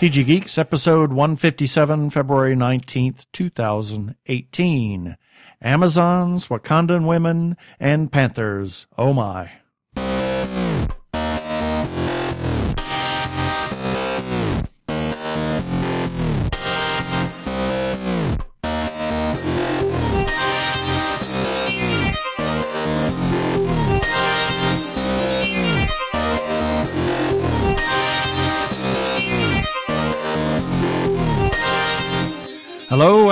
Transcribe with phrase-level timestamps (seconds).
[0.00, 5.18] TG Geeks, episode 157, February 19th, 2018.
[5.60, 8.86] Amazons, Wakandan women, and Panthers.
[8.96, 9.50] Oh my.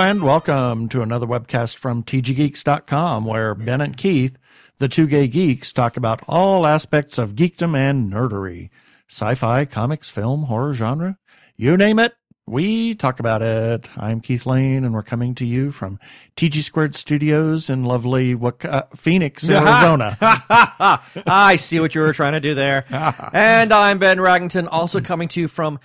[0.09, 4.39] And welcome to another webcast from tggeeks.com where Ben and Keith,
[4.79, 8.71] the two gay geeks, talk about all aspects of geekdom and nerdery.
[9.07, 11.19] Sci-fi, comics, film, horror genre,
[11.57, 12.15] you name it,
[12.47, 13.87] we talk about it.
[13.95, 15.99] I'm Keith Lane and we're coming to you from
[16.35, 20.17] TG Squared Studios in lovely uh, Phoenix, Arizona.
[20.19, 22.85] I see what you were trying to do there.
[23.33, 25.79] and I'm Ben Raggington, also coming to you from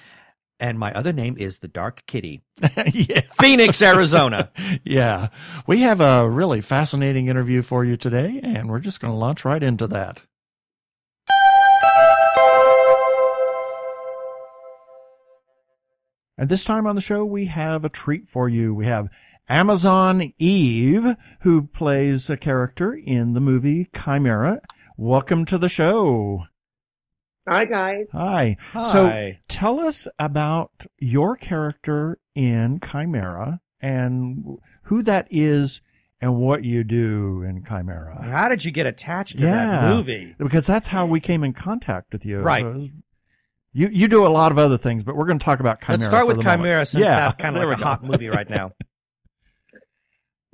[0.61, 2.43] and my other name is the Dark Kitty.
[2.93, 3.23] yeah.
[3.41, 4.51] Phoenix, Arizona.
[4.85, 5.29] yeah.
[5.67, 9.45] We have a really fascinating interview for you today, and we're just going to launch
[9.45, 10.23] right into that.
[16.37, 18.75] And this time on the show, we have a treat for you.
[18.75, 19.09] We have
[19.49, 24.61] Amazon Eve, who plays a character in the movie Chimera.
[24.97, 26.47] Welcome to the show.
[27.47, 28.07] Hi, guys.
[28.13, 28.57] Hi.
[28.73, 28.93] Hi.
[28.93, 35.83] So tell us about your character in Chimera and who that is
[36.21, 38.25] and what you do in Chimera.
[38.25, 40.35] How did you get attached to yeah, that movie?
[40.39, 42.39] Because that's how we came in contact with you.
[42.39, 42.63] Right.
[42.63, 42.89] So
[43.75, 45.99] you you do a lot of other things, but we're going to talk about Chimera.
[45.99, 46.89] Let's start with Chimera moment.
[46.89, 48.73] since yeah, that's kind of like a hot movie right now.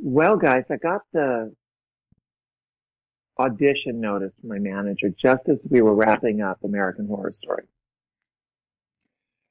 [0.02, 1.54] Well, guys, I got the
[3.38, 7.64] audition notice from my manager just as we were wrapping up American Horror Story.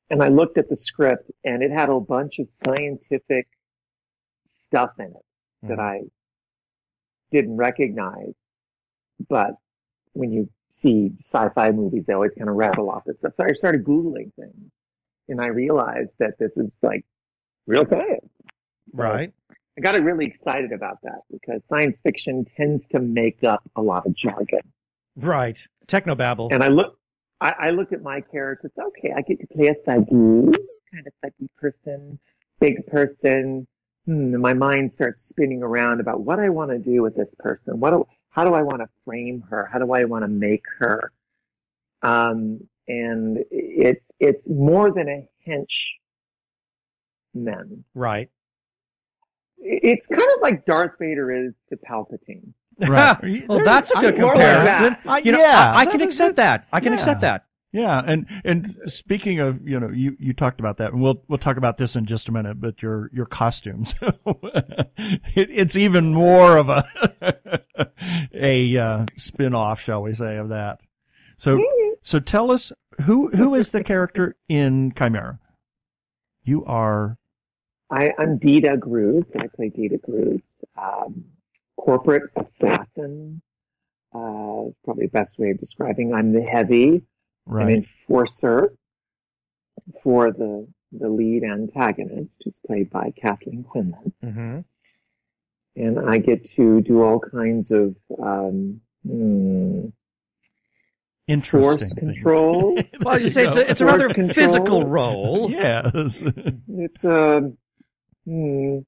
[0.09, 3.47] And I looked at the script and it had a bunch of scientific
[4.45, 5.67] stuff in it mm-hmm.
[5.69, 6.01] that I
[7.31, 8.33] didn't recognize.
[9.27, 9.51] But
[10.13, 13.33] when you see sci-fi movies, they always kind of rattle off this stuff.
[13.37, 14.71] So I started Googling things
[15.27, 17.05] and I realized that this is like
[17.67, 18.29] real science.
[18.91, 19.33] Right.
[19.79, 24.05] I got really excited about that because science fiction tends to make up a lot
[24.05, 24.59] of jargon.
[25.15, 25.65] Right.
[25.87, 26.49] Technobabble.
[26.51, 26.99] And I look,
[27.39, 28.73] I, I looked at my characters.
[28.77, 30.53] Okay, I get to play a thuggy,
[30.93, 32.19] kind of thuggy person,
[32.59, 33.67] big person.
[34.05, 37.33] Hmm, and my mind starts spinning around about what I want to do with this
[37.39, 37.79] person.
[37.79, 39.69] What do, how do I want to frame her?
[39.71, 41.13] How do I want to make her?
[42.01, 45.25] Um, and it's, it's more than a
[47.33, 47.85] henchman.
[47.93, 48.29] Right
[49.61, 52.53] it's kind of like Darth Vader is to Palpatine.
[52.79, 53.45] Right.
[53.47, 54.97] well, that's a good comparison.
[55.05, 56.67] Like you know, yeah, I, I can accept that.
[56.71, 56.99] I can yeah.
[56.99, 57.45] accept that.
[57.71, 61.37] Yeah, and and speaking of, you know, you, you talked about that, and we'll we'll
[61.37, 62.59] talk about this in just a minute.
[62.59, 67.61] But your your costumes, it, it's even more of a
[68.33, 70.79] a uh, spin off, shall we say, of that.
[71.37, 71.63] So
[72.01, 72.71] so tell us
[73.05, 75.37] who who is the character in Chimera?
[76.43, 77.18] You are
[77.89, 79.25] I, am Dita Gruz.
[79.37, 80.43] I play Dita Gruz.
[80.77, 81.25] Um,
[81.77, 83.41] corporate assassin.
[84.13, 86.13] Uh, probably the best way of describing.
[86.13, 87.03] I'm the heavy.
[87.45, 87.67] Right.
[87.67, 88.73] An enforcer
[90.03, 94.13] for the the lead antagonist, who's played by Kathleen Quinlan.
[94.23, 94.59] Mm-hmm.
[95.75, 99.89] And I get to do all kinds of um, hmm,
[101.43, 102.77] force control.
[103.01, 104.33] well, you say it's a, it's a rather control.
[104.33, 105.51] physical role.
[105.51, 106.23] yes.
[106.67, 107.57] It's a um,
[108.25, 108.79] Hmm.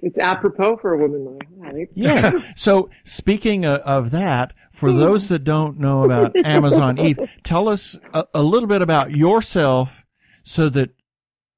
[0.00, 1.88] It's apropos for a woman my height.
[1.94, 2.40] Yeah.
[2.56, 4.98] so speaking of that, for hmm.
[4.98, 10.04] those that don't know about Amazon Eve, tell us a, a little bit about yourself
[10.44, 10.90] so that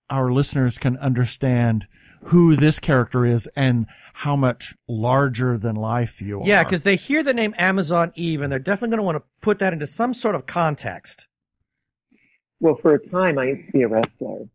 [0.09, 1.87] our listeners can understand
[2.25, 6.47] who this character is and how much larger than life you are.
[6.47, 9.25] Yeah, because they hear the name Amazon Eve and they're definitely going to want to
[9.41, 11.29] put that into some sort of context.
[12.59, 14.47] Well, for a time, I used to be a wrestler.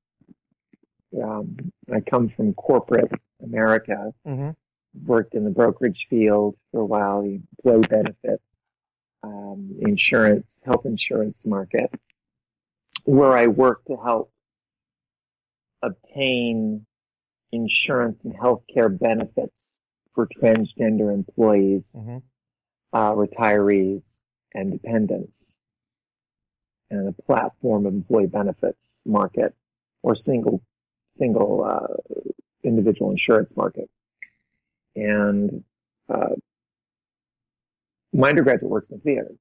[1.21, 4.51] Um, I come from corporate America, mm-hmm.
[5.05, 8.43] worked in the brokerage field for a while, the employee benefits,
[9.23, 11.89] um, insurance, health insurance market,
[13.03, 14.31] where I work to help
[15.81, 16.85] obtain
[17.51, 19.79] insurance and healthcare benefits
[20.13, 22.17] for transgender employees, mm-hmm.
[22.93, 24.03] uh, retirees,
[24.53, 25.57] and dependents,
[26.89, 29.53] and a platform of employee benefits market
[30.01, 30.61] or single
[31.15, 32.17] single uh,
[32.63, 33.89] individual insurance market.
[34.95, 35.63] And
[36.09, 36.35] uh,
[38.13, 39.31] my undergraduate works in theater.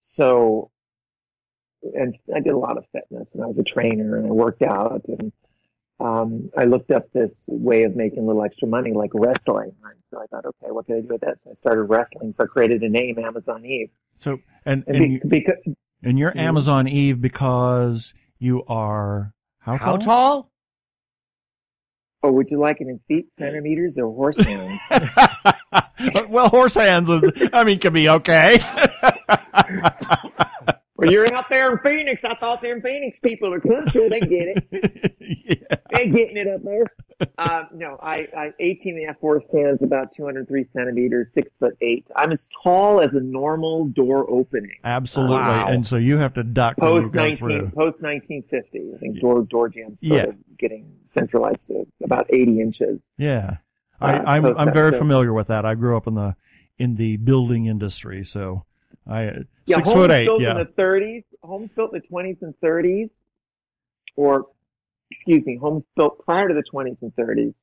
[0.00, 0.70] So
[1.82, 4.62] and I did a lot of fitness, and I was a trainer, and I worked
[4.62, 5.32] out, and
[6.00, 9.72] um, I looked up this way of making a little extra money, like wrestling.
[9.80, 10.00] Right?
[10.10, 11.46] So I thought, okay, what can I do with this?
[11.48, 13.90] I started wrestling, so I created a name, Amazon Eve.
[14.18, 16.40] So and And, and, be, you, because and you're Mhm.
[16.40, 19.34] Amazon Eve because you are
[19.76, 19.98] how How tall?
[19.98, 20.50] tall?
[22.22, 24.80] oh, would you like it in feet, centimeters, or horse hands?
[26.28, 27.08] well, horse hands.
[27.10, 28.58] is- I mean, can be okay.
[30.98, 32.24] well, you're out there in Phoenix.
[32.24, 34.08] I thought them Phoenix people are country.
[34.08, 35.16] They get it.
[35.70, 35.76] yeah.
[35.90, 36.84] They're getting it up there.
[37.38, 41.76] Uh, no, I, I 18 and a half horse hands, about 203 centimeters, six foot
[41.80, 42.08] eight.
[42.14, 44.76] I'm as tall as a normal door opening.
[44.84, 45.36] Absolutely.
[45.36, 45.68] Wow.
[45.68, 47.38] And so you have to duck Post go 19,
[47.72, 48.92] post 1950.
[48.94, 50.26] I think door door jambs Yeah.
[50.58, 53.08] getting centralized to about 80 inches.
[53.16, 53.58] Yeah.
[54.00, 55.64] Uh, I, I'm I'm very so- familiar with that.
[55.64, 56.36] I grew up in the
[56.78, 58.64] in the building industry, so
[59.08, 59.22] I
[59.66, 60.24] Yeah, six homes foot eight.
[60.26, 60.52] built Yeah.
[60.52, 63.10] in the 30s, homes built in the 20s and 30s,
[64.16, 64.46] or
[65.10, 67.56] excuse me, homes built prior to the 20s and 30s,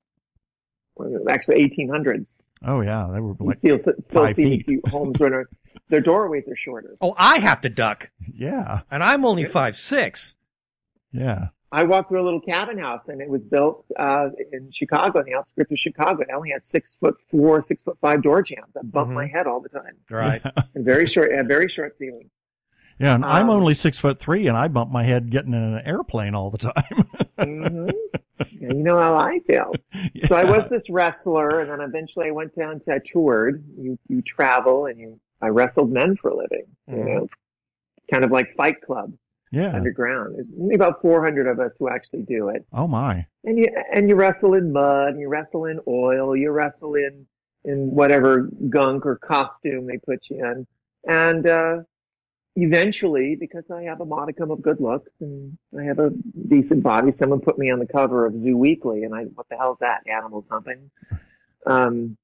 [1.30, 2.38] actually 1800s.
[2.66, 4.66] oh yeah, they were You like still, still five see a feet.
[4.66, 5.50] few homes where their-
[5.90, 6.96] their doorways are shorter.
[7.02, 10.36] Oh, I have to duck, yeah, and I'm only five six.
[11.12, 11.50] yeah.
[11.76, 15.26] I walked through a little cabin house and it was built uh, in Chicago, in
[15.26, 16.22] the outskirts of Chicago.
[16.22, 18.72] It only had six foot four, six foot five door jambs.
[18.78, 19.16] I bumped Mhm.
[19.16, 19.96] my head all the time.
[20.10, 20.42] Right.
[20.76, 22.30] And very short, a very short ceiling.
[23.00, 25.62] Yeah, and I'm Um, only six foot three, and I bump my head getting in
[25.62, 27.10] an airplane all the time.
[27.38, 27.90] hmm
[28.62, 29.74] yeah, you know how I feel.
[30.28, 33.64] So I was this wrestler, and then eventually I went down to I toured.
[33.78, 36.66] You you travel, and you I wrestled men for a living.
[36.88, 37.06] You Mhm.
[37.06, 37.28] know,
[38.12, 39.14] kind of like Fight Club
[39.52, 39.74] yeah.
[39.74, 40.36] underground.
[40.36, 42.66] There's only about 400 of us who actually do it.
[42.74, 43.26] Oh my.
[43.44, 47.26] And you and you wrestle in mud, and you wrestle in oil, you wrestle in
[47.64, 50.68] in whatever gunk or costume they put you in,
[51.08, 51.78] and uh,
[52.56, 56.12] eventually, because I have a modicum of good looks and I have a
[56.48, 59.58] decent body, someone put me on the cover of Zoo Weekly, and I what the
[59.58, 60.02] hell is that?
[60.08, 60.90] Animal something.
[61.66, 62.18] Um,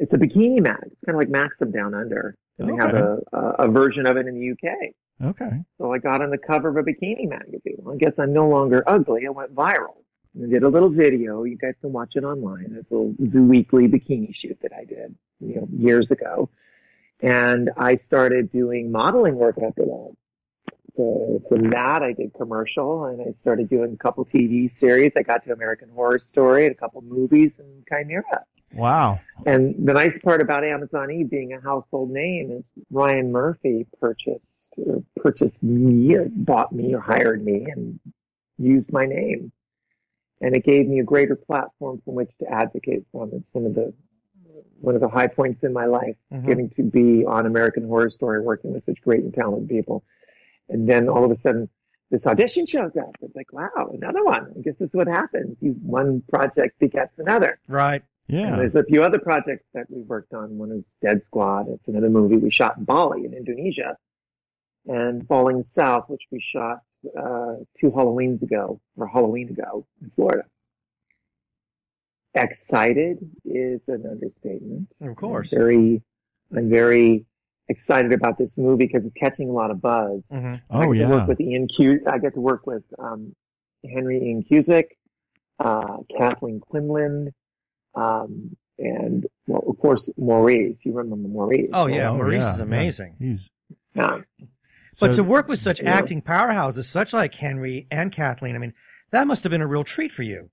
[0.00, 0.78] it's a bikini mag.
[0.82, 4.16] It's kind of like Maxim Down Under, and they have a, a a version of
[4.16, 4.94] it in the UK.
[5.22, 5.64] Okay.
[5.78, 7.76] So I got on the cover of a bikini magazine.
[7.78, 9.26] Well, I guess I'm no longer ugly.
[9.26, 9.96] I went viral.
[10.36, 11.44] I did a little video.
[11.44, 12.74] You guys can watch it online.
[12.74, 16.50] This little Zoo Weekly bikini shoot that I did, you know, years ago.
[17.20, 20.16] And I started doing modeling work after that.
[20.96, 25.12] So from that, I did commercial and I started doing a couple TV series.
[25.16, 28.44] I got to American Horror Story and a couple movies and Chimera.
[28.74, 29.20] Wow.
[29.44, 34.55] And the nice part about Amazon E being a household name is Ryan Murphy purchased
[34.78, 37.98] or purchased me or bought me or hired me and
[38.58, 39.52] used my name.
[40.40, 43.30] And it gave me a greater platform from which to advocate from.
[43.32, 43.92] It's one of the
[44.80, 46.46] one of the high points in my life, Mhm.
[46.46, 50.02] getting to be on American Horror Story, working with such great and talented people.
[50.68, 51.68] And then all of a sudden,
[52.10, 53.16] this audition shows up.
[53.22, 54.52] It's like, wow, another one.
[54.56, 55.56] I guess this is what happens.
[55.60, 57.58] You one project begets another.
[57.68, 58.02] Right.
[58.28, 58.56] And Yeah.
[58.56, 60.58] there's a few other projects that we worked on.
[60.58, 61.68] One is Dead Squad.
[61.68, 63.96] It's another movie we shot in Bali in Indonesia.
[64.86, 66.80] And Falling South, which we shot
[67.18, 70.44] uh, two Halloweens ago, or Halloween ago in Florida.
[72.34, 74.92] Excited is an understatement.
[75.00, 75.52] Of course.
[75.52, 76.02] I'm very,
[76.54, 77.24] I'm very
[77.68, 80.22] excited about this movie because it's catching a lot of buzz.
[80.30, 82.00] hmm I Oh get to work with Ian Q.
[82.06, 83.34] I get to work with um,
[83.90, 84.88] Henry Ian Cusick,
[85.58, 87.32] uh, Kathleen Quinlan,
[87.94, 90.78] um, and well, of course Maurice.
[90.84, 91.70] You remember Maurice?
[91.72, 92.64] Oh yeah, Oh, Maurice yeah, is yeah.
[92.64, 93.16] amazing.
[93.18, 93.50] He's
[93.94, 94.20] Yeah.
[95.00, 95.90] But to work with such Yeah.
[95.94, 98.72] acting powerhouses, such like Henry and Kathleen, I mean,
[99.10, 100.50] that must have been a real treat for you.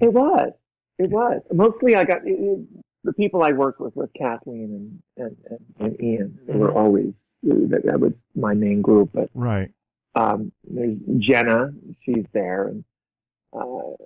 [0.00, 0.62] It was.
[0.98, 1.42] It was.
[1.52, 2.66] Mostly, I got it, it-
[3.04, 6.38] the people I worked with with Kathleen and and, and, and Ian.
[6.46, 6.76] They were Mhm.
[6.76, 9.10] always that, that was my main group.
[9.12, 9.72] But right.
[10.14, 11.72] um, there's Jenna.
[12.02, 12.84] She's there, and
[13.52, 13.96] uh,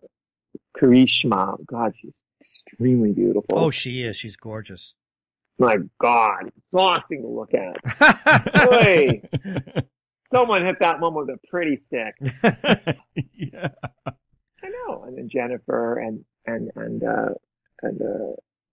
[0.79, 1.65] Karishma.
[1.67, 3.45] God, she's extremely beautiful.
[3.59, 4.17] Oh, she is.
[4.17, 4.95] She's gorgeous.
[5.59, 7.83] My God, exhausting to look at.
[8.71, 9.23] Boy,
[10.31, 12.15] someone hit that one with a pretty stick.
[13.35, 13.69] yeah.
[14.63, 15.05] I know.
[15.07, 17.29] And then Jennifer and and and uh,
[17.83, 18.33] and uh,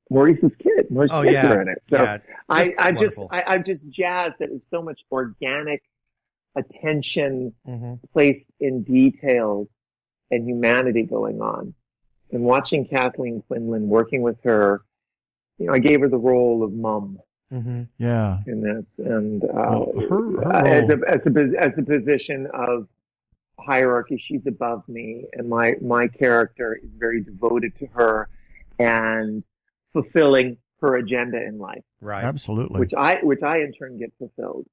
[0.10, 0.90] Maurice's kid.
[0.90, 1.52] Maurice's Oh, kids yeah.
[1.52, 1.82] are in it.
[1.86, 2.18] So yeah.
[2.50, 3.20] I, just I just.
[3.32, 5.84] I, I'm just jazzed that there's so much organic
[6.56, 9.74] attention hmm placed in details
[10.30, 11.74] and humanity going on.
[12.32, 14.82] And watching Kathleen Quinlan working with her,
[15.58, 17.20] you know, I gave her the role of mom
[17.52, 18.40] hmm Yeah.
[18.48, 22.88] in this, and uh, Well, her- her as a as a as a position of
[23.60, 28.28] hierarchy, she's above me, and my my character is very devoted to her
[28.80, 29.48] and
[29.94, 32.24] fulfilling her agenda in life, Right.
[32.26, 32.80] Absolutely.
[32.80, 34.66] which I which I in turn get fulfilled.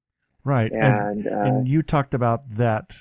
[0.42, 0.72] Right.
[0.72, 2.92] And, And, uh, and you talked about that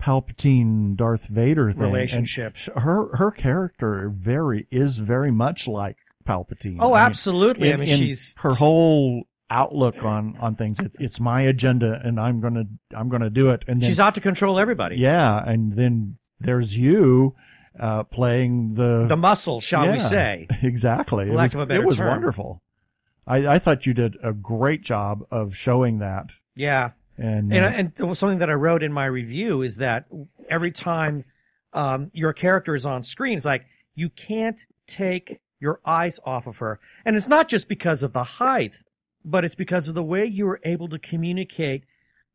[0.00, 1.82] Palpatine Darth Vader thing.
[1.84, 2.56] and Relationship.
[2.76, 6.78] her her character very is very much like Palpatine.
[6.80, 7.72] Oh, I mean, absolutely.
[7.72, 10.80] I mean, in she's her whole outlook on on things.
[10.80, 12.64] It, it's my agenda, and I'm gonna
[12.94, 13.64] I'm gonna do it.
[13.68, 14.96] And then she's out to control everybody.
[14.96, 17.34] yeah, and then there's you
[17.78, 20.46] uh, playing the The muscle, shall we say?
[20.62, 21.26] exactly.
[21.26, 22.08] For it lack was, of a better it was term.
[22.08, 22.62] wonderful.
[23.26, 26.32] I, I thought you did a great job of showing that.
[26.56, 26.90] Yeah.
[27.16, 30.06] And, And, uh, and something that I wrote in my review is that
[30.48, 31.24] every time
[31.72, 33.64] um, your character is on screen, it's like
[33.94, 36.80] you can't take your eyes off of her.
[37.06, 38.74] And it's not just because of the height,
[39.24, 41.84] but it's because of the way you were able to communicate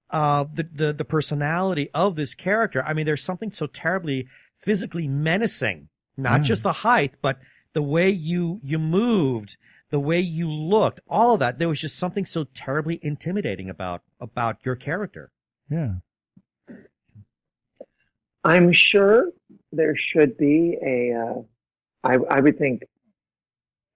[0.10, 2.82] uh, the, the, the personality of this character.
[2.82, 4.28] I mean, there's something so terribly
[4.62, 6.44] physically menacing, not Yeah.
[6.44, 7.38] just the height, but
[7.74, 9.58] the way you, you moved,
[9.90, 11.60] the way you looked, all of that.
[11.60, 15.32] There was just something so terribly intimidating about, about your character.
[15.70, 15.96] yeah.
[18.44, 19.32] I'm sure
[19.74, 21.14] there should be a.
[21.14, 21.42] Uh,
[22.04, 22.84] I, I would think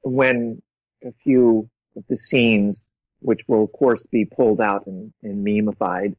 [0.03, 0.61] when
[1.03, 2.85] a few of the scenes,
[3.19, 6.15] which will of course be pulled out and, and memeified,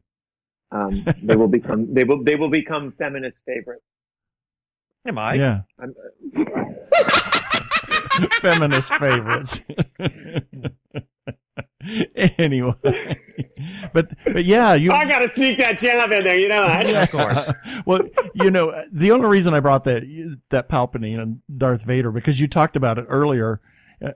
[0.71, 3.85] um, they will become they will they will become feminist favorites.
[5.05, 5.35] Am I?
[5.35, 5.63] Yeah.
[5.81, 5.95] I'm,
[8.41, 9.61] Feminist favorites.
[12.39, 12.75] anyway.
[13.93, 14.93] But, but yeah, you.
[14.93, 16.87] I gotta sneak that jab in there, you know that.
[16.87, 17.51] Of course.
[17.85, 18.01] well,
[18.35, 20.03] you know, the only reason I brought that
[20.51, 23.59] that Palpatine and Darth Vader because you talked about it earlier, uh,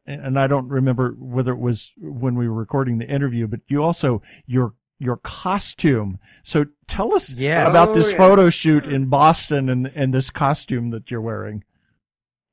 [0.06, 3.82] and I don't remember whether it was when we were recording the interview, but you
[3.82, 6.18] also your your costume.
[6.42, 7.70] So tell us Yes.
[7.70, 8.16] about Oh, this yeah.
[8.16, 11.64] photo shoot in Boston and and this costume that you're wearing.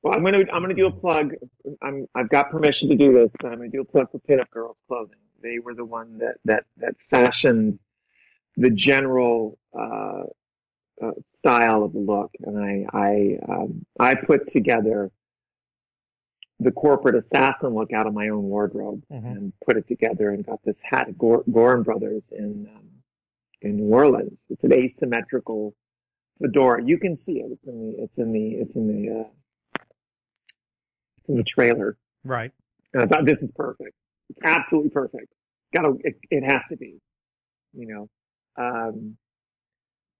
[0.02, 1.34] Well, I'm gonna I'm gonna do a plug.
[1.82, 4.50] I'm I've got permission to do this, but I'm gonna do a plug for Pinup
[4.50, 5.16] Girls Clothing.
[5.42, 7.78] They were the one that that that fashioned
[8.56, 10.24] the general uh,
[11.02, 15.10] uh, style of the look, and I I um, I put together
[16.60, 19.24] the corporate assassin look out of my own wardrobe Mhm.
[19.36, 22.90] and put it together and got this hat at Gor- Goorin Brothers in um,
[23.60, 24.46] in New Orleans.
[24.50, 25.74] It's an asymmetrical
[26.40, 26.82] fedora.
[26.84, 27.50] You can see it.
[27.52, 29.82] It's in the it's in the it's in the uh,
[31.18, 31.96] it's in the trailer.
[32.24, 32.52] Right.
[32.92, 33.96] And I thought this is perfect.
[34.30, 35.32] It's absolutely perfect.
[35.74, 37.00] Gotta, it, it has to be,
[37.72, 38.08] you know.
[38.56, 39.16] Um,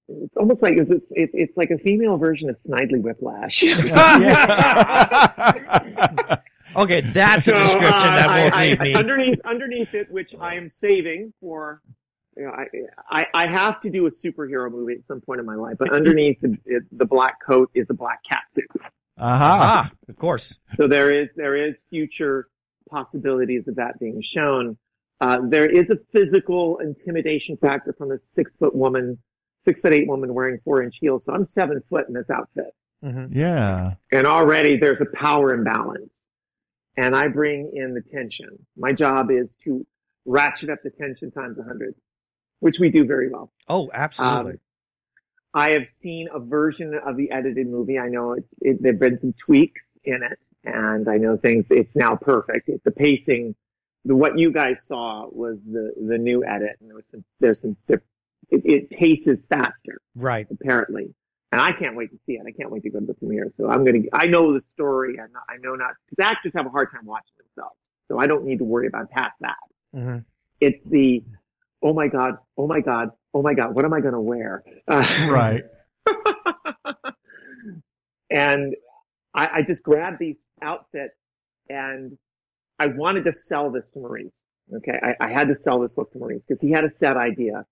[0.09, 3.65] it's almost like it's, it's it's it's like a female version of Snidely Whiplash.
[6.77, 8.95] Okay, that's a So, description uh, that I- won't I- leave me.
[8.95, 11.81] Underneath underneath it, which I am saving for.
[12.37, 12.67] You know, I,
[13.21, 15.93] I I have to do a superhero movie at some point in my life, but
[15.93, 18.67] underneath the, it, the black coat is a black cat suit.
[19.19, 19.89] Aha.
[19.89, 20.59] Ah, of course.
[20.75, 22.49] So there is there is future
[22.91, 24.77] possibilities of that being shown.
[25.21, 29.17] Uh, there is a physical intimidation factor from a six foot woman,
[29.65, 31.25] six foot eight woman wearing four inch heels.
[31.25, 33.95] So I'm seven foot in this outfit, hmm Yeah.
[34.13, 36.23] and already there's a power imbalance.
[36.97, 38.51] And I bring in the tension.
[38.77, 39.85] My job is to
[40.27, 41.95] ratchet up the tension times a hundred,
[42.61, 43.51] which we do very well.
[43.69, 44.53] Oh, absolutely.
[44.53, 44.59] Um,
[45.55, 47.99] I have seen a version of the edited movie.
[47.99, 51.67] I know it's it, there've been some tweaks in it, and I know things.
[51.71, 52.69] It's now perfect.
[52.69, 53.55] It, the pacing,
[54.05, 57.61] the what you guys saw was the the new edit, and there was some there's
[57.61, 57.77] some
[58.55, 60.47] it, it paces faster right.
[60.51, 61.15] apparently,
[61.53, 62.43] and I can't wait to see it.
[62.47, 63.51] I can't wait to go to the premiere.
[63.55, 64.01] So I'm gonna.
[64.13, 65.19] I know the story.
[65.21, 68.27] I know, I know not because actors have a hard time watching themselves, so I
[68.27, 69.57] don't need to worry about past that
[69.93, 70.19] hmm
[70.61, 71.23] it's the
[71.83, 74.63] oh my god oh my god oh my god what am i going to wear
[74.89, 75.63] Uh, Right.
[78.31, 78.75] and
[79.35, 81.15] I, I just grabbed these outfits
[81.69, 82.17] and
[82.79, 84.43] i wanted to sell this to maurice
[84.77, 87.17] okay i, I had to sell this look to maurice because he had a set
[87.17, 87.65] idea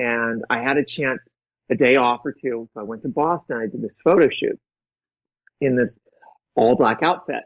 [0.00, 1.34] and i had a chance
[1.70, 4.58] a day off or two so i went to boston i did this photo shoot
[5.60, 5.98] in this
[6.56, 7.44] all black outfit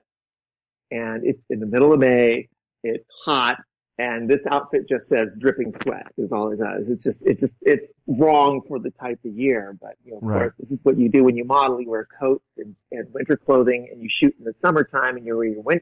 [0.91, 2.49] and it's in the middle of may
[2.83, 3.59] it's hot
[3.99, 6.89] and this outfit just says dripping sweat is all it does.
[6.89, 9.77] It's just, it's just, it's wrong for the type of year.
[9.81, 10.39] But, you know, of Right.
[10.41, 11.81] course, this is what you do when you model.
[11.81, 15.37] You wear coats and, and winter clothing and you shoot in the summertime and you
[15.37, 15.81] wear your win,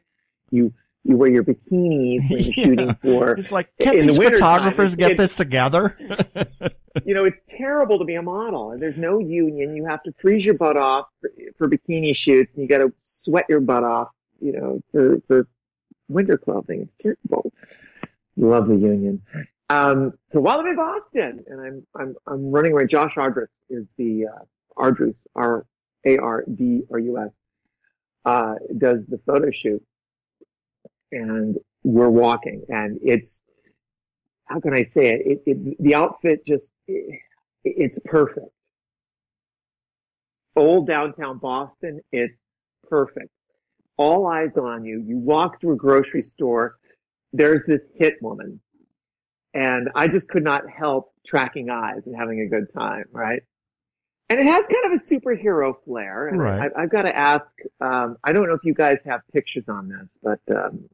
[0.50, 2.64] you, you wear your bikinis when you're Yeah.
[2.64, 5.97] shooting for, It's like, can't in these wintertime, photographers get it's- this together?
[7.04, 9.75] you know, it's terrible to be a model and there's no union.
[9.75, 12.92] You have to freeze your butt off for, for bikini shoots and you got to
[13.02, 14.09] sweat your butt off,
[14.40, 15.49] you know, for, for
[16.09, 16.82] winter clothing.
[16.82, 17.52] It's terrible.
[18.37, 19.23] Love the union.
[19.71, 23.92] Um, so while I'm in Boston and I'm, I'm, I'm running around, Josh Ardrus is
[23.97, 24.44] the, uh,
[24.76, 27.38] Ardrus, R-A-R-D-R-U-S,
[28.25, 29.82] uh, does the photo shoot
[31.12, 33.40] and we're walking and it's,
[34.47, 35.21] how can I say it?
[35.25, 37.21] It, it the outfit just, it,
[37.64, 38.49] it's perfect.
[40.57, 42.40] Old downtown Boston, it's
[42.88, 43.31] perfect.
[43.97, 45.02] All eyes on you.
[45.07, 46.76] You walk through a grocery store.
[47.33, 48.61] There's this hit woman
[49.54, 53.42] and I just could not help tracking eyes and having a good time, right?
[54.28, 56.28] And it has kind of a superhero flair.
[56.28, 56.71] And Right.
[56.75, 59.88] I, I've got to ask, um, I don't know if you guys have pictures on
[59.88, 60.88] this, but um,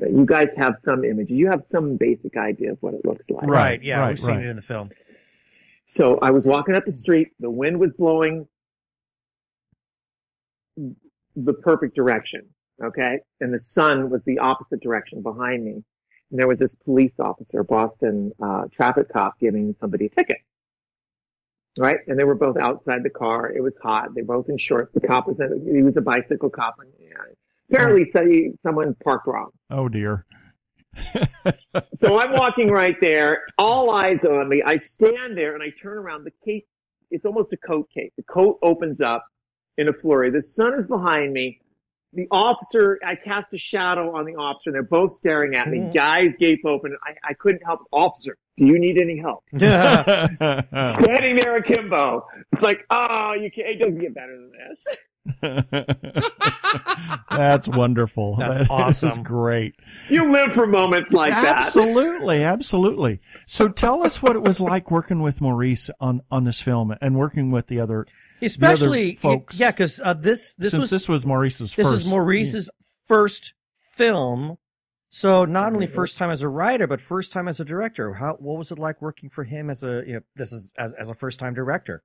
[0.00, 1.30] you guys have some images.
[1.36, 3.42] You have some basic idea of what it looks like.
[3.42, 3.82] Right, Right.
[3.82, 4.00] Yeah.
[4.00, 4.44] right, we've seen right.
[4.44, 4.90] it in the film.
[5.86, 7.28] So I was walking up the street.
[7.40, 8.48] The wind was blowing
[10.76, 12.48] the perfect direction.
[12.82, 13.20] Okay.
[13.40, 15.82] And the sun was the opposite direction behind me.
[16.30, 20.38] And there was this police officer, Boston, uh, traffic cop giving somebody a ticket.
[21.78, 21.98] Right.
[22.06, 23.52] And they were both outside the car.
[23.52, 24.14] It was hot.
[24.14, 24.92] They were both in shorts.
[24.92, 26.76] The cop was, a, he was a bicycle cop.
[26.80, 27.05] And, yeah,
[27.70, 28.26] apparently so-
[28.62, 29.50] someone parked wrong.
[29.70, 30.24] Oh dear.
[31.94, 34.62] So I'm walking right there, all eyes on me.
[34.64, 36.24] I stand there and I turn around.
[36.24, 36.66] The cape,
[37.10, 38.12] it's almost a coat cape.
[38.16, 39.26] The coat opens up
[39.76, 40.30] in a flurry.
[40.30, 41.60] The sun is behind me.
[42.14, 45.90] The officer, I cast a shadow on the officer and they're both staring at me.
[45.94, 46.96] Guy's gape open.
[47.06, 47.80] I, I couldn't help.
[47.92, 49.44] Officer, do you need any help?
[49.54, 52.26] Standing there akimbo.
[52.52, 54.86] It's like, oh, you can't, it doesn't get better than this.
[57.30, 58.36] That's wonderful.
[58.36, 59.22] That's That is awesome.
[59.22, 59.74] great.
[60.08, 61.58] You live for moments like that.
[61.66, 63.20] absolutely, absolutely.
[63.46, 67.16] So tell us what it was like working with Maurice on on this film and
[67.16, 68.06] working with the other.
[68.42, 69.58] Especially, folks.
[69.58, 72.02] yeah, because uh, this this since was this was Maurice's this first.
[72.02, 72.70] is Maurice's
[73.06, 73.54] first
[73.94, 74.58] film.
[75.08, 78.12] So not only first time as a writer, but first time as a director.
[78.14, 80.92] How what was it like working for him as a you know, this is as
[80.94, 82.02] as a first time director?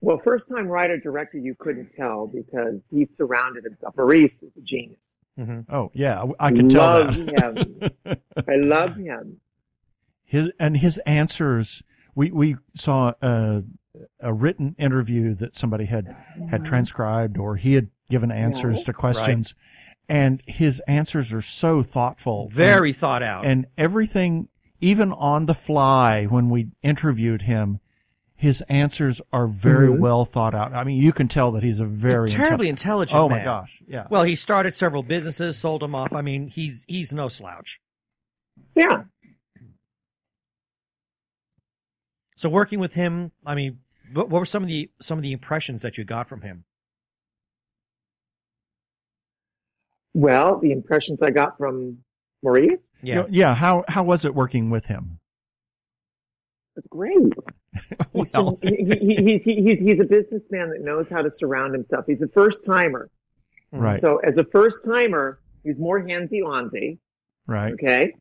[0.00, 3.94] Well, first time writer director, you couldn't tell because he surrounded himself.
[3.96, 5.16] Maurice is a genius.
[5.38, 5.74] Mm-hmm.
[5.74, 8.20] Oh yeah, I can tell Love that.
[8.48, 9.40] I love him.
[10.24, 11.82] his and his answers.
[12.14, 13.62] We we saw a,
[14.20, 16.14] a written interview that somebody had
[16.50, 18.84] had transcribed, or he had given answers Yeah.
[18.84, 19.54] to questions,
[20.08, 23.44] and his answers are so thoughtful, Very thought out.
[23.44, 24.48] and, and everything,
[24.80, 27.80] even on the fly when we interviewed him.
[28.38, 29.98] His answers are very Mhm.
[30.00, 30.74] well thought out.
[30.74, 33.18] I mean, you can tell that he's a very terribly intelli- intelligent.
[33.18, 33.44] Oh my man.
[33.44, 33.82] gosh!
[33.88, 34.06] Yeah.
[34.10, 36.12] Well, he started several businesses, sold them off.
[36.12, 37.80] I mean, he's he's no slouch.
[38.74, 39.04] Yeah.
[42.36, 43.78] So working with him, I mean,
[44.12, 46.64] what, what were some of the some of the impressions that you got from him?
[50.14, 51.98] Well, the impressions I got from
[52.42, 53.54] Maurice Yeah, yeah.
[53.54, 55.20] How how was it working with him?
[56.76, 57.16] It's great.
[58.12, 61.74] He's, Well, he, he, he's, he, he's, he's a businessman that knows how to surround
[61.74, 62.04] himself.
[62.06, 63.10] He's a first timer.
[63.74, 63.80] Mm.
[63.80, 66.98] right, So as a first timer, he's more handsy onzy.
[67.46, 68.14] right, Okay.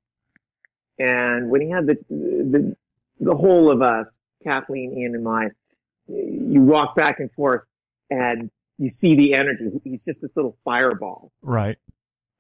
[0.98, 2.76] And when he had the, the,
[3.20, 5.50] the whole of us, Kathleen, Ian, and I,
[6.08, 7.64] you walk back and forth
[8.10, 9.70] and you see the energy.
[9.84, 11.78] He's just this little fireball, right,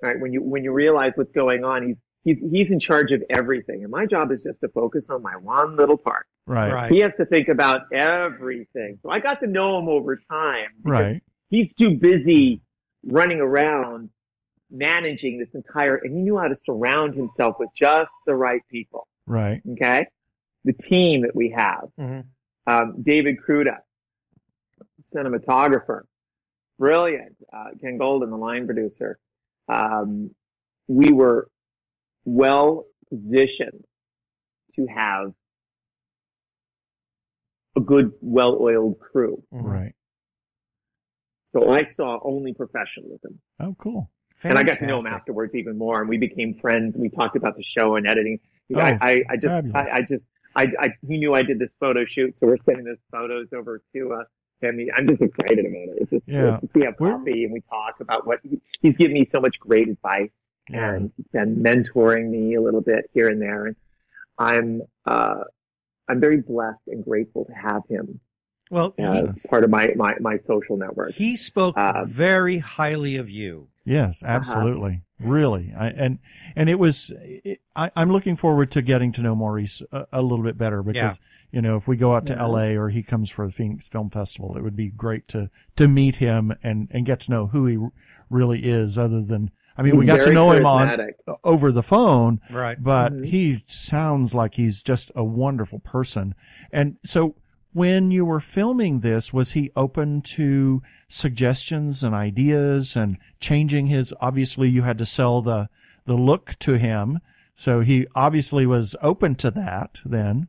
[0.01, 0.19] right?
[0.19, 3.84] When you, when you realize what's going on, he's, he's, he's in charge of everything.
[3.84, 6.28] And my job is just to focus on my one little part.
[6.45, 6.91] Right, right.
[6.91, 8.99] He has to think about everything.
[9.03, 10.69] So I got to know him over time.
[10.84, 11.21] right.
[11.49, 12.62] He's too busy
[13.05, 14.10] running around
[14.71, 19.08] managing this entire, and he knew how to surround himself with just the right people.
[19.27, 19.62] Right.
[19.73, 20.08] Okay.
[20.65, 21.89] The team that we have.
[21.99, 22.25] Mhm.
[22.67, 23.77] Um, David Cruda,
[25.01, 26.01] cinematographer,
[26.79, 27.36] brilliant.
[27.53, 29.17] Uh, Ken Golden, the line producer.
[29.67, 30.34] Um,
[30.88, 31.47] we were
[32.25, 33.86] well positioned
[34.75, 35.34] to have a
[37.86, 39.41] good, well-oiled crew.
[39.54, 39.63] Mhm.
[39.63, 39.95] Right.
[41.56, 43.39] So I saw only professionalism.
[43.60, 44.10] Oh, cool.
[44.43, 46.93] And I got to know him afterwards even more, and we became friends.
[46.93, 48.39] And we talked about the show and editing.
[48.76, 49.67] Oh, I, I, I just.
[49.74, 52.86] I, I just, I, I, he knew I did this photo shoot, so we're sending
[52.86, 54.24] those photos over to uh,
[54.62, 54.80] him.
[54.95, 55.98] I'm just excited about it.
[56.02, 56.56] It's just, Yeah.
[56.58, 59.39] it's- we have We're- coffee and we talk about what he, he's given me so
[59.41, 60.36] much great advice,
[60.69, 60.93] Yeah.
[60.93, 63.76] and he's been mentoring me a little bit here and there, and
[64.38, 65.43] I'm, uh,
[66.07, 68.19] I'm very blessed and grateful to have him
[68.69, 71.13] Well, he, as part of my, my, my social network.
[71.13, 73.67] he spoke Uh, very highly of you.
[73.85, 75.01] Yes, absolutely.
[75.19, 75.71] Really.
[75.77, 76.19] I, and,
[76.55, 80.21] and it was, it, I, I'm looking forward to getting to know Maurice a, a
[80.23, 81.19] little bit better because,
[81.51, 82.45] you know, if we go out to Yeah.
[82.45, 85.87] LA or he comes for the Phoenix Film Festival, it would be great to, to
[85.87, 87.77] meet him and, and get to know who he
[88.29, 91.13] really is other than, I mean, we got to know him on, charismatic.
[91.43, 92.81] over the phone, Right.
[92.81, 93.25] but Mhm.
[93.25, 96.33] he sounds like he's just a wonderful person.
[96.71, 97.35] And so
[97.73, 104.13] when you were filming this, was he open to suggestions and ideas and changing his,
[104.21, 105.67] obviously you had to sell the,
[106.05, 107.19] the look to him.
[107.53, 110.47] So he obviously was open to that then.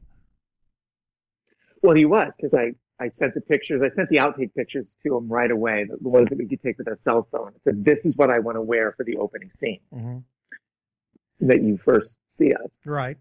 [1.82, 3.82] Well, he was because I, I sent the pictures.
[3.82, 5.84] I sent the outtake pictures to him right away.
[5.84, 7.48] The ones that we could take with our cell phone.
[7.54, 10.22] I said, "This is what I want to wear for the opening scene Mhm.
[11.40, 13.18] that you first see us." Right.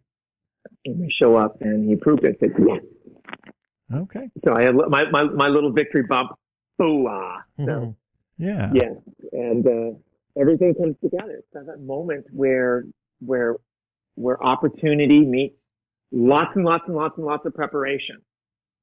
[0.85, 2.35] And we show up, and he approved it.
[2.35, 2.79] I said, "Yeah."
[4.01, 4.29] Okay.
[4.37, 6.31] So I had my my, my little victory bump.
[6.79, 7.43] Booah!
[7.57, 7.95] So Mhm.
[8.37, 8.71] Yeah.
[8.73, 8.93] yeah,
[9.31, 9.91] and uh,
[10.37, 11.33] everything comes together.
[11.37, 12.85] It's that moment where
[13.19, 13.57] where
[14.15, 15.67] where opportunity meets
[16.11, 18.21] lots and lots and lots and lots of preparation.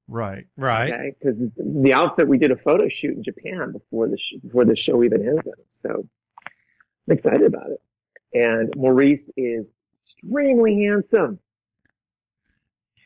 [0.09, 0.45] Right.
[0.57, 0.93] Right.
[0.93, 4.65] Okay, because the outfit we did a photo shoot in Japan before the sh- before
[4.65, 5.55] the show even ended.
[5.71, 6.07] So
[7.09, 7.81] I'm excited about it.
[8.35, 9.67] And Maurice is
[10.05, 11.39] extremely handsome.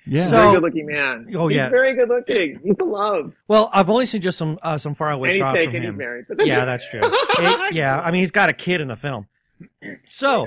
[0.06, 0.24] Yeah.
[0.24, 1.26] So- very good looking man.
[1.36, 1.68] Oh, He's yeah.
[1.68, 2.60] very good looking.
[2.62, 3.34] He's a love.
[3.48, 5.72] Well, I've only seen just some uh, some faraway And he's shots taken.
[5.74, 6.26] from He's married.
[6.28, 7.00] But Yeah, that's true.
[7.02, 9.26] It- yeah, I mean, he's got a kid in the film.
[10.04, 10.46] So,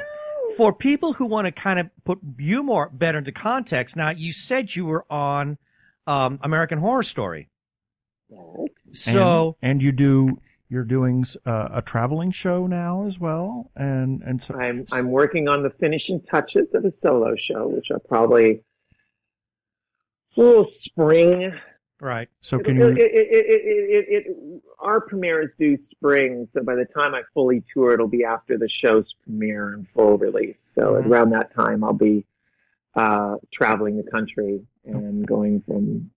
[0.57, 4.31] for people who want to kind of put you more better into context, now you
[4.31, 5.57] said you were on
[6.09, 7.49] um, American Horror Story.
[8.91, 14.21] So, and, and you do you're doing uh, a traveling show now as well, and
[14.23, 17.99] and so I'm I'm working on the finishing touches of a solo show, which are
[17.99, 18.63] probably
[20.37, 21.53] oh spring.
[22.01, 22.29] right.
[22.41, 26.75] so can it, you it, it, it, it, it, our premieres do spring, so by
[26.75, 30.59] the time I fully tour, it'll be after the show's premiere and full release.
[30.75, 31.07] So Mhm.
[31.07, 32.25] around that time, I'll be
[32.95, 36.09] uh, traveling the country and going from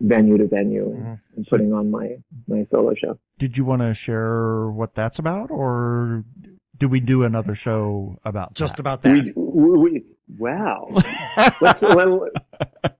[0.00, 1.20] venue to venue and, Mhm.
[1.36, 2.16] and putting on my
[2.48, 3.18] my solo show.
[3.38, 6.24] did you want to share what that's about, or
[6.78, 8.80] do we do another show about Just that?
[8.80, 9.12] about that.
[9.12, 10.04] We, we, we,
[10.38, 10.88] wow.
[11.60, 12.28] Let's, well,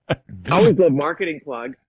[0.09, 0.17] I
[0.51, 1.87] always love marketing plugs.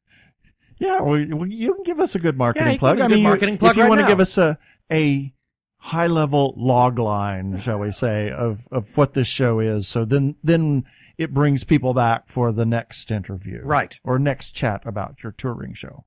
[0.80, 2.98] Yeah, well, well, you can give us a good marketing Yeah, you can plug.
[2.98, 4.38] give us a I mean, you- marketing plug if you right want to give us
[4.38, 4.58] a
[4.92, 5.34] a
[5.78, 10.36] high level log line, shall we say, of of what this show is, so then
[10.44, 10.86] then
[11.18, 14.00] it brings people back for the next interview, Right.
[14.04, 16.06] or next chat about your touring show.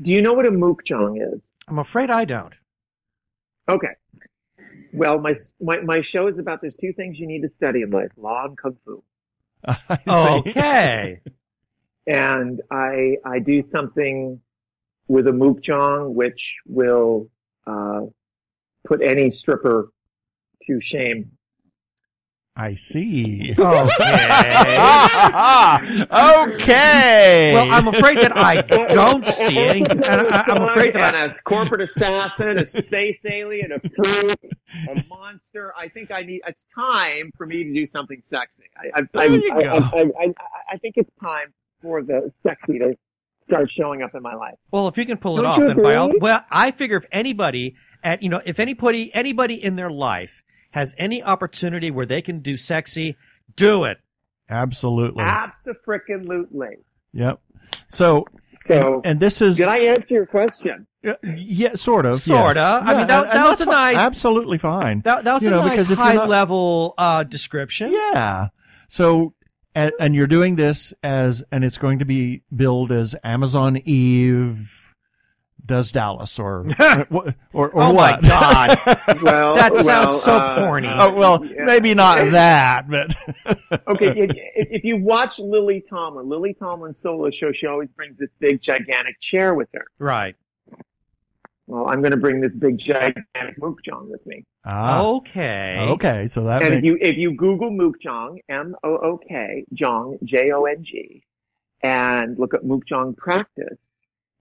[0.00, 1.52] Do you know what a mukjong is?
[1.68, 2.54] I'm afraid I don't.
[3.68, 3.88] Okay.
[4.92, 7.90] Well, my, my, my show is about there's two things you need to study in
[7.90, 9.02] life, law and kung fu.
[10.06, 10.38] Oh.
[10.38, 11.20] Okay.
[12.06, 14.40] And I, I do something
[15.08, 17.28] with a mukjong, which will,
[17.66, 18.02] uh,
[18.86, 19.90] put any stripper
[20.66, 21.32] to shame.
[22.58, 23.54] I see.
[23.58, 23.64] Okay.
[26.10, 27.52] okay.
[27.52, 31.34] Well, I'm afraid that I don't see it, and I, I'm afraid that and I,
[31.34, 34.54] a corporate assassin, a space alien, a freak,
[34.88, 35.74] a monster.
[35.76, 36.40] I think I need.
[36.46, 38.64] It's time for me to do something sexy.
[38.74, 39.68] I, I, There I, you I, go.
[39.68, 40.34] I, I, I,
[40.72, 42.96] I think it's time for the sexy to
[43.48, 44.54] start showing up in my life.
[44.70, 47.04] Well, if you can pull it Don't off, then by all, well, I figure if
[47.12, 50.42] anybody at, you know, if anybody, anybody in their life
[50.72, 53.16] has any opportunity where they can do sexy,
[53.56, 53.98] do it.
[54.48, 55.22] Absolutely.
[55.24, 56.76] Absolutely.
[57.12, 57.40] Yep.
[57.88, 58.24] So,
[58.68, 60.86] So, and this is did I answer your question?
[61.06, 62.20] Uh, yeah, sort of.
[62.20, 62.80] Sorta.
[62.84, 62.94] yes.
[62.94, 65.00] I mean, that- and- that was a fi- nice- absolutely fine.
[65.02, 67.92] That, that was You a know, nice because if you're high not- level, uh, description.
[67.92, 68.48] Yeah.
[68.88, 69.34] So,
[69.74, 74.72] and, and you're doing this as, and it's going to be billed as Amazon Eve
[75.66, 76.64] does Dallas or
[77.10, 78.22] or or, or Oh my what?
[78.22, 78.78] God.
[79.22, 80.88] Well, That well, sounds so uh, corny.
[80.88, 81.64] oh well, yeah.
[81.64, 83.14] maybe not that, but
[83.88, 88.18] Okay, if, if if you watch Lily Tomlin, Lily Tomlin's solo show, she always brings
[88.18, 89.86] this big, gigantic chair with her.
[89.98, 90.36] Right.
[91.68, 94.44] Well, I'm going to bring this big, gigantic mukjong with me.
[94.64, 95.76] ah, Okay.
[95.90, 96.26] okay.
[96.28, 100.52] So that And if you if you Google Mookjong, M O O K, Jong, J
[100.52, 101.24] O N G,
[101.82, 103.78] and look at Mookjong practice,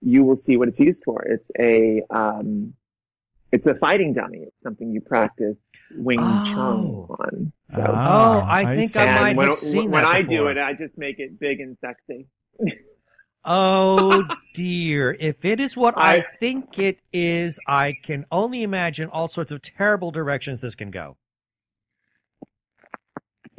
[0.02, 1.24] you will see what it's used for.
[1.24, 2.74] It's a um,
[3.52, 4.40] it's a fighting dummy.
[4.40, 5.60] It's something you practice
[5.96, 6.46] Wing Oh.
[6.54, 7.54] Chun on.
[7.74, 9.00] So, Ah, Oh, I think see.
[9.00, 11.40] I and might when, have seen when that I do it, I just make it
[11.40, 12.28] big and sexy.
[13.46, 15.16] Oh dear.
[15.20, 19.52] If it is what I, I- think it is, I can only imagine all sorts
[19.52, 21.18] of terrible directions this can go.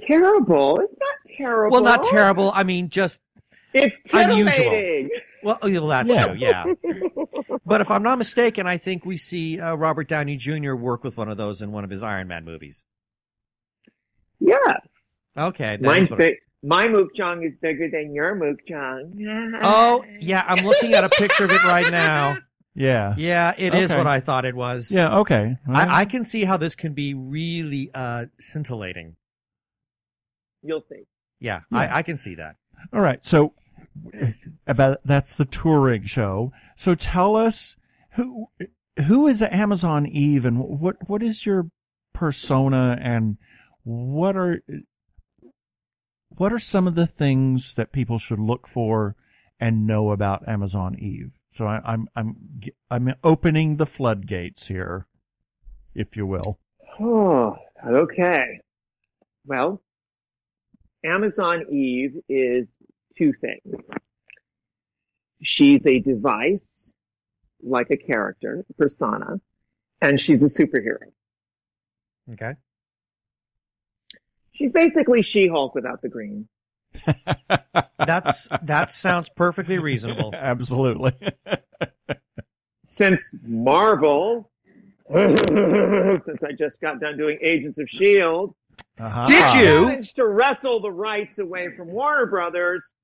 [0.01, 0.79] Terrible.
[0.81, 1.72] It's not terrible.
[1.72, 2.53] Well, not terrible.
[2.55, 3.22] I mean, just,
[3.76, 4.52] It's Unusual.
[4.52, 5.10] titillating.
[5.42, 6.26] well, oh, well that Yeah.
[6.26, 6.64] too, yeah.
[7.66, 10.74] But if I'm not mistaken, I think we see uh, Robert Downey Jr.
[10.74, 12.84] work with one of those in one of his Iron Man movies.
[14.40, 15.18] yes.
[15.36, 15.76] Okay.
[15.76, 16.34] that Mine's is what- big.
[16.62, 19.58] My Mookjong is bigger than your Mookjong.
[19.62, 22.38] Oh, yeah, I'm looking at a picture of it right now.
[22.74, 23.98] yeah, Yeah, it is Okay.
[23.98, 24.90] what I thought it was.
[24.90, 25.18] yeah.
[25.18, 25.56] Okay.
[25.68, 29.16] I, I can see how this can be really uh, scintillating.
[30.62, 31.02] You'll see.
[31.40, 31.78] Yeah, Yeah.
[31.78, 32.56] I, I can see that.
[32.92, 33.20] All right.
[33.24, 33.52] So
[34.66, 36.52] about that's the touring show.
[36.76, 37.76] So tell us
[38.12, 38.48] who
[39.06, 41.70] who is Amazon Eve and what what is your
[42.12, 43.37] persona and
[43.85, 44.61] what are
[46.28, 49.16] what are some of the things that people should look for
[49.59, 51.32] and know about Amazon Eve?
[51.52, 52.37] So I, I'm I'm
[52.90, 55.06] I'm opening the floodgates here,
[55.94, 56.59] if you will.
[57.00, 57.56] Oh,
[57.87, 58.61] okay.
[59.46, 59.82] Well,
[61.04, 62.68] Amazon Eve is
[63.16, 63.74] two things.
[65.42, 66.92] She's a device,
[67.62, 69.40] like a character, persona,
[70.00, 71.11] and she's a superhero.
[72.33, 72.52] Okay.
[74.52, 76.48] She's basically She-Hulk without the green.
[77.98, 80.31] That's that sounds perfectly reasonable.
[80.35, 81.12] Absolutely.
[82.87, 84.50] Since Marvel,
[85.12, 88.52] since I just got done doing Agents of S.H.I.E.L.D.,
[89.00, 89.26] Uh-huh.
[89.26, 89.87] Did you?
[89.88, 92.94] managed to wrestle the rights away from Warner Brothers,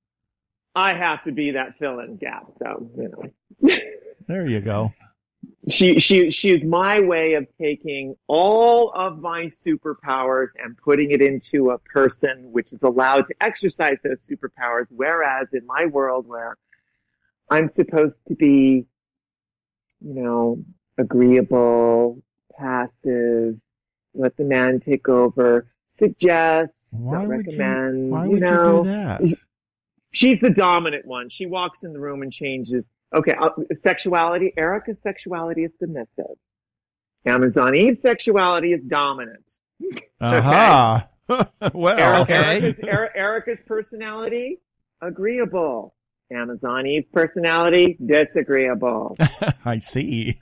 [0.75, 2.47] I have to be that fill-in gap.
[2.55, 3.77] So, you know.
[4.27, 4.93] There you go.
[5.69, 11.21] she she she is my way of taking all of my superpowers and putting it
[11.21, 16.55] into a person which is allowed to exercise those superpowers whereas in my world where
[17.49, 18.85] i'm supposed to be
[20.01, 20.63] you know
[20.97, 22.21] agreeable
[22.57, 23.59] passive
[24.13, 27.51] let the man take over suggest Why not would you?
[27.51, 29.21] recommend Why you would know you do that?
[30.13, 31.29] she's the dominant one.
[31.29, 32.89] She walks in the room and changes.
[33.13, 33.49] Okay, uh,
[33.81, 34.53] sexuality.
[34.57, 36.37] Erika's sexuality is submissive.
[37.25, 39.59] Amazon Eve's sexuality is dominant.
[40.21, 41.07] Aha.
[41.27, 42.61] well, Erika- Okay.
[42.61, 44.59] Erika's, Er- Erika's personality,
[45.01, 45.93] agreeable.
[46.31, 49.15] Amazon Eve's personality, disagreeable.
[49.65, 50.39] I see.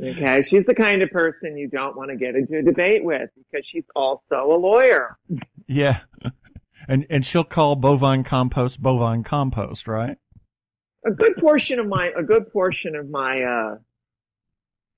[0.00, 3.28] Okay, she's the kind of person you don't want to get into a debate with
[3.36, 5.18] because she's also a lawyer.
[5.66, 6.00] Yeah.
[6.88, 10.16] And and she'll call bovine compost bovine compost, right?
[11.04, 13.76] a good portion of my a good portion of my uh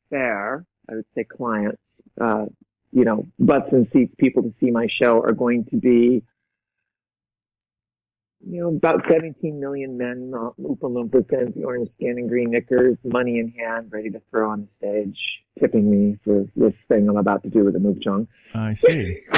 [0.08, 2.46] fair i would say clients uh
[2.92, 6.22] you know butts and seats people to see my show are going to be
[8.42, 12.96] you know about 17 million men uh, Oompa Loompas fancy orange skin and green knickers
[13.04, 17.18] money in hand ready to throw on the stage tipping me for this thing i'm
[17.18, 19.20] about to do with the mukjong I see.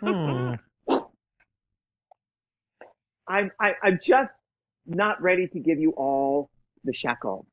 [0.00, 0.54] Hmm.
[3.28, 4.40] I'm I, i'm just
[4.86, 6.48] not ready to give you all
[6.84, 7.48] the shekels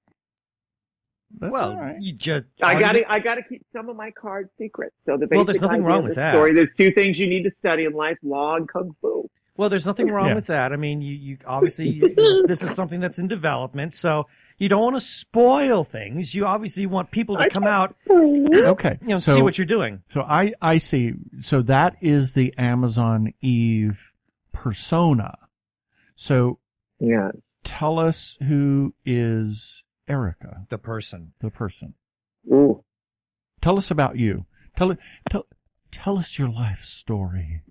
[1.40, 2.00] That's well, all right.
[2.00, 4.94] you just I gotta, I gotta keep some of my cards secret.
[5.04, 6.34] So the Well, there's nothing idea wrong with that.
[6.34, 6.54] Story.
[6.54, 9.28] There's two things you need to study in life: law and kung fu.
[9.58, 10.36] Well, there's nothing wrong Yeah.
[10.36, 10.72] with that.
[10.74, 14.28] I mean, you, you obviously you- this, this is something that's in development, so
[14.60, 16.36] you don't want to spoil things.
[16.36, 18.66] You obviously want people to I come out, spoil.
[18.68, 19.00] Okay.
[19.02, 20.04] you know, so, see what you're doing.
[20.12, 21.14] So I I see.
[21.42, 24.12] So that is the Amazon Eve
[24.52, 25.38] persona.
[26.16, 26.60] So
[27.00, 27.56] Yes.
[27.64, 31.34] tell us who is Erika, The person.
[31.40, 31.94] the person.
[32.52, 32.84] Ooh.
[33.62, 34.36] Tell us about you.
[34.76, 34.96] Tell
[35.30, 35.46] tell
[35.92, 37.62] tell us your life story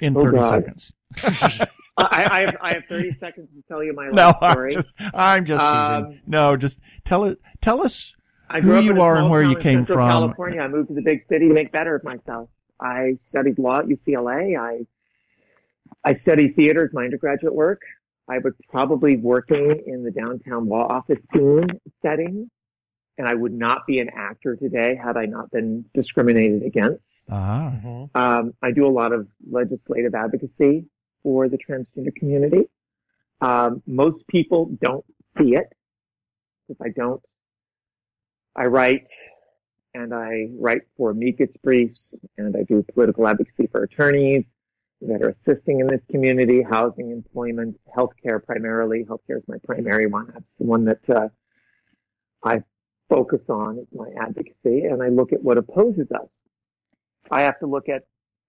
[0.00, 0.50] in Oh, thirty God.
[0.50, 0.92] seconds.
[1.98, 4.70] I, I have, I have 30 seconds to tell you my No, life I'm story.
[4.72, 6.20] just I'm just Um, teasing.
[6.26, 7.38] No, just tell it.
[7.62, 8.12] Tell us.
[8.50, 10.08] I who up you are and where you came Central from.
[10.08, 10.60] California.
[10.60, 12.50] I moved to the big city to make better of myself.
[12.78, 14.60] I studied law at UCLA.
[14.60, 14.86] I
[16.06, 17.82] I studied theater as my undergraduate work.
[18.28, 21.66] I was probably working in the downtown law office scene
[22.00, 22.48] setting,
[23.18, 27.26] and I would not be an actor today had I not been discriminated against.
[27.28, 28.10] Ah, Mhm.
[28.14, 30.86] Um, I do a lot of legislative advocacy
[31.24, 32.68] for the transgender community.
[33.40, 35.04] Um, most people don't
[35.36, 35.72] see it
[36.68, 37.24] because I don't.
[38.54, 39.10] I write
[39.92, 44.55] and I write for amicus briefs and I do political advocacy for attorneys
[45.02, 49.04] that are assisting in this community, housing, employment, healthcare primarily.
[49.04, 50.30] Healthcare is my primary one.
[50.32, 51.28] That's the one that uh,
[52.42, 52.62] I
[53.08, 56.40] focus on is my advocacy and I look at what opposes us.
[57.30, 58.04] I have to look at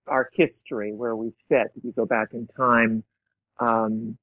[0.08, 1.68] our history where we fit.
[1.76, 3.04] If you go back in time,
[3.60, 4.18] um,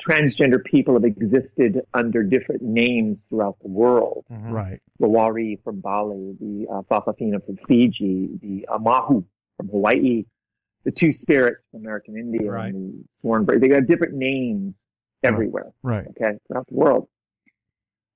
[0.00, 4.26] transgender people have existed under different names throughout the world.
[4.30, 4.52] Mhm.
[4.52, 4.80] right.
[5.00, 9.24] The Wari from Bali, the uh, Fafafina from Fiji, the Amahu
[9.56, 10.26] from Hawaii,
[10.86, 12.72] the Two Spirits from American Indian, Right.
[12.72, 13.60] the Sworn Brave.
[13.60, 14.76] They got different names
[15.24, 16.06] everywhere Right.
[16.10, 17.08] okay, throughout the world.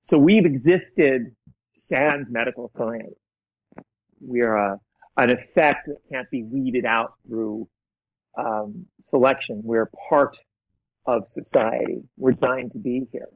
[0.03, 1.35] So we've existed
[1.77, 3.13] sans medical science.
[4.21, 4.79] We are a,
[5.17, 7.67] an effect that can't be weeded out through
[8.37, 9.61] um, selection.
[9.65, 10.37] We're part
[11.05, 12.03] of society.
[12.17, 13.27] We're designed to be here.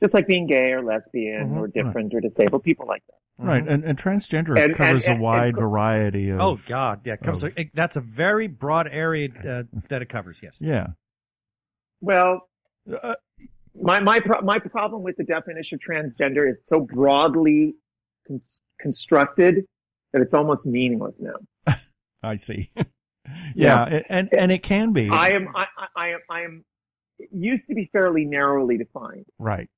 [0.00, 1.56] Just like being gay or lesbian Mhm.
[1.56, 3.16] or different or disabled, people like that.
[3.38, 3.64] Right.
[3.64, 3.70] Mhm.
[3.70, 6.40] And and transgender And- covers and- a wide and- variety of.
[6.40, 10.02] Oh God, yeah, it covers of- a, it- that's a very broad area uh, that
[10.02, 10.40] it covers.
[10.42, 10.58] Yes.
[10.60, 10.88] Yeah.
[12.00, 12.48] Well,
[13.02, 13.14] Uh,
[13.80, 17.74] my my pro- my problem with the definition of transgender is so broadly
[18.28, 18.40] con-
[18.78, 19.64] constructed
[20.12, 21.34] that it's almost meaningless now.
[22.22, 22.70] I see.
[23.54, 26.64] yeah, it- and and it can be I am, I, I, I am, I am,
[27.18, 29.24] it used to be fairly narrowly defined.
[29.38, 29.68] right.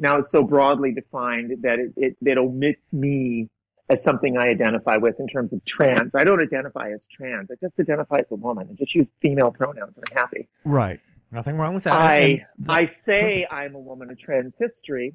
[0.00, 3.48] Now it's so broadly defined that it, it, it omits me
[3.90, 6.14] as something I identify with in terms of trans.
[6.14, 7.50] I don't identify as trans.
[7.50, 10.48] I just identify as a woman and just use female pronouns and I'm happy.
[10.64, 11.00] Right.
[11.30, 11.92] Nothing wrong with that.
[11.92, 15.14] I, the- I say I'm a woman of trans history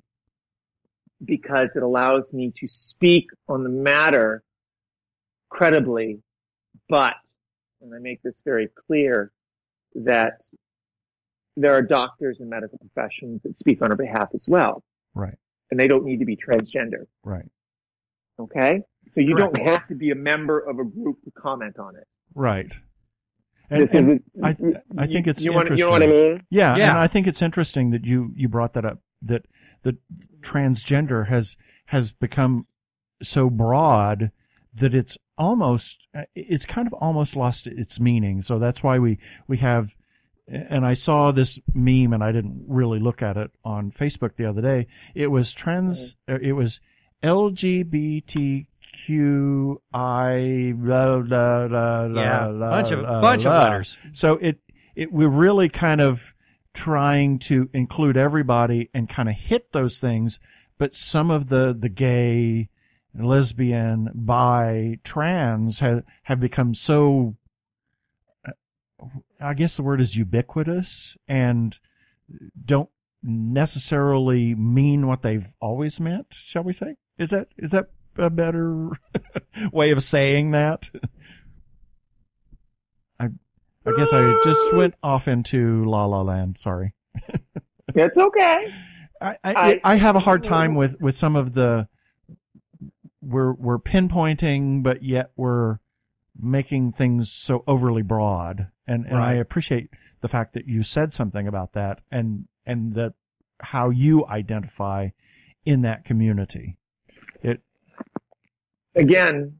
[1.24, 4.44] because it allows me to speak on the matter
[5.50, 6.20] credibly,
[6.90, 7.16] but,
[7.82, 9.32] and I make this very clear,
[9.96, 10.42] that
[11.56, 14.84] there are doctors and medical professions that speak on our behalf as well.
[15.14, 15.36] Right.
[15.72, 17.06] And they don't need to be transgender.
[17.24, 17.46] Right.
[18.40, 18.82] Okay?
[19.12, 19.54] So you Correct.
[19.56, 22.08] don't have to be a member of a group to comment on it.
[22.34, 22.72] Right.
[23.70, 26.06] And, and is- I th- I think you- it's you, want, you know what I
[26.06, 26.34] interesting.
[26.34, 26.44] mean?
[26.52, 26.90] yeah, Yeah.
[26.92, 29.46] and I think it's interesting that you you brought that up that
[29.84, 29.96] that
[30.42, 31.56] transgender has
[31.88, 32.68] has become
[33.24, 34.32] so broad
[34.74, 38.42] that it's almost it's kind of almost lost its meaning.
[38.44, 39.96] So that's why we we have
[40.48, 44.46] and I saw this meme and I didn't really look at it on Facebook the
[44.46, 44.88] other day.
[45.14, 46.80] It was trans it was
[47.24, 48.66] LGBTQI
[50.76, 53.98] blah, blah, blah, yeah, blah, bunch of blah, bunch of letters.
[54.14, 54.60] So it,
[54.96, 56.36] it, we're really kind of
[56.74, 60.40] trying to include everybody and kind of hit those things,
[60.78, 62.70] but some of the, the gay,
[63.18, 67.45] lesbian, bi, trans have, have become so, uh,
[69.40, 71.76] I guess the word is ubiquitous and
[72.64, 72.90] don't
[73.22, 76.96] necessarily mean what they've always meant, shall we say?
[77.18, 78.92] Is that, is that a better
[79.72, 80.90] way of saying that?
[83.20, 83.26] I,
[83.86, 86.58] I guess I just went off into La La Land.
[86.58, 86.94] Sorry.
[87.94, 88.74] It's okay.
[89.22, 91.88] I, I, I- I have a hard time with, with some of the,
[93.22, 95.78] we're, we're pinpointing, but yet we're
[96.40, 98.68] making things so overly broad.
[98.88, 99.90] And, and I appreciate
[100.22, 103.14] the fact that you said something about that and, and that
[103.60, 105.10] how you identify
[105.66, 106.78] in that community.
[107.42, 107.62] It,
[108.96, 109.60] Again,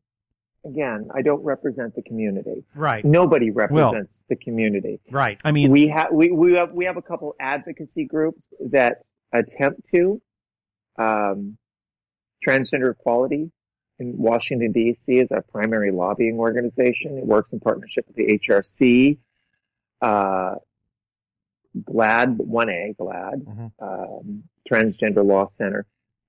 [0.66, 2.64] again, I don't represent the community.
[2.74, 5.00] Right, Nobody represents the community.
[5.12, 5.40] right.
[5.44, 9.82] I mean, we have we, we have we have a couple advocacy groups that attempt
[9.94, 10.22] to
[10.98, 11.58] um,
[12.48, 13.52] transgender equality
[14.00, 15.20] in Washington D.C.
[15.20, 17.18] is our primary lobbying organization.
[17.18, 19.18] It works in partnership with the HRC,
[20.02, 20.56] uh,
[21.78, 23.72] GLAAD one A GLAAD Mhm.
[23.82, 25.86] um, Transgender Law Center.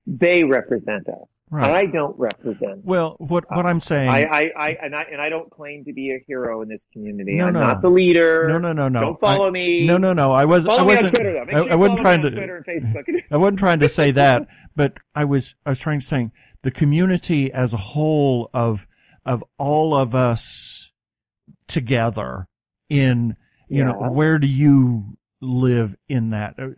[0.09, 1.33] They represent us.
[1.51, 1.69] Right.
[1.71, 2.85] I don't represent.
[2.85, 4.09] well, what, what I'm saying.
[4.09, 6.87] I, I, I, and I, and I don't claim to be a hero in this
[6.93, 7.35] community.
[7.37, 7.61] No, I'm no.
[7.61, 8.47] not the leader.
[8.49, 9.01] no, no, no, no.
[9.01, 9.85] Don't follow I- me.
[9.87, 10.31] No, no, no.
[10.33, 10.65] I was.
[10.65, 11.15] Follow I me on wasn't.
[11.15, 11.59] Twitter though.
[11.65, 12.31] Sure I wasn't trying to.
[12.31, 13.23] Twitter and Facebook.
[13.33, 15.55] I wasn't trying to say that, but I was.
[15.65, 16.31] I was trying to say
[16.67, 18.89] the community as a whole of
[19.25, 20.91] of all of us
[21.69, 22.49] together
[22.89, 23.37] in
[23.69, 26.69] you know where do you live in that uh,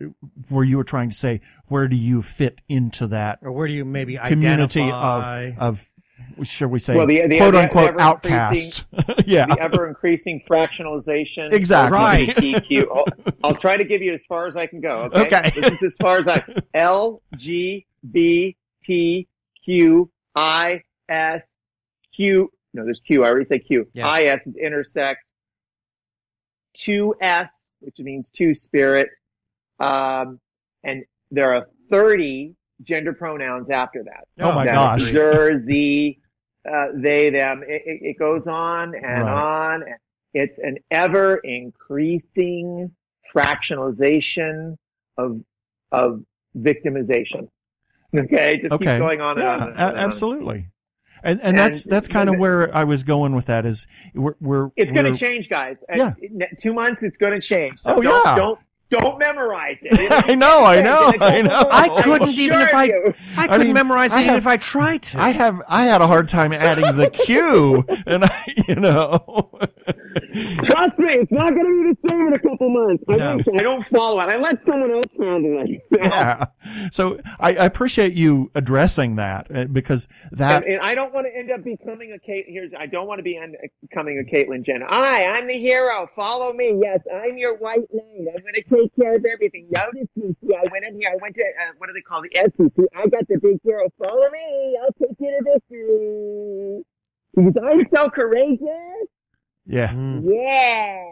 [0.49, 3.73] where you were trying to say where do you fit into that Or where do
[3.73, 5.51] you maybe community identify?
[5.57, 5.87] of
[6.39, 8.83] of shall we say Well, the- the- quote the- unquote the outcasts
[9.25, 11.51] yeah the ever increasing fractionalization.
[11.53, 11.97] Exactly.
[11.97, 12.29] Right.
[12.29, 12.85] LGBTQ.
[12.95, 13.05] I'll,
[13.43, 15.09] I'll try to give you as far as I can go.
[15.13, 15.37] Okay.
[15.47, 15.51] Okay.
[15.61, 16.43] This is as far as I.
[16.75, 19.27] L G B T
[19.69, 21.57] Q I S
[22.15, 22.49] Q.
[22.73, 23.23] No, there's Q.
[23.23, 23.87] I already say Q.
[23.93, 24.07] Yeah.
[24.07, 25.15] I S is intersex.
[26.75, 29.09] Two S, which means two spirit.
[29.79, 30.39] Um,
[30.83, 34.25] and there are 30 gender pronouns after that.
[34.39, 35.61] Oh my That gosh.
[35.61, 36.19] Z,
[36.69, 37.63] uh, they, them.
[37.67, 39.73] It, it, it goes on and Right.
[39.73, 39.83] on.
[40.33, 42.91] It's an ever increasing
[43.33, 44.77] fractionalization
[45.17, 45.41] of,
[45.91, 46.23] of
[46.57, 47.49] victimization.
[48.15, 48.57] Okay.
[48.57, 48.85] Just Okay.
[48.85, 49.61] keeps going on and yeah, on.
[49.61, 50.03] And on and on.
[50.03, 50.67] absolutely.
[51.21, 54.35] And, and And that's that's kind of where I was going with that is we're
[54.39, 55.83] we're It's going to change, guys.
[55.93, 56.13] Yeah.
[56.21, 57.79] in two months, it's going to change.
[57.79, 58.35] So Oh, don't, yeah.
[58.35, 58.59] don't,
[58.89, 60.11] don't memorize it.
[60.29, 61.67] I know, I know, I know.
[61.69, 63.13] I couldn't assure even if I- you.
[63.37, 65.19] I I couldn't mean, memorize it even have- if I tried to.
[65.19, 69.49] I have I had a hard time adding the Q, and I, you know,
[70.65, 73.03] Trust me, it's not going to be the same in a couple months.
[73.09, 73.37] I, No.
[73.41, 74.29] don't, I don't follow it.
[74.29, 75.81] I let someone else handle it.
[75.91, 76.45] yeah.
[76.91, 81.27] So I, I appreciate you addressing that uh, because that And, and I don't want
[81.27, 82.45] to end up becoming a Kate.
[82.47, 84.87] Here's I don't want to be end, becoming a Caitlyn Jenner.
[84.89, 86.07] I, I'm the hero.
[86.07, 86.79] Follow me.
[86.81, 88.27] Yes, I'm your white knight.
[88.35, 89.67] I'm going to take care of everything.
[89.71, 90.35] Notice me.
[90.45, 91.09] See, I went in here.
[91.11, 92.85] I went to uh, what do they call the SEC?
[92.95, 93.87] I got the big girl.
[93.97, 94.77] Follow me.
[94.81, 96.83] I'll take you to victory.
[97.35, 99.07] Because I'm so courageous.
[99.65, 99.89] yeah.
[99.93, 100.23] Mm.
[100.25, 101.03] Yeah.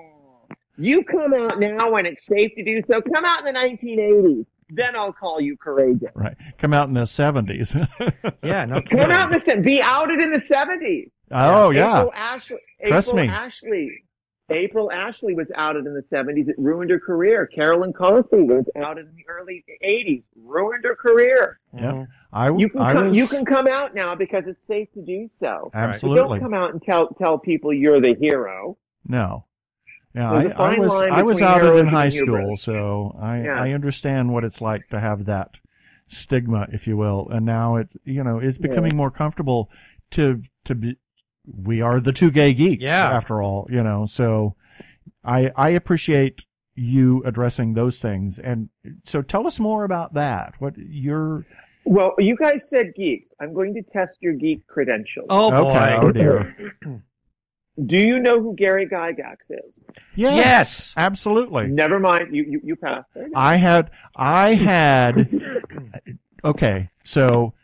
[0.80, 3.01] You come out now when it's safe to do so.
[3.01, 4.45] Come out in the 1980s.
[4.70, 6.09] then I'll call you courageous.
[6.13, 6.36] Right.
[6.59, 7.74] Come out in the 70s.
[8.43, 9.11] Yeah, no Come kidding.
[9.11, 11.09] out in the se- be outed in the seventies.
[11.32, 11.97] oh, yeah.
[11.97, 12.57] April Ashley.
[12.86, 13.32] Trust April me.
[13.32, 14.03] Ashley.
[14.49, 16.47] April Ashley was outed in the seventies.
[16.47, 17.47] It ruined her career.
[17.47, 20.29] Carolyn Cossey was outed in the early eighties.
[20.41, 21.59] Ruined her career.
[21.73, 21.91] Yeah.
[21.91, 22.03] Mm-hmm.
[22.31, 25.01] I, You can I come, was, you can come out now because it's safe to
[25.01, 25.69] do so.
[25.73, 26.39] But absolutely.
[26.39, 28.77] don't come out and tell tell people you're the hero.
[29.05, 29.45] No.
[30.15, 32.61] Yeah, There's I, a fine I was line I was outed in high school, hubris.
[32.61, 33.57] so I Yes.
[33.59, 35.51] I understand what it's like to have that
[36.07, 37.27] stigma, if you will.
[37.29, 39.69] And now it you know it's becoming more comfortable
[40.11, 40.97] to to be.
[41.55, 43.09] We are the two gay geeks, Yeah.
[43.11, 44.05] after all, you know.
[44.05, 44.55] So
[45.23, 46.43] I I appreciate
[46.75, 48.69] you addressing those things, and
[49.05, 50.53] so tell us more about that.
[50.59, 51.45] What your
[51.85, 53.29] Well, you guys said geeks.
[53.41, 55.27] I'm going to test your geek credentials.
[55.29, 55.69] Oh boy.
[55.69, 55.97] okay?
[56.01, 56.71] Oh dear.
[57.85, 59.83] Do you know who Gary Gygax is?
[60.15, 60.93] Yes, Yes.
[60.97, 61.67] absolutely.
[61.67, 62.35] Never mind.
[62.35, 63.05] You you, you passed.
[63.13, 63.39] There you go.
[63.39, 65.29] I had, I had,
[66.43, 67.56] okay, so I-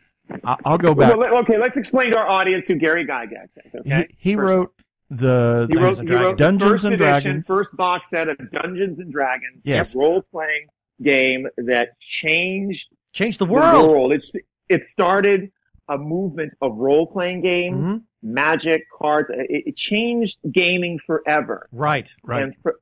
[0.64, 1.16] I'll go back.
[1.16, 3.74] Well, okay, let's explain to our audience who Gary Gygax is.
[3.74, 4.08] Okay.
[4.18, 4.72] He, he wrote
[5.10, 7.46] the, He wrote, and he wrote Dungeons the first and edition, Dragons.
[7.46, 9.94] first box set of Dungeons and Dragons, Yes.
[9.94, 10.66] a role-playing
[11.02, 13.84] game that changed Change the world.
[13.84, 14.12] the world.
[14.12, 14.32] It's,
[14.68, 15.52] it started
[15.88, 18.02] a movement of role-playing games, Mhm.
[18.22, 19.30] magic, cards.
[19.30, 21.68] It, it changed gaming forever.
[21.70, 22.12] Right.
[22.24, 22.42] Right.
[22.44, 22.76] And, for,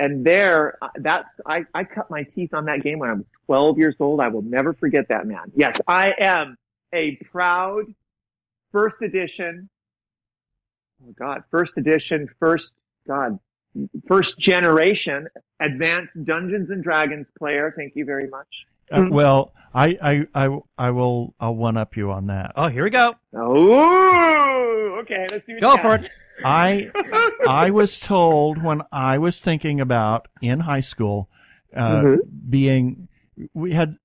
[0.00, 3.26] and there, uh, that's, I, I cut my teeth on that game when I was
[3.46, 4.20] 12 years old.
[4.20, 5.52] I will never forget that man.
[5.54, 6.56] Yes, I am
[6.94, 7.84] a proud
[8.72, 9.68] first edition.
[11.06, 12.74] Oh God, first edition, first,
[13.06, 13.38] God,
[14.06, 15.28] first generation
[15.60, 17.72] advanced Dungeons and Dragons player.
[17.76, 18.48] Thank you very much.
[18.90, 22.52] Uh, well, I, I, I, I will, I'll one up you on that.
[22.56, 23.14] Oh, here we go.
[23.34, 25.26] Oh, okay.
[25.30, 25.54] Let's see.
[25.54, 26.04] What Go you for got.
[26.04, 26.10] it.
[26.44, 26.90] I,
[27.46, 31.28] I was told when I was thinking about in high school,
[31.76, 32.18] uh, Mhm.
[32.48, 33.08] being,
[33.52, 33.96] we had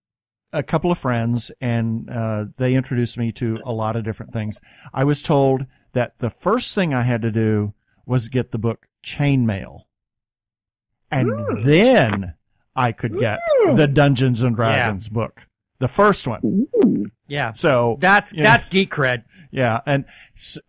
[0.53, 4.61] a couple of friends and, uh, they introduced me to a lot of different things.
[4.93, 7.73] I was told that the first thing I had to do
[8.05, 9.81] was get the book Chainmail.
[11.11, 11.61] And Ooh.
[11.63, 12.33] then
[12.75, 13.75] I could get Ooh.
[13.75, 15.41] the Dungeons and Dragons book.
[15.79, 16.67] The first one.
[16.85, 17.05] Ooh.
[17.27, 17.51] Yeah.
[17.51, 18.43] So That's Yeah.
[18.43, 19.23] that's geek cred.
[19.51, 20.05] yeah, and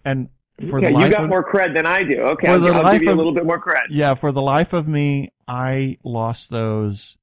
[0.04, 0.28] and
[0.68, 2.20] for okay, the you got of, more cred than I do.
[2.20, 3.84] Okay, For I'll, the I'll life give you of- a little bit more cred.
[3.90, 7.16] yeah, for the life of me, I lost those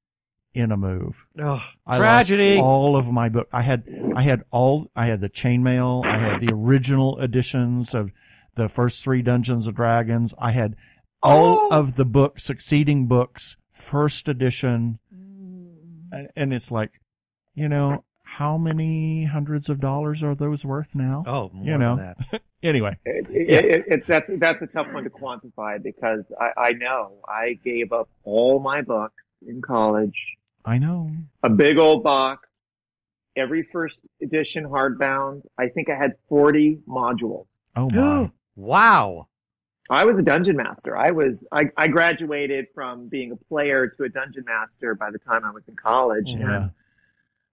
[0.54, 1.26] in a move.
[1.38, 2.56] Oh, I tragedy.
[2.56, 3.48] lost all of my book.
[3.52, 3.84] I had
[4.14, 6.04] I had all I had the chainmail.
[6.06, 8.10] I had the original editions of
[8.54, 10.34] the first three Dungeons and Dragons.
[10.38, 10.76] I had
[11.22, 11.78] all Oh.
[11.78, 15.72] of the book succeeding books, first edition, mm.
[16.10, 16.90] and, and it's like,
[17.54, 21.22] you know, how many hundreds of dollars are those worth now?
[21.26, 21.96] Oh, more You know.
[21.96, 22.42] than that.
[22.64, 23.56] Anyway, It, it, Yeah.
[23.58, 27.92] it, it's that's that's a tough one to quantify because I, I know I gave
[27.92, 30.14] up all my books in college,
[30.64, 31.10] I know.
[31.42, 32.48] a big old box,
[33.36, 35.42] every first edition hardbound.
[35.58, 37.46] I think I had forty modules.
[37.76, 38.30] Oh my.
[38.56, 39.28] wow.
[39.90, 40.96] I was a dungeon master.
[40.96, 45.18] I was I, I graduated from being a player to a dungeon master by the
[45.18, 46.34] time I was in college, Yeah.
[46.56, 46.70] and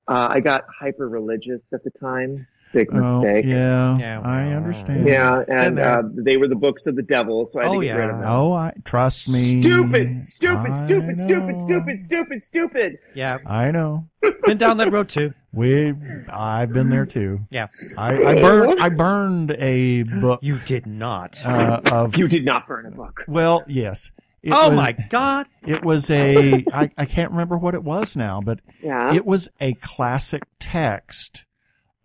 [0.08, 2.48] uh, I got hyper religious at the time.
[2.72, 3.46] Big Oh, mistake.
[3.46, 5.06] yeah, Yeah, I understand.
[5.08, 6.00] Yeah, and there.
[6.00, 8.10] uh, they were the books of the devil, so I had Oh, to get rid
[8.10, 8.22] of yeah.
[8.22, 8.30] them.
[8.30, 9.62] Oh, I trust me.
[9.62, 11.26] Stupid, stupid, I stupid, know.
[11.26, 12.98] stupid, stupid, stupid, stupid.
[13.16, 13.40] Yeah.
[13.46, 14.08] I know.
[14.46, 15.34] Been down that road too.
[15.52, 15.96] We,
[16.32, 17.40] I've been there too.
[17.50, 17.68] Yeah.
[17.98, 21.44] I, I burned, I burned a book You did not.
[21.44, 22.18] uh, of.
[22.18, 23.26] You did not burn a book.
[23.28, 24.12] Well, yes.
[24.44, 25.48] It oh was- my God.
[25.66, 26.64] It was a.
[26.72, 29.14] I, I can't remember what it was now, but Yeah.
[29.14, 31.46] it was a classic text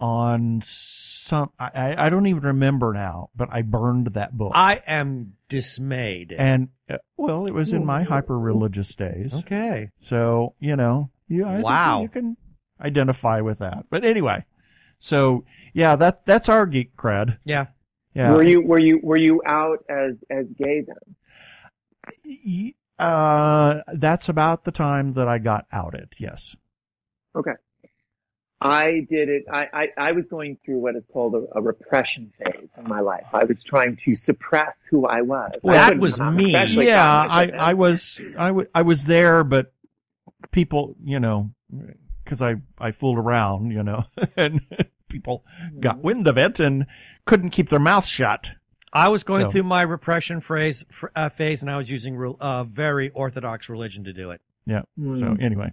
[0.01, 1.51] on some.
[1.59, 4.53] I, I I don't even remember now, but I burned that book.
[4.55, 6.32] I am dismayed.
[6.36, 9.32] and uh, well, it was in my hyper religious days.
[9.34, 9.90] okay.
[10.01, 12.03] So, you know, you, I Wow.
[12.03, 12.36] you can
[12.80, 13.86] identify with that.
[13.88, 14.45] But anyway,
[14.99, 17.38] so yeah, that, that's our geek cred.
[17.45, 17.66] Yeah.
[18.14, 18.32] Yeah.
[18.32, 22.72] Were you were you were you out as as gay then?
[22.99, 26.11] Uh, that's about the time that I got outed.
[26.18, 26.55] Yes.
[28.64, 29.44] I did it.
[29.52, 33.00] I, I, I was going through what is called a, a repression phase in my
[33.00, 33.26] life.
[33.32, 35.52] I was trying to suppress who I was.
[35.62, 36.52] Well, I that was me.
[36.86, 39.72] yeah, I, I was, I wa- I was there, but
[40.50, 41.50] people, you know,
[42.24, 44.04] cause I, I fooled around, you know,
[44.36, 44.62] and
[45.08, 45.44] people
[45.78, 46.86] got wind of it and
[47.26, 48.48] couldn't keep their mouth shut.
[48.94, 50.84] I was going So- through my repression phrase,
[51.14, 54.40] uh, phase, and I was using a uh, very orthodox religion to do it.
[54.66, 54.82] Yeah.
[54.98, 55.18] Mm.
[55.20, 55.72] So anyway,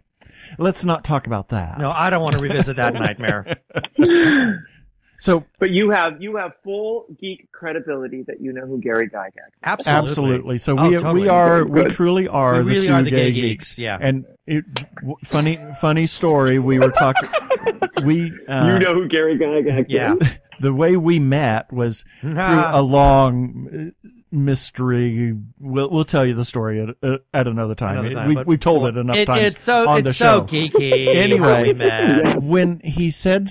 [0.57, 1.77] let's not talk about that.
[1.79, 3.57] No, I don't want to revisit that nightmare.
[5.19, 9.27] So But you have you have full geek credibility that you know who Gary Gygax.
[9.27, 9.53] is.
[9.63, 10.09] Absolutely.
[10.09, 10.57] absolutely.
[10.57, 11.21] So Oh, we totally.
[11.21, 13.99] we are we truly are We really the two are the gay, gay geeks, yeah.
[14.01, 14.65] And it,
[14.95, 16.57] w- funny funny story.
[16.57, 17.29] We were talking.
[18.03, 20.15] we uh, you know who Gary Gygax Yeah.
[20.19, 20.27] is.
[20.59, 25.36] the way we met was through a long uh, mystery.
[25.59, 27.97] We'll we'll tell you the story at, uh, at another time.
[27.99, 30.13] Another time, we but- we told it enough It- times it's so on it's the
[30.13, 30.41] so show.
[30.45, 31.07] geeky.
[31.15, 31.47] Anyway.
[31.47, 32.41] how we met.
[32.41, 33.49] when he said,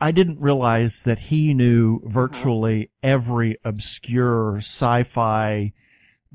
[0.00, 5.72] I didn't realize that he knew virtually every obscure sci-fi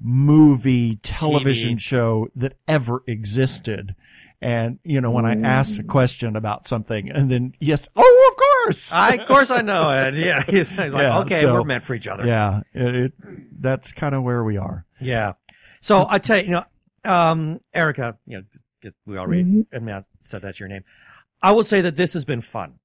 [0.01, 1.79] movie, television TV.
[1.79, 3.95] show that ever existed.
[4.41, 8.37] And, you know, when I asked a question about something and then, yes, oh, of
[8.37, 8.50] course.
[8.91, 10.15] I, of course, I know it.
[10.15, 12.25] Yeah, he's, he's like, Yeah, okay, so- we're meant for each other.
[12.25, 13.13] yeah, it, it
[13.59, 14.85] that's kind of where we are.
[14.99, 15.33] Yeah.
[15.81, 16.63] So I tell you, you know,
[17.11, 18.37] um, Erika, you
[18.83, 19.65] know, we already Mhm.
[19.73, 20.83] I mean, I said that's your name.
[21.41, 22.75] I will say that this has been fun.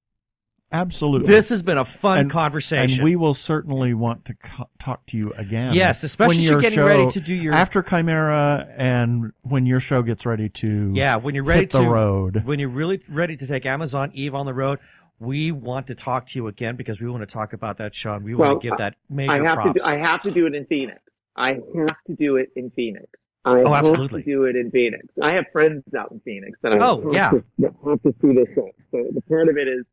[0.73, 1.29] Absolutely.
[1.29, 2.99] This has been a fun And- conversation.
[3.01, 5.75] and we will certainly want to co- talk to you again.
[5.75, 9.79] yes, especially when you're getting show- ready to do your after Chimera and when your
[9.79, 12.43] show gets ready to yeah when you're ready hit to the road.
[12.45, 14.81] when you're really ready to take Amazon Eve on the road.
[15.19, 18.13] We want to talk to you again because we want to talk about that show
[18.15, 19.73] and we Well, want to give that major I have props.
[19.73, 19.79] to.
[19.79, 21.23] Do, I have to do it in Phoenix.
[21.35, 23.29] I have to do it in Phoenix.
[23.45, 24.23] I Oh, have absolutely.
[24.25, 25.15] to do it in Phoenix.
[25.23, 27.31] I have friends out in Phoenix that I Oh, have yeah.
[27.31, 28.71] to, that have to see this show.
[28.91, 29.91] So the part of it is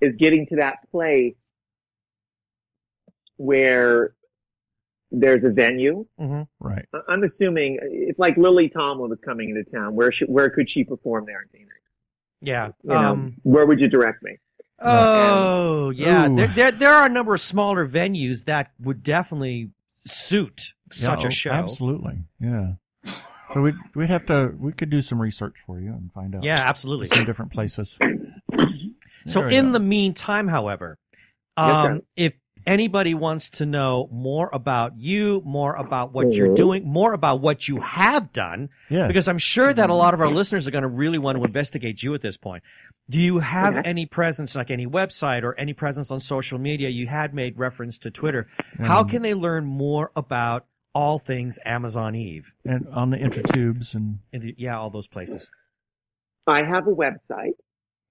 [0.00, 1.52] is getting to that place
[3.36, 4.14] where
[5.10, 6.06] there's a venue.
[6.20, 6.46] Mhm.
[6.60, 6.86] right.
[6.92, 10.68] I- I'm assuming if like Lily Tomlin was coming into town, where should, where could
[10.68, 11.77] she perform there in Phoenix?
[12.40, 12.68] Yeah.
[12.82, 14.36] You know, Um, where would you direct me?
[14.80, 16.28] Oh, yeah.
[16.28, 16.36] Ooh.
[16.36, 19.70] There, there, there are a number of smaller venues that would definitely
[20.06, 21.50] suit such Yeah, a oh, show.
[21.50, 22.18] Absolutely.
[22.40, 22.72] Yeah.
[23.54, 26.44] So we'd we'd have to we could do some research for you and find out
[26.44, 27.06] Yeah, absolutely.
[27.06, 27.98] some different places.
[29.26, 29.72] So in go.
[29.72, 30.98] the meantime, however,
[31.56, 32.00] um, sir.
[32.16, 32.34] if
[32.68, 36.56] anybody wants to know more about you, more about what you're Mhm.
[36.56, 39.08] doing, more about what you have done, yes.
[39.08, 41.44] because I'm sure that a lot of our listeners are going to really want to
[41.44, 42.62] investigate you at this point.
[43.10, 43.88] Do you have Okay.
[43.88, 46.90] any presence, like any website or any presence on social media?
[46.90, 48.46] You had made reference to Twitter.
[48.78, 52.52] How Um, can they learn more about all things Amazon Eve?
[52.66, 55.48] and on the intertubes and In the, yeah, all those places.
[56.46, 57.60] I have a website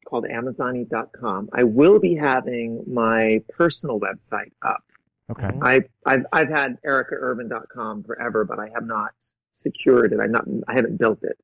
[0.08, 1.49] called Amazoneve.com.
[1.53, 4.84] I will be having my personal website up.
[5.30, 5.47] okay.
[5.47, 5.60] Mhm.
[5.62, 9.12] I, I've, I've had erikaervin.com forever, but I have not
[9.51, 10.20] secured it.
[10.20, 11.38] I'm not, I haven't built it.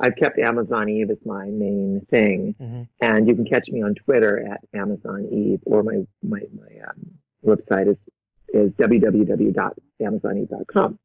[0.00, 2.54] I've kept Amazon Eve as my main thing.
[2.60, 2.88] Mhm.
[3.00, 7.10] And you can catch me on Twitter at Amazon Eve or my, my, my um,
[7.44, 8.08] website is,
[8.52, 10.98] is www.amazoneve.com.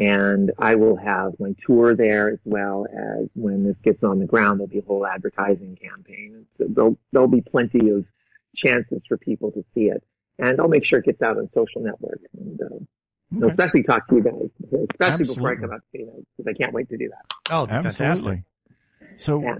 [0.00, 2.86] And I will have my tour there as well
[3.20, 6.46] as when this gets on the ground, there'll be a whole advertising campaign.
[6.52, 8.06] So there'll, there'll be plenty of
[8.56, 10.02] chances for people to see it.
[10.38, 12.66] And I'll make sure it gets out on social network and, uh,
[13.36, 13.46] Okay.
[13.46, 16.72] especially talk to you guys, especially before I come out to Phoenix, because I can't
[16.74, 17.24] wait to do that.
[17.48, 18.04] Oh, fantastic.
[18.04, 18.44] Absolutely.
[19.16, 19.56] So Yeah.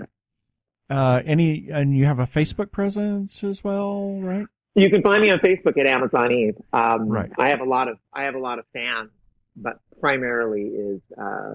[0.88, 4.46] uh any and you have a Facebook presence as well, right?
[4.74, 6.56] You can find me on Facebook at Amazon Eve.
[6.72, 7.30] Um, Right.
[7.38, 9.12] I have a lot of I have a lot of fans,
[9.56, 11.54] but primarily is uh, uh,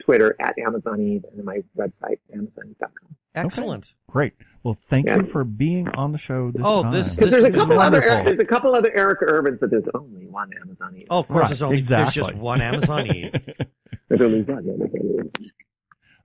[0.00, 3.16] Twitter at Amazon Eve and my website amazoneve.com.
[3.34, 3.94] Excellent.
[4.08, 4.32] Great.
[4.64, 5.18] Well, thank Yeah.
[5.18, 6.92] you for being on the show this Oh, time.
[6.92, 8.24] this- Because there's a couple other wonderful.
[8.24, 11.06] there's a couple other Erika Ervins, but there's only one Amazon Eve.
[11.10, 13.32] Oh, of course, Right, there's only there's just one Amazon Eve.
[14.08, 15.50] There's only one Amazon Eve.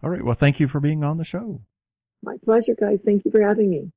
[0.02, 0.24] All right.
[0.26, 1.62] Well, thank you for being on the show.
[2.24, 3.02] My pleasure, guys.
[3.04, 3.92] Thank you for having me.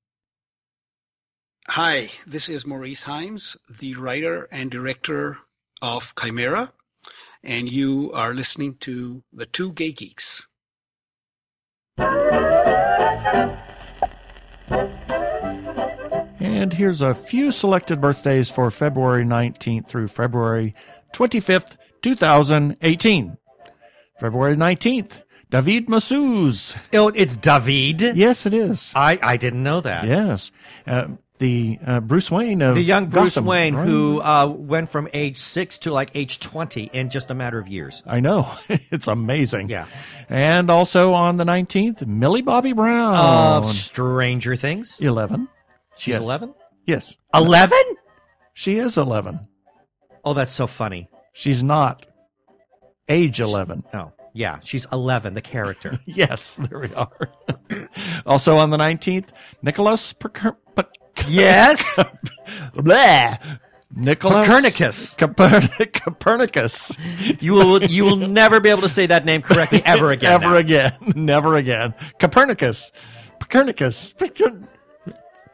[1.68, 5.38] Hi, this is Maurice Haeems, the writer and director
[5.82, 6.72] of Chimera,
[7.48, 10.46] and you are listening to The Two Gay Geeks.
[16.40, 20.74] And here's a few selected birthdays for February 19th through February
[21.14, 23.38] 25th, 2018.
[24.20, 26.76] February 19th, David Mazouz.
[26.92, 28.02] oh, it's David.
[28.14, 28.92] Yes, it is.
[28.94, 30.06] I I didn't know that.
[30.06, 30.50] Yes.
[30.86, 31.08] Uh,
[31.38, 33.86] the uh, Bruce Wayne of The young Bruce Gotham, Wayne right?
[33.86, 37.68] who uh, went from age six to like age twenty in just a matter of
[37.68, 38.02] years.
[38.06, 38.50] I know.
[38.68, 39.68] it's amazing.
[39.68, 39.86] Yeah.
[40.28, 43.14] And also on the 19th, Millie Bobby Brown.
[43.16, 44.98] Of Stranger Things.
[45.00, 45.48] 11.
[45.96, 46.22] She's Yes.
[46.22, 46.54] eleven.
[46.86, 47.16] Yes.
[47.34, 47.82] Eleven?
[48.54, 49.40] She is 11.
[50.24, 51.08] Oh, that's so funny.
[51.32, 52.06] She's not
[53.08, 53.84] age 11.
[53.94, 55.34] Oh, yeah, she's eleven.
[55.34, 55.98] The character.
[56.06, 57.30] Yes, there we are.
[58.26, 59.28] also on the 19th,
[59.62, 60.28] Nicholas Pe-
[61.26, 61.98] yes.
[62.74, 63.36] Blah.
[63.94, 65.14] Nicholas Copernicus.
[65.14, 66.92] Coper- Copernicus.
[67.40, 70.32] You will you will never be able to say that name correctly ever again.
[70.32, 70.56] Ever now.
[70.56, 70.92] again.
[71.16, 71.94] Never again.
[72.20, 72.92] Copernicus.
[73.40, 74.12] Copernicus.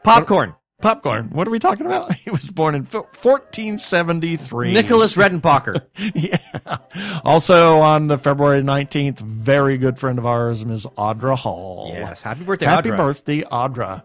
[0.03, 0.55] Popcorn.
[0.81, 1.29] Popcorn.
[1.31, 2.13] What are we talking about?
[2.13, 4.73] He was born in 1473.
[4.73, 5.85] Nicholas Redenbacher.
[6.13, 6.37] yeah.
[7.23, 10.85] Also on the February 19th, very good friend of ours, Ms.
[10.97, 11.91] Audra Hall.
[11.93, 12.21] yes.
[12.21, 12.69] Happy birthday, Audra.
[12.69, 12.97] Happy Audra.
[12.97, 14.03] birthday, Audra.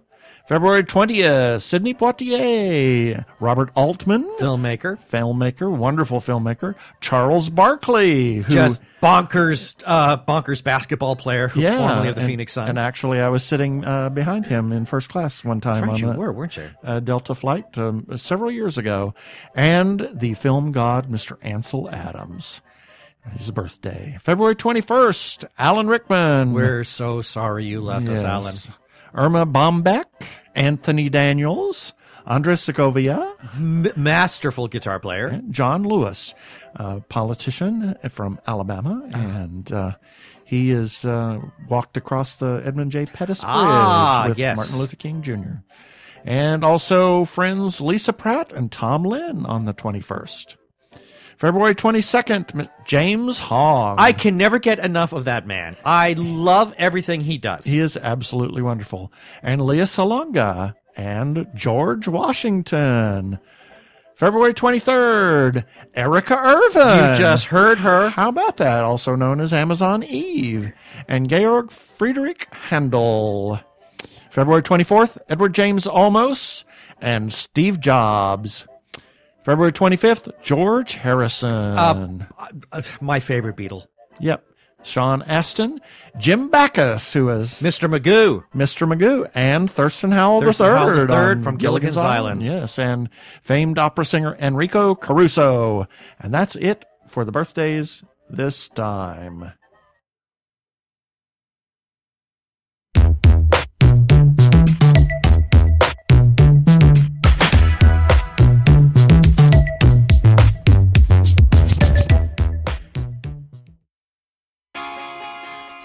[0.51, 4.99] February 20th, Sidney Poitier, Robert Altman, Filmmaker.
[5.09, 12.09] filmmaker, wonderful filmmaker, Charles Barkley, who Just bonkers, uh, bonkers basketball player who yeah, formerly
[12.09, 12.69] of the and- Phoenix Suns.
[12.69, 15.97] And actually, I was sitting uh, behind him in first class one time right, on
[16.01, 16.69] you a, were, weren't you?
[16.83, 19.15] a Delta flight um, several years ago,
[19.55, 21.37] and the film god Mr.
[21.43, 22.61] Ansel Adams.
[23.35, 26.55] His birthday, February 21st, Alan Rickman.
[26.55, 28.55] We're so sorry you left us, Alan.
[29.15, 30.05] Erma Bombeck,
[30.61, 31.93] Anthony Daniels,
[32.27, 35.41] Andres Segovia, M- masterful guitar player.
[35.51, 36.35] John Lewis,
[36.77, 39.19] a politician from Alabama, Uh-huh.
[39.29, 39.93] and uh,
[40.45, 43.07] he has uh, walked across the Edmund J.
[43.07, 44.57] Pettus Bridge Ah, with yes.
[44.57, 45.63] Martin Luther King Jr.
[46.25, 50.57] And also friends Lisa Pratt and Tom Lynn on the 21st.
[51.41, 53.99] February 22nd, James Hong.
[53.99, 55.74] I can never get enough of that man.
[55.86, 57.64] I love everything he does.
[57.64, 59.11] He is absolutely wonderful.
[59.43, 63.38] And Lea Salonga and George Washington.
[64.16, 65.64] February 23rd,
[65.95, 67.12] Erika Ervin.
[67.12, 68.11] you just heard her.
[68.11, 68.84] How about that?
[68.84, 70.70] Also known as Amazon Eve.
[71.09, 73.61] And Georg Friedrich Handel.
[74.28, 76.64] February 24th, Edward James Olmos
[77.01, 78.66] and Steve Jobs.
[79.43, 81.51] February 25th, George Harrison.
[81.51, 82.18] Uh,
[82.72, 83.86] uh, my favorite Beatle,
[84.18, 84.45] yep.
[84.82, 85.80] Sean Astin,
[86.18, 87.88] Jim Backus, who is Mr.
[87.88, 88.45] Magoo.
[88.55, 88.91] Mr.
[88.91, 92.43] Magoo, and Thurston Howell Thurston III, Howell III from Gilligan's Island.
[92.43, 93.11] Yes, and
[93.43, 95.86] famed opera singer Enrico Caruso.
[96.18, 99.53] And that's it for the birthdays this time.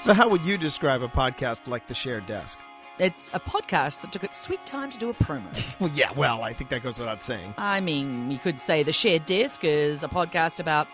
[0.05, 2.59] So, how would you describe a podcast like The Shared Desk?
[2.99, 5.47] It's a podcast that took its sweet time to do a promo.
[5.79, 7.55] Well, yeah, well, I think that goes without saying.
[7.57, 10.87] I mean, you could say The Shared Desk is a podcast about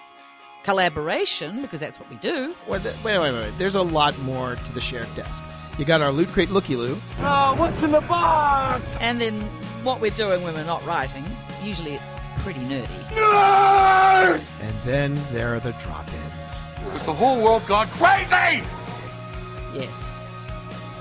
[0.64, 2.56] collaboration, because that's what we do.
[2.70, 3.58] Wait, wait, wait, wait, wait.
[3.58, 5.44] There's a lot more to The Shared Desk.
[5.78, 6.98] You got our Loot Crate Looky Loo.
[7.20, 8.96] Oh, what's in the box?
[9.02, 9.42] And then
[9.84, 11.26] what we're doing when we're not writing,
[11.62, 12.88] usually it's pretty nerdy.
[14.62, 16.62] And then there are the drop ins.
[16.96, 18.64] Is the whole world gone crazy?
[19.74, 20.20] Yes,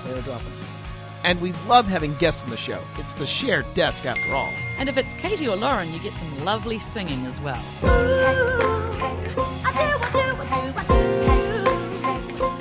[0.04, 0.78] there are drop-ins.
[1.22, 2.80] And we love having guests on the show.
[2.98, 4.52] It's The Shared Desk, after all.
[4.78, 7.62] And if it's Katie or Lauren, you get some lovely singing as well.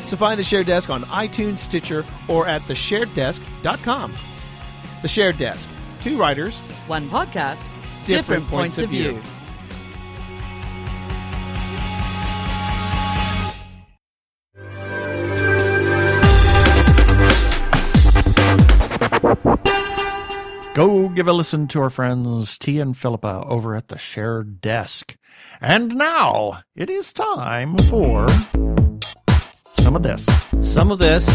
[0.06, 4.14] So find The Shared Desk on iTunes, Stitcher, or at theshareddesk.com.
[5.04, 5.70] The Shared Desk.
[6.02, 6.58] Two writers,
[6.88, 7.64] One podcast,
[8.06, 9.22] Different points of view.
[20.80, 25.18] Go give a listen to our friends T and Philippa over at the shared desk.
[25.60, 28.26] And now it is time for
[29.74, 30.26] some of this.
[30.62, 31.26] Some of this,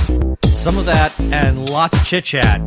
[0.45, 2.59] some of that, and lots of chit chat.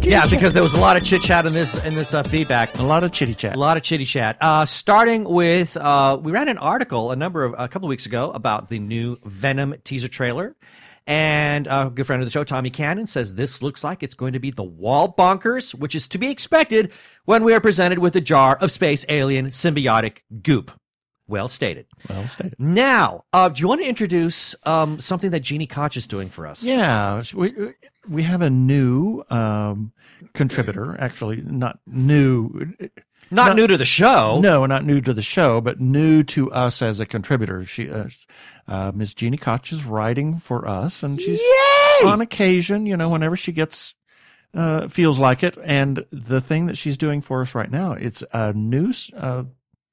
[0.00, 2.78] Yeah, because there was a lot of chit chat in this in this uh, feedback.
[2.78, 3.56] a lot of chitty chat.
[3.56, 4.36] A lot of chitty chat.
[4.40, 8.06] Uh, starting with, uh, we ran an article a number of a couple of weeks
[8.06, 10.54] ago about the new Venom teaser trailer,
[11.06, 14.32] and a good friend of the show, Tommy Cannon, says this looks like it's going
[14.32, 16.92] to be the wall bonkers, which is to be expected
[17.24, 20.72] when we are presented with a jar of space alien symbiotic goop.
[21.28, 21.86] Well stated.
[22.08, 22.54] Well stated.
[22.58, 26.46] Now, uh, do you want to introduce um, something that Jeannie Koch is doing for
[26.46, 26.62] us?
[26.62, 27.52] Yeah, we
[28.08, 29.92] we have a new um,
[30.34, 30.96] contributor.
[31.00, 32.74] Actually, not new.
[33.30, 34.38] Not No- new to the show.
[34.40, 37.64] No, not new to the show, but new to us as a contributor.
[37.64, 38.06] She, uh,
[38.68, 39.14] uh, Ms.
[39.14, 41.40] Jeannie Koch, is writing for us, and she's
[42.04, 43.94] on occasion, you know, whenever she gets
[44.54, 45.58] uh, feels like it.
[45.64, 49.44] And the thing that she's doing for us right now, it's a new uh,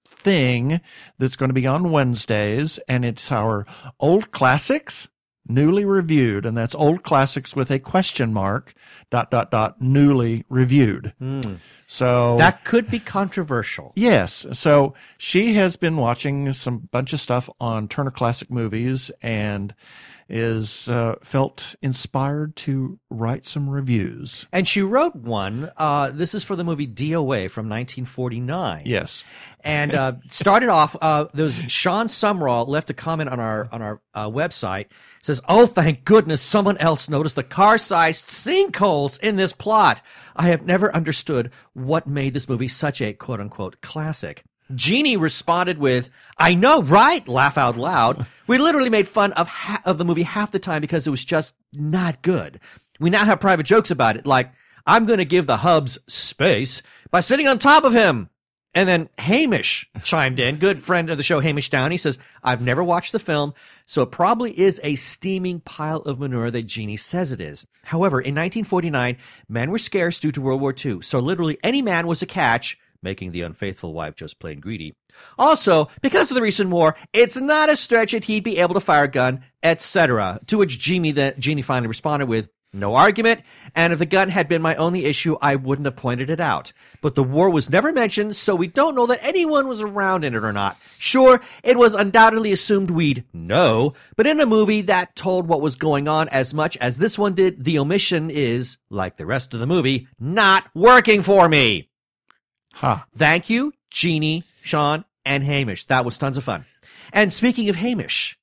[0.07, 0.79] thing
[1.17, 3.65] that's going to be on Wednesdays, and it's our
[3.99, 5.07] old classics
[5.47, 8.73] newly reviewed, and that's old classics with a question mark,
[9.09, 11.13] dot dot dot, newly reviewed.
[11.19, 11.55] Hmm.
[11.87, 13.91] So That could be controversial.
[13.95, 14.45] Yes.
[14.53, 19.75] So she has been watching some bunch of stuff on Turner Classic Movies and
[20.29, 24.45] is uh, felt inspired to write some reviews.
[24.51, 25.71] And she wrote one.
[25.77, 28.83] Uh, this is for the movie DOA from 1949.
[28.85, 29.23] Yes.
[29.61, 30.95] and uh, started off.
[31.01, 34.87] Uh, there was Sean Sumrall left a comment on our on our uh, website.
[35.21, 40.01] Says, "Oh, thank goodness, someone else noticed the car-sized sinkholes in this plot.
[40.35, 44.43] I have never understood what made this movie such a quote unquote classic."
[44.75, 48.25] Jeannie responded with, "I know, right?" Laugh out loud.
[48.45, 51.23] We literally made fun of ha- of the movie half the time because it was
[51.23, 52.59] just not good.
[52.99, 54.51] We now have private jokes about it, like,
[54.85, 58.29] "I'm going to give the hubs space by sitting on top of him."
[58.75, 62.83] And then Hamish chimed in, good friend of the show, Hamish Downie, says, I've never
[62.83, 63.53] watched the film,
[63.85, 67.67] so it probably is a steaming pile of manure that Jeannie says it is.
[67.83, 69.17] However, in 1949,
[69.47, 72.79] men were scarce due to World War II, so literally any man was a catch,
[73.03, 74.95] making the unfaithful wife just plain greedy.
[75.37, 78.79] Also, because of the recent war, it's not a stretch that he'd be able to
[78.79, 80.39] fire a gun, etc.
[80.47, 83.41] To which Jeannie, that Jeannie finally responded with, no argument,
[83.75, 86.73] and if the gun had been my only issue, I wouldn't have pointed it out.
[87.01, 90.33] But the war was never mentioned, so we don't know that anyone was around in
[90.33, 90.77] it or not.
[90.97, 95.75] Sure, it was undoubtedly assumed we'd know, but in a movie that told what was
[95.75, 99.59] going on as much as this one did, the omission is, like the rest of
[99.59, 101.91] the movie, not working for me.
[102.73, 103.05] Ha.
[103.15, 105.85] Thank you, Jeannie, Sean, and Hamish.
[105.87, 106.65] That was tons of fun.
[107.11, 108.37] And speaking of Hamish,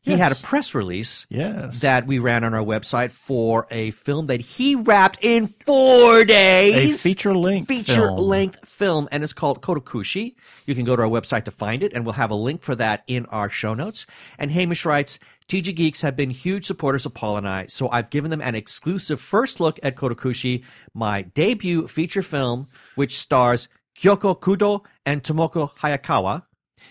[0.00, 0.20] he Yes.
[0.20, 1.80] had a press release Yes.
[1.80, 6.94] that we ran on our website for a film that he wrapped in four days.
[6.94, 8.18] A feature length feature film.
[8.18, 10.34] length film, and it's called Kodokushi.
[10.66, 12.74] You can go to our website to find it, and we'll have a link for
[12.76, 14.06] that in our show notes.
[14.38, 15.18] And Hamish writes,
[15.48, 18.54] TG Geeks have been huge supporters of Paul and I, so I've given them an
[18.54, 20.64] exclusive first look at Kodokushi,
[20.94, 23.68] my debut feature film, which stars
[23.98, 26.44] Kyoko Kudo and Tomoko Hayakawa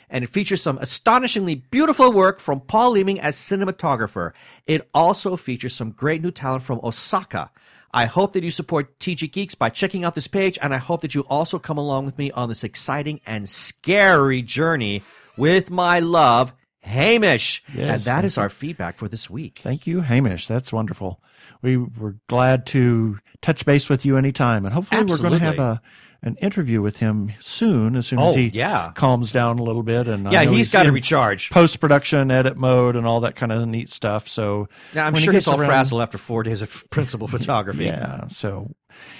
[0.10, 4.32] and it features some astonishingly beautiful work from Paul Leeming as cinematographer.
[4.68, 7.52] It also features some great new talent from Osaka.
[7.96, 11.02] I hope that you support TG Geeks by checking out this page, and I hope
[11.02, 15.04] that you also come along with me on this exciting and scary journey
[15.38, 16.54] with my love,
[16.84, 17.64] Hamish.
[17.74, 19.60] Yes, and that is our feedback for this week.
[19.60, 20.48] Thank you, Hamish.
[20.48, 21.22] That's wonderful.
[21.62, 25.60] We were glad to touch base with you anytime, and hopefully we're going to have
[25.60, 25.82] a
[26.26, 28.94] an interview with him soon, as soon Oh, as he yeah.
[28.96, 30.08] calms down a little bit.
[30.08, 31.50] And Yeah, he's got to recharge.
[31.50, 34.30] post production, edit mode, and all that kind of neat stuff.
[34.30, 37.84] So Yeah, I'm sure he's all frazzled after four days of principal photography.
[37.86, 38.30] Yeah.
[38.30, 38.74] So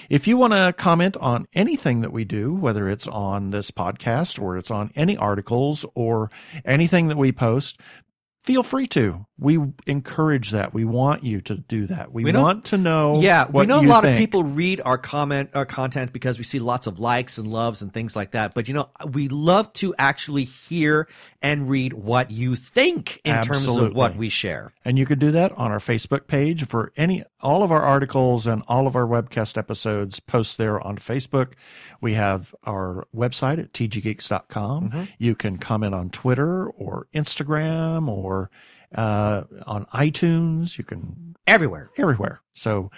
[0.08, 4.40] if you want to comment on anything that we do, whether it's on this podcast
[4.40, 6.30] or it's on any articles or
[6.64, 7.78] anything that we post,
[8.44, 9.26] feel free to.
[9.38, 10.72] We encourage that.
[10.72, 12.12] We want you to do that.
[12.12, 13.20] We, We know- want to know.
[13.20, 16.60] Yeah, we know a lot of people read our comment, our content because we see
[16.60, 18.54] lots of likes and loves and things like that.
[18.54, 21.08] But you know, we love to actually hear
[21.42, 24.72] and read what you think in terms of what we share.
[24.84, 28.46] And you can do that on our Facebook page for any all of our articles
[28.46, 31.52] and all of our webcast episodes post there on Facebook.
[32.00, 34.90] We have our website at tggeeks.com.
[34.90, 35.04] Mm-hmm.
[35.18, 38.33] You can comment on Twitter or Instagram or
[38.94, 40.76] uh, on iTunes.
[40.78, 41.90] You can Everywhere.
[41.98, 42.40] everywhere.
[42.54, 42.90] So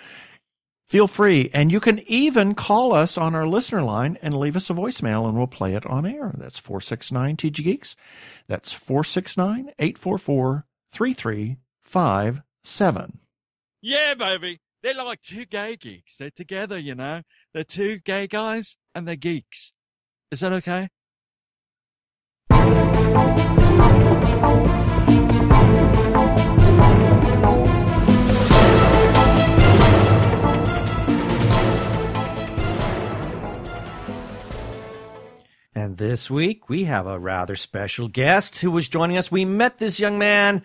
[0.87, 1.51] feel free.
[1.53, 5.27] And you can even call us on our listener line and leave us a voicemail
[5.27, 6.33] and we'll play it on air.
[6.39, 7.97] That's 469 TG Geeks.
[8.47, 13.19] That's 469 844 3357.
[13.83, 14.61] Yeah, baby.
[14.83, 16.17] They're like two gay geeks.
[16.19, 17.23] They're together, you know.
[17.53, 19.73] They're two gay guys and they're geeks.
[20.31, 20.89] Is that okay?
[35.77, 39.31] And this week we have a rather special guest who was joining us.
[39.31, 40.63] We met this young man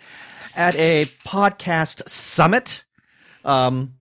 [0.55, 2.86] at a podcast summit
[3.43, 3.95] um,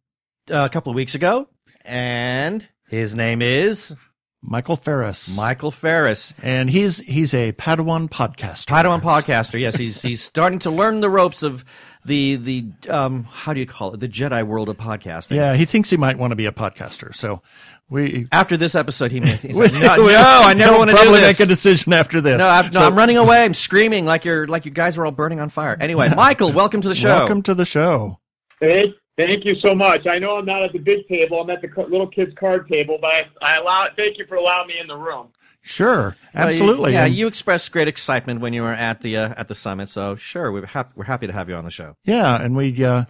[0.48, 1.48] a couple of weeks ago,
[1.84, 3.92] and his name is
[4.40, 5.34] Michael Ferris.
[5.34, 6.32] Michael Ferris.
[6.44, 8.66] And he's he's a Padawan podcaster.
[8.66, 9.58] Padawan podcaster.
[9.58, 11.64] Yes, he's he's starting to learn the ropes of
[12.04, 15.36] the the um how do you call it the Jedi world of podcasting.
[15.36, 17.14] Yeah, he thinks he might want to be a podcaster.
[17.14, 17.42] So
[17.88, 20.90] we After this episode, he may he's we- like, no, we- no, I never want
[20.90, 21.38] to do probably this.
[21.38, 22.38] make a decision after this.
[22.38, 23.44] no, I'm, no, I'm running away.
[23.44, 25.76] I'm screaming like you're like you guys are all burning on fire.
[25.80, 27.08] Anyway, Michael, welcome to the show.
[27.08, 28.18] Welcome to the show.
[28.60, 30.06] Thank, thank you so much.
[30.06, 31.40] I know I'm not at the big table.
[31.40, 33.86] I'm at the little kids' card table, but I, I allow.
[33.96, 35.28] Thank you for allowing me in the room.
[35.62, 36.92] Sure, Well, absolutely.
[36.92, 39.88] yeah, you expressed great excitement when you were at the uh, at the summit.
[39.90, 41.96] So sure, we're happy we're happy to have you on the show.
[42.04, 43.04] Yeah, and we uh,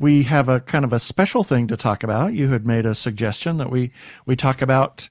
[0.00, 2.34] we have a kind of a special thing to talk about.
[2.34, 3.92] You had made a suggestion that we
[4.26, 5.08] we talk about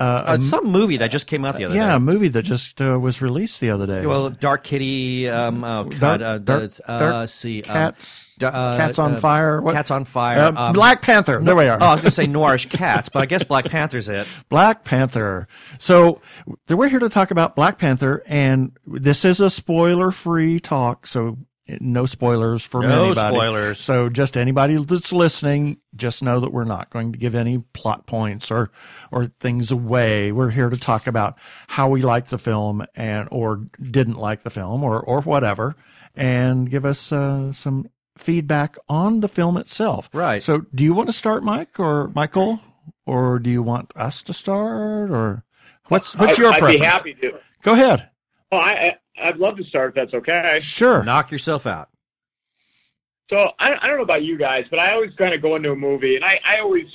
[0.00, 1.88] uh, Uh, some movie that just came out the other yeah, day.
[1.90, 4.06] Yeah, a movie that just uh, was released the other day.
[4.06, 5.28] Well, Dark Kitty.
[5.28, 5.98] Um, oh God.
[6.00, 9.60] Dark- uh, Dark- the- uh, Dark let's um, Cats, uh, Cats on Fire.
[9.60, 9.74] What?
[9.74, 10.40] Cats on Fire.
[10.40, 11.40] Um, um, Black Panther.
[11.42, 11.78] There we are.
[11.80, 14.26] Oh, I was going to say Noirish Cats, but I guess Black Panther's it.
[14.48, 15.46] Black Panther.
[15.78, 16.20] So
[16.68, 21.36] we're here to talk about Black Panther, and this is a spoiler-free talk, so
[21.80, 23.00] no spoilers for anybody.
[23.00, 23.36] No anybody.
[23.36, 23.80] spoilers.
[23.80, 28.06] So just anybody that's listening, just know that we're not going to give any plot
[28.06, 28.70] points or
[29.12, 30.32] or things away.
[30.32, 34.50] We're here to talk about how we liked the film and or didn't like the
[34.50, 35.76] film or or whatever,
[36.14, 40.08] and give us uh, some feedback on the film itself.
[40.12, 40.42] Right.
[40.42, 42.60] So, do you want to start, Mike or Michael,
[43.06, 45.44] or do you want us to start, or
[45.88, 46.80] what's what's your I'd, I'd preference?
[46.80, 47.38] be happy to.
[47.62, 48.09] Go ahead.
[48.52, 50.60] Oh, I, I I'd love to start if that's okay.
[50.62, 51.02] Sure.
[51.02, 51.90] Knock yourself out.
[53.30, 55.70] So I, I don't know about you guys, but I always kind of go into
[55.70, 56.86] a movie, and I, I always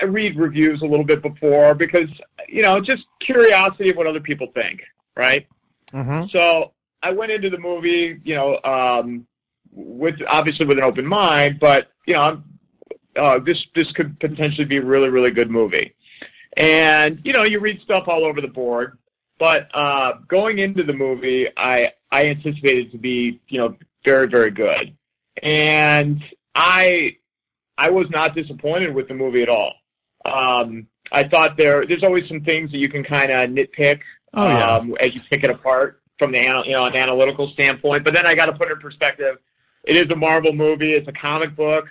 [0.00, 2.08] I read reviews a little bit before because
[2.48, 4.82] you know just curiosity of what other people think,
[5.16, 5.46] right?
[5.92, 6.28] Mm-hmm.
[6.36, 6.72] So
[7.02, 9.26] I went into the movie, you know, um,
[9.70, 12.44] with obviously with an open mind, but you know, I'm,
[13.16, 15.94] uh, this this could potentially be a really really good movie.
[16.58, 18.98] And you know, you read stuff all over the board,
[19.42, 24.28] but uh, going into the movie, I I anticipated it to be you know very
[24.28, 24.96] very good,
[25.42, 26.22] and
[26.54, 27.16] I
[27.76, 29.72] I was not disappointed with the movie at all.
[30.24, 34.46] Um, I thought there there's always some things that you can kind of nitpick Oh
[34.46, 34.76] yeah.
[34.76, 38.04] um, as you pick it apart from the anal- you know an analytical standpoint.
[38.04, 39.38] But then I got to put it in perspective.
[39.82, 40.92] It is a Marvel movie.
[40.92, 41.86] It's a comic book.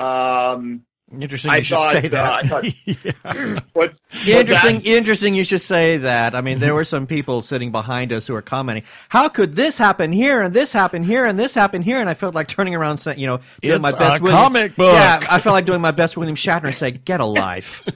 [0.00, 0.82] Um,
[1.20, 1.50] Interesting.
[1.50, 2.46] I You should thought, say uh, that.
[2.46, 3.60] thought- yeah.
[3.74, 3.94] what,
[4.26, 4.76] Interesting.
[4.76, 5.34] what's Interesting.
[5.34, 6.34] You should say that.
[6.34, 8.84] I mean, there were some people sitting behind us who were commenting.
[9.10, 12.00] How could this happen here and this happen here and this happen here?
[12.00, 14.20] And I felt like turning around, saying, you know, doing It's my best.
[14.20, 14.94] a William- comic book.
[14.94, 17.82] Yeah, I felt like doing my best William Shatner and say, "Get a life."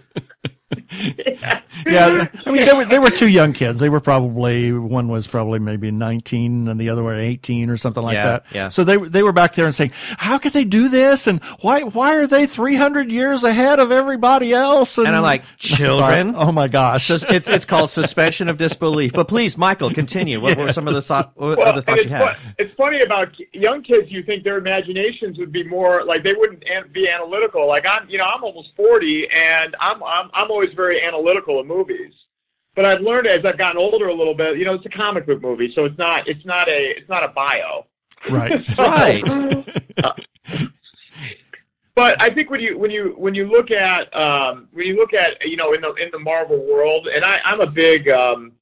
[1.87, 2.29] yeah.
[2.47, 3.81] I mean, they were they were two young kids.
[3.81, 8.03] They were probably one was probably maybe nineteen and the other one eighteen or something
[8.03, 8.47] like Yeah, that.
[8.53, 8.69] yeah.
[8.69, 11.27] So they they were back there and saying, "How could they do this?
[11.27, 15.45] And why why are they three hundred years ahead of everybody else?" And I'm like,
[15.59, 17.07] "Children?" oh my gosh.
[17.07, 19.13] Sus- it's it's called suspension of disbelief.
[19.13, 20.41] But please, Michael, continue.
[20.41, 22.37] What were some of the thought, what well, other thoughts it's, you had?
[22.37, 24.11] fu- it's funny about young kids.
[24.11, 27.67] You think their imaginations would be more like they wouldn't be analytical.
[27.67, 31.67] Like I'm, you know, I'm almost forty, and I'm I'm I'm always very analytical of
[31.67, 32.13] movies.
[32.75, 34.59] But I've learned as I've gotten older a little bit.
[34.59, 37.25] You know, it's a comic book movie, so it's not it's not a it's not
[37.25, 37.87] a bio.
[38.31, 38.53] right.
[38.79, 39.23] Right.
[41.95, 45.15] But I think when you when you when you look at um, when you look
[45.15, 48.53] at you know in the in the Marvel world, and I, I'm a big um,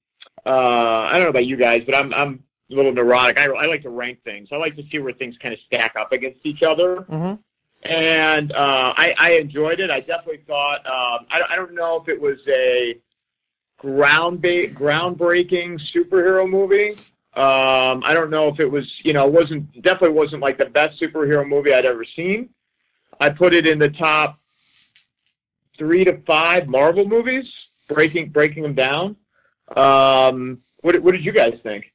[0.46, 3.40] uh, I don't know about you guys, but I'm I'm a little neurotic.
[3.40, 4.50] I, I like to rank things.
[4.52, 6.98] I like to see where things kind of stack up against each other.
[7.10, 7.40] Mhm.
[7.84, 9.90] And uh, I, I enjoyed it.
[9.90, 12.98] I definitely thought um, I, don't- I don't know if it was a
[13.78, 16.92] ground ba- groundbreaking superhero movie.
[17.36, 20.66] Um, I don't know if it was, you know, it wasn't definitely wasn't like the
[20.66, 22.48] best superhero movie I'd ever seen.
[23.20, 24.38] I put it in the top
[25.76, 27.44] three to five Marvel movies,
[27.88, 29.16] breaking breaking them down.
[29.76, 31.92] Um, what what did you guys think?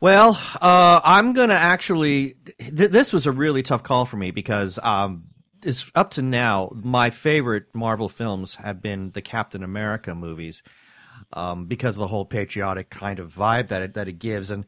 [0.00, 2.34] Well, uh, I'm gonna actually.
[2.58, 5.24] Th- this was a really tough call for me because um,
[5.62, 10.62] it's up to now my favorite Marvel films have been the Captain America movies.
[11.32, 14.64] Um, because of the whole patriotic kind of vibe that it, that it gives, and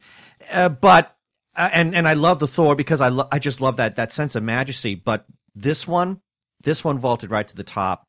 [0.51, 1.15] uh, but
[1.55, 4.11] uh, and and I love the Thor because I lo- I just love that that
[4.11, 4.95] sense of majesty.
[4.95, 5.25] But
[5.55, 6.19] this one,
[6.61, 8.07] this one vaulted right to the top.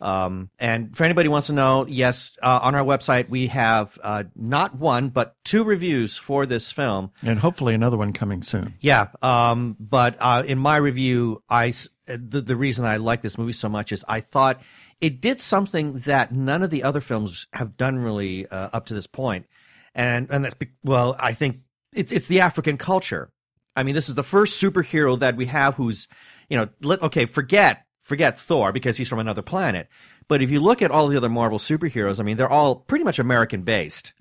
[0.00, 3.98] Um, and for anybody who wants to know, yes, uh, on our website we have
[4.02, 7.10] uh, not one but two reviews for this film.
[7.22, 8.74] and hopefully another one coming soon.
[8.80, 13.36] Yeah, um, but uh, in my review, I s- the, the reason I like this
[13.38, 14.60] movie so much is I thought
[15.00, 18.94] it did something that none of the other films have done really uh, up to
[18.94, 19.46] this point,
[19.94, 21.58] and and that's well, I think
[21.92, 23.30] it's it's the African culture.
[23.76, 26.08] I mean, this is the first superhero that we have who's,
[26.48, 29.86] you know, let, okay, forget forget Thor because he's from another planet.
[30.28, 33.04] But if you look at all the other Marvel superheroes, I mean, they're all pretty
[33.04, 34.14] much American based.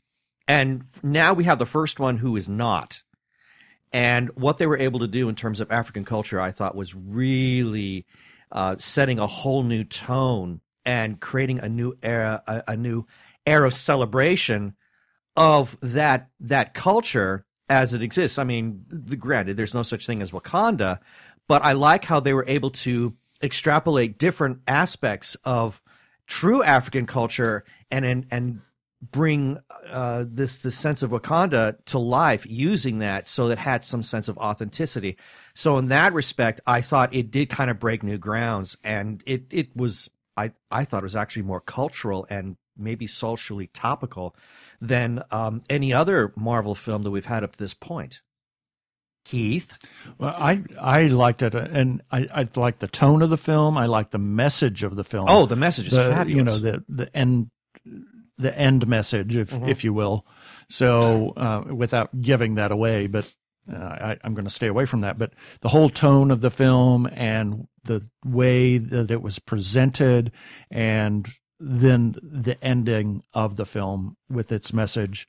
[0.46, 3.02] And now we have the first one who is not.
[3.94, 6.94] And what they were able to do in terms of African culture, I thought was
[6.94, 8.06] really
[8.52, 13.06] uh, setting a whole new tone and creating a new era, a, a new
[13.46, 14.76] era of celebration
[15.38, 18.38] of that that culture as it exists.
[18.38, 21.00] I mean, the, granted, there's no such thing as Wakanda,
[21.48, 25.82] but I like how they were able to extrapolate different aspects of
[26.26, 28.62] true African culture and and, and
[29.02, 29.60] bring
[29.90, 34.28] uh, this this sense of Wakanda to life using that so that had some sense
[34.28, 35.18] of authenticity.
[35.54, 39.46] So in that respect, I thought it did kind of break new grounds, and it
[39.52, 44.36] it was I I thought it was actually more cultural and maybe socially topical
[44.80, 48.22] than um, any other Marvel film that we've had up to this point.
[49.28, 49.74] Keith,
[50.18, 53.78] Well, I I liked it, and I I liked the tone of the film.
[53.78, 55.26] I liked the message of the film.
[55.28, 56.38] oh, the message is the, fabulous.
[56.38, 57.50] you know the the end
[58.38, 59.68] the end message, if Mhm.
[59.70, 60.26] if you will.
[60.70, 63.34] So uh, without giving that away, but
[63.72, 65.18] uh, I, I'm going to stay away from that.
[65.18, 70.32] But the whole tone of the film and the way that it was presented,
[70.72, 71.28] and
[71.60, 75.28] then the ending of the film with its message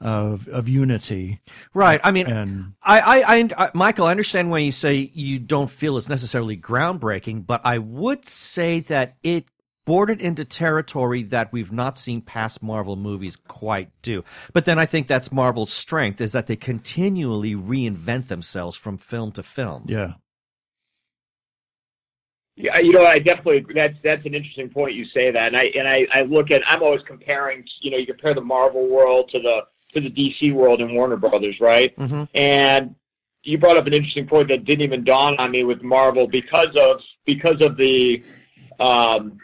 [0.00, 1.40] of of unity.
[1.74, 2.00] right?
[2.02, 5.70] I mean, And I, I, I, I, Michael, I understand why you say you don't
[5.70, 9.46] feel it's necessarily groundbreaking, but I would say that it
[9.86, 14.22] bordered into territory that we've not seen past Marvel movies quite do.
[14.52, 19.32] But then I think that's Marvel's strength is that they continually reinvent themselves from film
[19.32, 19.84] to film.
[19.88, 20.12] yeah,
[22.56, 25.64] Yeah, you know, I definitely that's that's an interesting point you say that, and I
[25.74, 27.64] and I, I look at I'm always comparing.
[27.80, 29.62] You know, you compare the Marvel world to the
[29.94, 31.96] to the DC world and Warner Brothers, right?
[31.96, 32.24] Mm-hmm.
[32.34, 32.94] And
[33.42, 36.68] you brought up an interesting point that didn't even dawn on me with Marvel because
[36.78, 38.22] of because of the
[38.78, 39.38] um,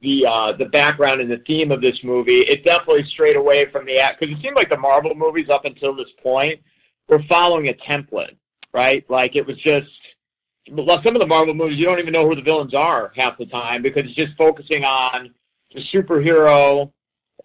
[0.00, 2.38] the uh, the background and the theme of this movie.
[2.38, 5.64] It definitely strayed away from the act because it seemed like the Marvel movies up
[5.64, 6.60] until this point
[7.08, 8.36] were following a template,
[8.72, 9.04] right?
[9.08, 9.90] Like it was just
[10.70, 13.38] well, some of the Marvel movies you don't even know who the villains are half
[13.38, 15.34] the time because it's just focusing on
[15.74, 16.92] the superhero,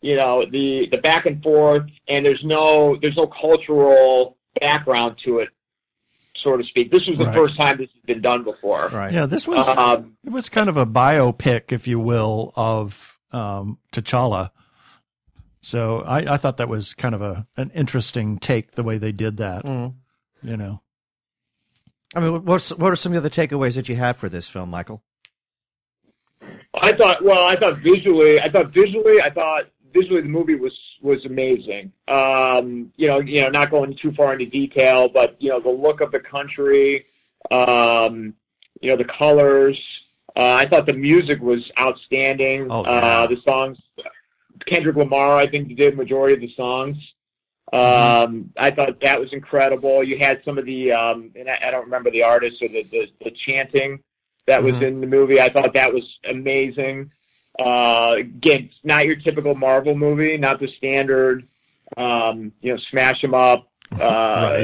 [0.03, 5.39] you know, the the back and forth, and there's no there's no cultural background to
[5.39, 5.49] it,
[6.35, 6.91] so to speak.
[6.91, 7.35] This was the Right.
[7.35, 8.89] first time this has been done before.
[8.89, 9.13] Right.
[9.13, 9.25] yeah.
[9.25, 14.51] This was Um, it was kind of a biopic, if you will, of um, T'Challa.
[15.61, 19.13] So I, I thought that was kind of a an interesting take the way they
[19.13, 19.63] did that.
[19.63, 19.93] Mhm.
[20.43, 20.81] You know,
[22.13, 24.49] I mean, what's, what are some of the other takeaways that you had for this
[24.49, 25.01] film, Michael?
[26.81, 29.63] I thought, well, I thought visually, I thought visually, I thought
[29.93, 31.91] visually the movie was was amazing.
[32.07, 35.69] Um, you know, you know, not going too far into detail, but you know, the
[35.69, 37.05] look of the country,
[37.51, 38.33] um,
[38.81, 39.79] you know, the colors.
[40.35, 42.67] Uh, I thought the music was outstanding.
[42.71, 43.77] Oh, uh, the songs,
[44.67, 46.97] Kendrick Lamar, I think did majority of the songs.
[47.71, 50.03] Um, I thought that was incredible.
[50.03, 52.83] You had some of the, um, and I, I don't remember the artists or the,
[52.83, 53.99] the, the chanting
[54.45, 54.87] that was Mhm.
[54.87, 55.39] in the movie.
[55.41, 57.09] I thought that was amazing.
[57.59, 61.47] Uh, again, it's not your typical Marvel movie, not the standard,
[61.97, 63.67] um, you know, smash them up,
[63.99, 64.63] uh,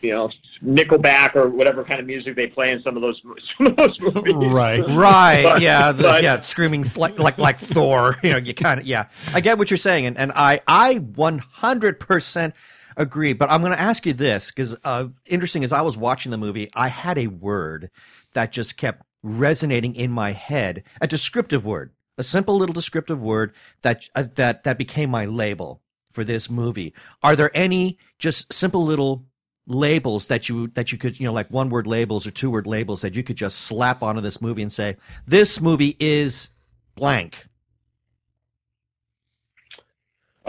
[0.00, 0.30] you know,
[0.62, 3.20] Nickelback or whatever kind of music they play in some of those
[3.56, 4.52] some of those movies.
[4.52, 4.84] right?
[4.90, 5.42] Right.
[5.42, 5.92] But- yeah.
[5.92, 6.38] The, but- yeah.
[6.40, 8.16] Screaming like like like Thor.
[8.22, 8.36] You know.
[8.38, 8.86] You kind of.
[8.86, 9.06] Yeah.
[9.32, 12.54] I get what you're saying, and and I I 100 percent
[12.96, 13.32] agree.
[13.32, 16.38] But I'm going to ask you this because uh, interesting as I was watching the
[16.38, 17.90] movie, I had a word
[18.34, 20.82] that just kept resonating in my head.
[21.00, 23.52] A descriptive word, a simple little descriptive word
[23.82, 26.94] that uh, that that became my label for this movie.
[27.22, 29.24] Are there any just simple little
[29.66, 32.66] labels that you that you could you know like one word labels or two word
[32.66, 34.96] labels that you could just slap onto this movie and say
[35.26, 36.48] this movie is
[36.94, 37.48] blank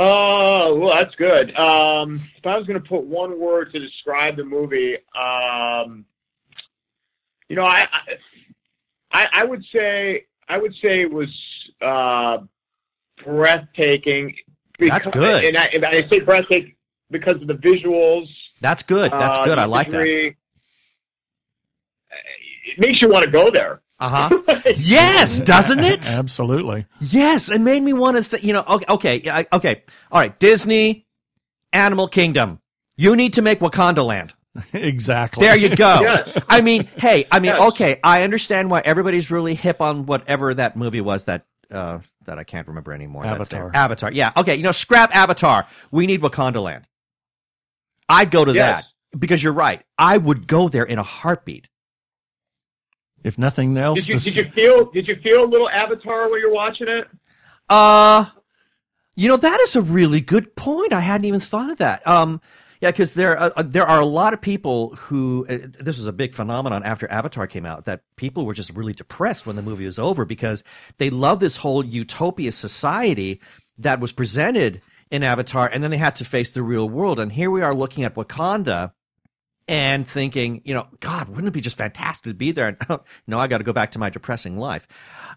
[0.01, 1.53] Oh, well, that's good.
[1.57, 6.05] Um, if I was going to put one word to describe the movie, um,
[7.49, 7.99] you know, I, I,
[9.11, 11.29] I would say, I would say it was
[11.81, 12.37] uh,
[13.23, 14.35] breathtaking.
[14.79, 15.43] That's good.
[15.45, 16.75] and I, and I say breathtaking
[17.11, 18.27] because of the visuals.
[18.61, 20.05] that's good that's uh, good i like that.
[20.05, 20.35] It
[22.77, 23.81] makes you want to go there.
[23.99, 24.29] uh-huh
[24.77, 26.85] yes doesn't it Absolutely.
[26.99, 31.05] yes it made me want to th- you know okay okay okay all right disney
[31.73, 32.59] animal kingdom
[32.95, 34.33] you need to make wakanda land
[34.73, 35.45] exactly.
[35.45, 36.01] There you go.
[36.01, 36.43] Yes.
[36.49, 37.61] I mean, hey, I mean, Yes.
[37.69, 42.37] okay, I understand why everybody's really hip on whatever that movie was that uh, that
[42.39, 43.25] I can't remember anymore.
[43.25, 43.71] Avatar.
[43.73, 44.11] Avatar.
[44.11, 44.31] Yeah.
[44.37, 44.55] Okay.
[44.55, 45.67] You know, scrap Avatar.
[45.91, 46.85] We need Wakanda Land.
[48.07, 48.83] I'd go to Yes.
[49.11, 49.81] that because you're right.
[49.97, 51.67] I would go there in a heartbeat.
[53.23, 56.29] If nothing else, Did you to did you feel did you feel a little Avatar
[56.31, 57.07] when you're watching it?
[57.69, 58.25] Uh,
[59.15, 60.93] you know, that is a really good point.
[60.93, 62.07] I hadn't even thought of that.
[62.07, 62.39] Um,
[62.81, 66.13] yeah, because there uh, there are a lot of people who uh, this was a
[66.13, 69.85] big phenomenon after Avatar came out that people were just really depressed when the movie
[69.85, 70.63] was over because
[70.97, 73.41] they love this whole utopia society
[73.79, 77.19] that was presented in Avatar, and then they had to face the real world.
[77.19, 78.91] And here we are looking at Wakanda
[79.67, 82.69] and thinking, you know, God, wouldn't it be just fantastic to be there?
[82.69, 84.87] And no, I got to go back to my depressing life.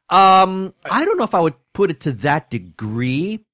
[0.09, 3.45] Um, I don't know if I would put it to that degree.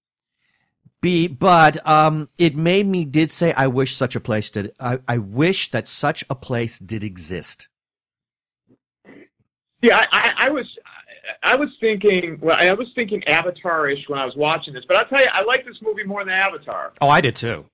[1.01, 4.72] Be, but um, it made me did say I wish such a place did.
[4.80, 7.68] I, I wish that such a place did exist.
[9.80, 10.66] Yeah, I, I, I was
[11.42, 12.38] I was thinking.
[12.40, 15.44] Well, I was thinking Avatar-ish when I was watching this, but I'll tell you, I
[15.44, 16.92] like this movie more than Avatar.
[17.01, 17.64] Oh, I did too.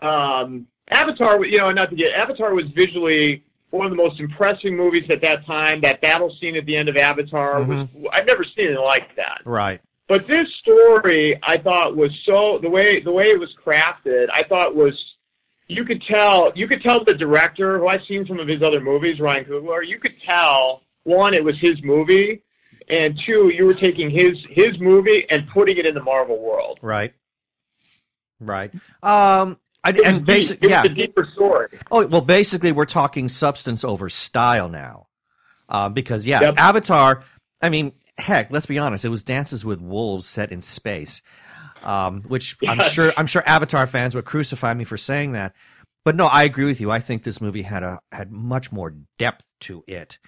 [0.00, 4.72] Um, Avatar, you know, not to get Avatar was visually one of the most impressive
[4.72, 5.80] movies at that time.
[5.82, 9.42] That battle scene at the end of Avatar was I've never seen anything like that.
[9.44, 9.80] Right.
[10.06, 14.28] But this story, I thought was so the way the way it was crafted.
[14.32, 14.92] I thought was
[15.68, 18.80] you could tell you could tell the director who I've seen some of his other
[18.80, 19.86] movies, Ryan Coogler.
[19.86, 22.42] You could tell one it was his movie,
[22.88, 26.78] and two you were taking his his movie and putting it in the Marvel world.
[26.82, 27.14] Right.
[28.40, 28.72] Right.
[29.02, 29.58] Um.
[29.86, 30.82] I, and basically, yeah.
[30.84, 31.68] deeper story.
[31.90, 35.08] Oh well, basically, we're talking substance over style now,
[35.68, 36.54] uh, because yeah, Yep.
[36.56, 37.22] Avatar.
[37.60, 39.04] I mean, heck, let's be honest.
[39.04, 41.22] It was Dances with Wolves set in space,
[41.82, 45.54] um, which I'm sure I'm sure Avatar fans would crucify me for saying that.
[46.04, 46.90] But no, I agree with you.
[46.90, 50.18] I think this movie had a had much more depth to it.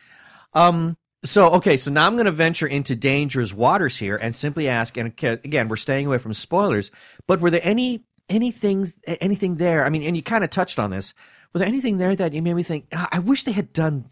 [0.52, 0.96] Um.
[1.24, 4.96] So okay, so now I'm going to venture into dangerous waters here and simply ask.
[4.96, 6.90] And again, we're staying away from spoilers.
[7.26, 9.84] But were there any anything anything there?
[9.84, 11.14] I mean, and you kind of touched on this.
[11.52, 12.86] Was there anything there that you made me think?
[12.92, 14.08] "Ah, I wish they had done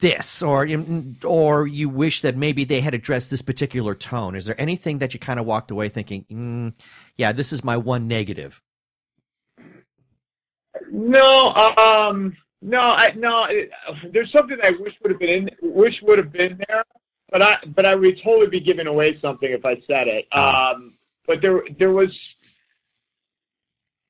[0.00, 4.36] this, or you- or you wish that maybe they had addressed this particular tone.
[4.36, 6.24] Is there anything that you kind of walked away thinking?
[6.30, 6.74] Mm,
[7.16, 8.60] yeah, this is my one negative.
[10.90, 13.44] No, um, no, I no.
[13.44, 13.70] It,
[14.12, 16.84] there's something I wish would have been in, wish would have been there,
[17.30, 20.26] but I but I would totally be giving away something if I said it.
[20.36, 20.94] Um,
[21.26, 22.10] but there there was.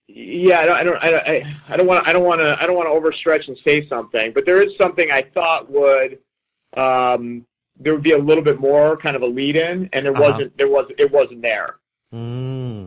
[0.08, 2.76] Yeah, I don't, I don't, I, I don't want, I don't want to, I don't
[2.76, 6.18] want to overstretch and say something, but there is something I thought would,
[6.76, 7.44] um,
[7.78, 10.30] there would be a little bit more kind of a lead in, and there Uh-huh.
[10.30, 11.76] wasn't, there was, it wasn't there.
[12.14, 12.85] Mm.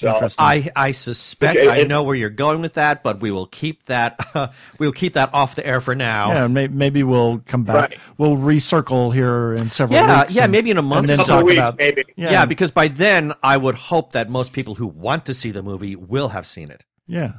[0.00, 0.28] So.
[0.38, 3.84] I I suspect It- I know where you're going with that, but we will keep
[3.86, 4.18] that
[4.78, 6.32] we'll keep that off the air for now.
[6.32, 7.90] yeah, may, maybe we'll come back.
[7.90, 8.00] Right.
[8.18, 10.34] We'll recircle here in several Yeah, weeks.
[10.34, 11.36] yeah, and- maybe in a month and then so.
[11.36, 12.04] talk weeks, about maybe.
[12.16, 15.50] yeah, Yeah, because by then I would hope that most people who want to see
[15.50, 16.82] the movie will have seen it.
[17.06, 17.32] yeah.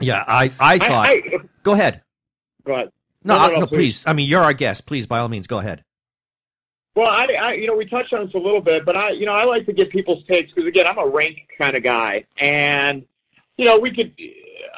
[0.00, 1.06] Yeah, I I thought.
[1.08, 1.22] I, I,
[1.64, 2.02] go ahead.
[2.64, 2.92] go ahead.
[3.24, 3.76] No, No, no, no, no, please.
[4.02, 4.04] please.
[4.06, 4.86] I mean, you're our guest.
[4.86, 5.82] Please, by all means, go ahead.
[6.98, 9.24] Well, I, I, you know, we touched on this a little bit, but I, you
[9.24, 12.24] know, I like to get people's takes because again, I'm a rank kind of guy,
[12.38, 13.04] and
[13.56, 14.12] you know, we could.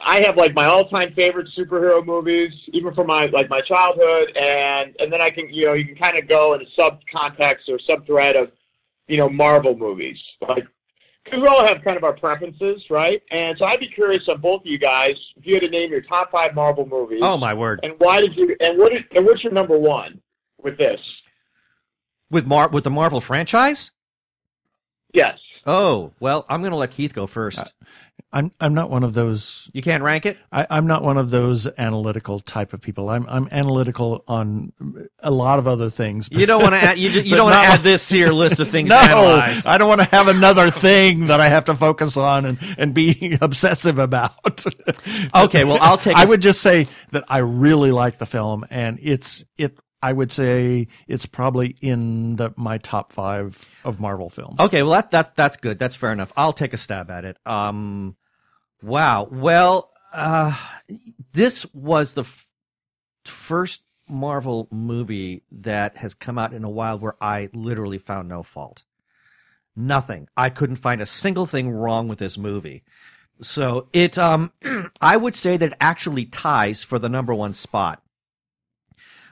[0.05, 4.95] I have like my all-time favorite superhero movies, even from my like my childhood, and
[4.99, 7.71] and then I can, you know, you can kind of go in a sub context
[7.71, 8.53] or sub thread of,
[9.09, 10.67] you know, Marvel movies, like
[11.25, 13.23] because we all have kind of our preferences, right?
[13.31, 15.91] And so I'd be curious on both of you guys if you had to name
[15.91, 17.21] your top five Marvel movies.
[17.23, 17.81] Oh my word!
[17.83, 18.55] And why did you?
[18.61, 18.93] And what?
[18.93, 20.21] Is, and what's your number one
[20.63, 21.23] with this?
[22.31, 23.91] With Mar with the Marvel franchise?
[25.13, 25.39] Yes.
[25.67, 27.59] Oh well, I'm going to let Keith go first.
[27.59, 27.65] Uh,
[28.33, 29.69] I'm I'm not one of those.
[29.73, 30.39] you can't rank it.
[30.53, 33.09] I, I'm not one of those analytical type of people.
[33.09, 34.73] I'm I'm analytical on
[35.19, 36.29] a lot of other things.
[36.31, 36.99] You don't want to add.
[36.99, 39.67] You, you don't want to add this to your list of things no, to analyze.
[39.67, 42.95] I don't want to have another thing that I have to focus on and, and
[42.95, 44.65] be obsessive about.
[45.35, 48.65] Okay, well, I'll take I a- would just say that I really like the film,
[48.71, 49.77] and it's it.
[50.03, 54.59] I would say it's probably in the, my top five of Marvel films.
[54.59, 55.79] Okay, well that that's that's good.
[55.79, 56.33] That's fair enough.
[56.37, 57.37] I'll take a stab at it.
[57.45, 58.17] Um,
[58.83, 59.29] wow.
[59.31, 60.57] Well, uh,
[61.33, 62.51] this was the f-
[63.25, 68.43] first Marvel movie that has come out in a while where I literally found no
[68.43, 68.85] fault.
[69.77, 70.29] Nothing.
[70.37, 72.83] I couldn't find a single thing wrong with this movie.
[73.41, 74.53] So it, um,
[75.01, 78.03] I would say that it actually ties for the number one spot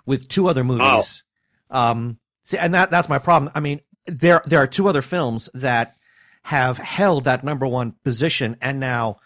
[0.09, 1.23] with two other movies.
[1.71, 3.53] Um, see, and that that's my problem.
[3.55, 5.97] I mean, there there are two other films that
[6.43, 9.19] have held that number one position, and now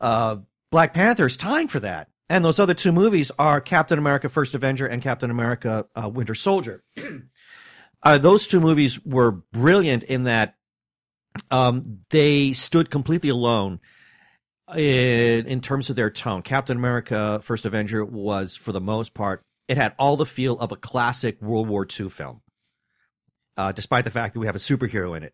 [0.00, 0.36] uh,
[0.70, 2.08] Black Panther is tying for that.
[2.28, 6.36] And those other two movies are Captain America: First Avenger and Captain America: uh, Winter
[6.36, 6.84] Soldier.
[8.04, 10.54] uh, those two movies were brilliant in that
[11.50, 13.80] um, they stood completely alone
[14.76, 16.42] in, in terms of their tone.
[16.42, 20.72] Captain America: First Avenger was, for the most part, it had all the feel of
[20.72, 22.40] a classic World War II film,
[23.56, 25.32] uh, despite the fact that we have a superhero in it.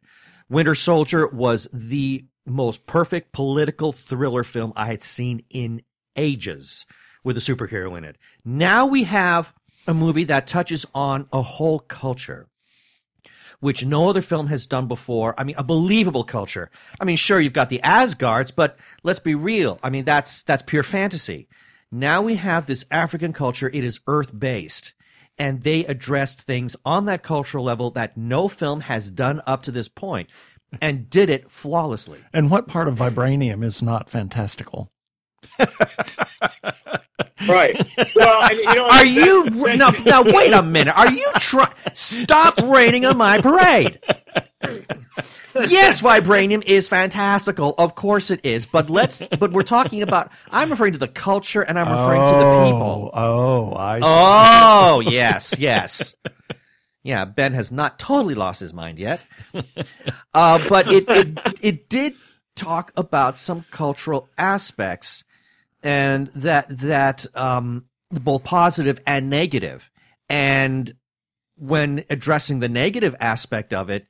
[0.51, 5.81] Winter Soldier was the most perfect political thriller film I had seen in
[6.17, 6.85] ages
[7.25, 8.19] with a superhero in it.
[8.45, 9.55] Now we have
[9.89, 12.47] a movie that touches on a whole culture
[13.61, 15.35] which no other film has done before.
[15.39, 16.71] I mean, a believable culture.
[17.01, 19.81] I mean, sure, you've got the Asgards, but let's be real.
[19.83, 21.49] I mean, that's that's pure fantasy.
[21.97, 23.71] Now we have this African culture.
[23.73, 24.93] It is earth based,
[25.39, 29.71] and they addressed things on that cultural level that no film has done up to
[29.71, 30.29] this point,
[30.83, 32.21] and did it flawlessly.
[32.35, 34.93] And what part of vibranium is not fantastical?
[37.49, 37.75] right.
[38.15, 39.45] Well, and, you know, Are you
[39.77, 39.89] now?
[40.05, 40.95] Now wait a minute.
[40.95, 41.73] Are you trying?
[41.95, 44.01] Stop raining on my parade.
[45.55, 47.75] Yes, vibranium is fantastical.
[47.79, 48.67] Of course it is.
[48.67, 49.27] But let's.
[49.27, 50.31] But we're talking about.
[50.51, 53.11] I'm referring to the culture, and I'm referring to the people.
[53.15, 54.05] Oh, I see.
[54.07, 56.15] Oh yes, yes.
[57.03, 59.21] Yeah, Ben has not totally lost his mind yet.
[60.35, 62.15] Uh, but it, it it did
[62.57, 65.25] talk about some cultural aspects
[65.83, 69.91] and that that um both positive and negative.
[70.29, 70.95] And
[71.57, 74.07] when addressing the negative aspect of it,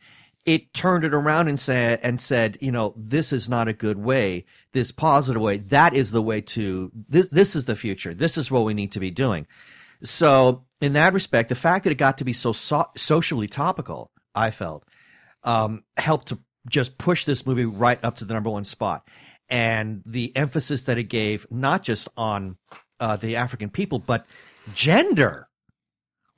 [0.47, 3.98] it turned it around and said and said, you know, this is not a good
[3.98, 4.47] way.
[4.73, 7.28] This positive way, that is the way to this.
[7.28, 8.14] This is the future.
[8.14, 9.47] This is what we need to be doing.
[10.02, 14.10] So, in that respect, the fact that it got to be so, so socially topical,
[14.35, 14.85] I felt,
[15.43, 19.09] um, helped to just push this movie right up to the number one spot.
[19.48, 22.56] And the emphasis that it gave, not just on
[23.01, 24.27] uh, the African people, but
[24.74, 25.45] gender.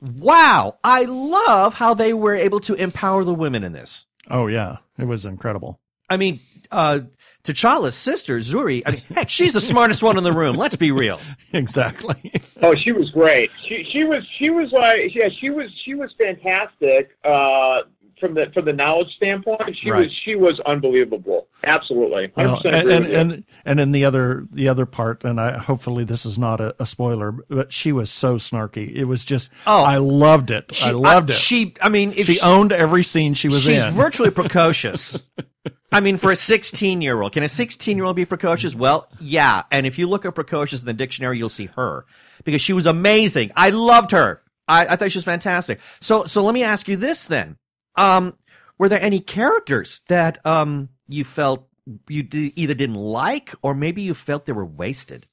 [0.00, 0.78] Wow.
[0.84, 4.04] I love how they were able to empower the women in this.
[4.30, 4.78] Oh, yeah.
[4.98, 5.80] It was incredible.
[6.10, 7.00] I mean, uh,
[7.44, 10.56] T'Challa's sister, Zuri, I mean, heck, she's the smartest one in the room.
[10.56, 11.20] Let's be real.
[11.54, 12.30] Exactly.
[12.60, 13.50] Oh, she was great.
[13.66, 17.16] She she was she was like yeah she was she was fantastic.
[17.24, 17.80] Uh,
[18.20, 20.06] from the from the knowledge standpoint, she Right.
[20.06, 21.48] was she was unbelievable.
[21.64, 25.24] Absolutely, hundred Well, percent and agree and, and and in the other the other part,
[25.24, 28.94] and I hopefully this is not a, a spoiler, but she was so snarky.
[28.94, 29.82] It was just Oh.
[29.82, 30.74] I loved it.
[30.74, 31.34] She, I loved it.
[31.36, 33.94] She, I mean, if she, she, owned every scene she was she's in.
[33.94, 35.20] virtually precocious.
[35.92, 38.74] I mean, for a 16 year old, can a 16 year old be precocious?
[38.74, 39.62] Well, yeah.
[39.70, 42.04] And if you look up precocious in the dictionary, you'll see her
[42.44, 43.50] because she was amazing.
[43.56, 44.42] I loved her.
[44.68, 45.80] I, I thought she was fantastic.
[46.00, 47.56] So, so let me ask you this then.
[47.98, 48.34] Um,
[48.78, 51.68] were there any characters that, um, you felt
[52.08, 55.26] you d- either didn't like or maybe you felt they were wasted?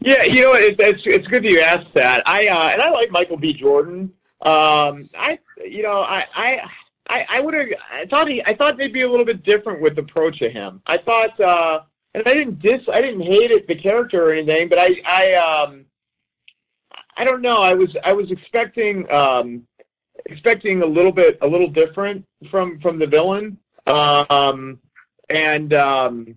[0.00, 2.22] Yeah, you know, it, it's it's good that you asked that.
[2.26, 3.52] I uh, and I like Michael B.
[3.52, 4.12] Jordan.
[4.42, 6.60] Um, I you know I I
[7.08, 9.80] I, I would have I thought he I thought they'd be a little bit different
[9.80, 10.82] with the approach to him.
[10.86, 11.80] I thought uh,
[12.14, 15.32] and I didn't dis I didn't hate it the character or anything, but I I
[15.34, 15.86] um
[17.16, 17.56] I don't know.
[17.56, 19.66] I was I was expecting um
[20.26, 23.58] expecting a little bit a little different from from the villain.
[23.86, 24.78] Um
[25.30, 26.36] and um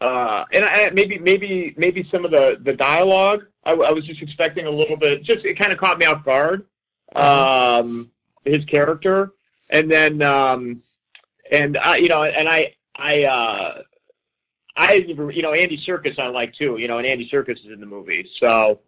[0.00, 4.20] uh, and I, maybe maybe maybe some of the the dialogue I, I was just
[4.20, 5.22] expecting a little bit.
[5.24, 6.66] Just it kind of caught me off guard.
[7.14, 8.10] Um,
[8.44, 9.32] his character,
[9.70, 10.82] and then um,
[11.50, 13.82] and I you know and I I uh,
[14.76, 16.76] I you know Andy Serkis I like too.
[16.78, 18.80] You know, and Andy Serkis is in the movie, so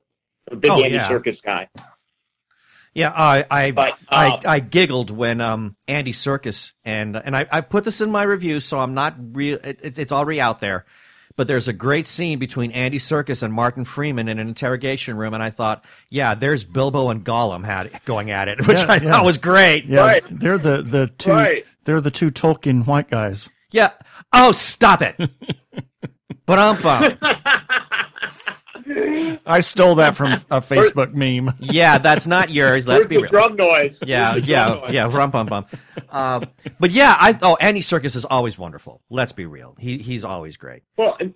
[0.50, 1.08] a big Oh, Andy yeah.
[1.08, 1.68] Circus guy.
[2.94, 7.46] Yeah, I I But, I, um, I giggled when um Andy Serkis and and I,
[7.50, 9.58] I put this in my review, so I'm not real.
[9.62, 10.84] It, it's it's already out there,
[11.36, 15.34] but there's a great scene between Andy Serkis and Martin Freeman in an interrogation room,
[15.34, 18.94] and I thought, yeah, there's Bilbo and Gollum had going at it, which Yeah, I
[18.96, 19.10] yeah.
[19.12, 19.84] thought was great.
[19.86, 20.24] yeah, Right.
[20.30, 21.64] they're the the two Right.
[21.84, 23.48] they're the two Tolkien white guys.
[23.70, 23.90] Yeah.
[24.32, 25.16] Oh, stop it.
[26.46, 26.78] But um,
[29.46, 31.54] I stole that from a Facebook meme.
[31.60, 32.86] yeah, that's not yours.
[32.86, 33.30] Let's Where's be real.
[33.30, 33.96] drum noise?
[34.04, 34.92] Yeah, Where's the yeah, drum noise?
[34.92, 35.16] yeah.
[35.16, 35.66] Rum bum bum.
[36.10, 36.44] Um,
[36.80, 39.02] but yeah, I oh Andy Serkis is always wonderful.
[39.10, 39.76] Let's be real.
[39.78, 40.82] He he's always great.
[40.96, 41.34] Well, and,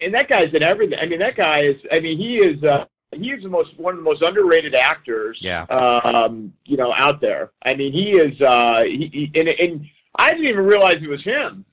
[0.00, 0.98] and that guy's in everything.
[1.00, 1.80] I mean, that guy is.
[1.92, 2.62] I mean, he is.
[2.62, 5.38] Uh, he is the most one of the most underrated actors.
[5.40, 5.62] Yeah.
[5.64, 7.52] Um, you know, out there.
[7.64, 8.40] I mean, he is.
[8.40, 9.86] Uh, he, he and, and
[10.16, 11.64] I didn't even realize it was him.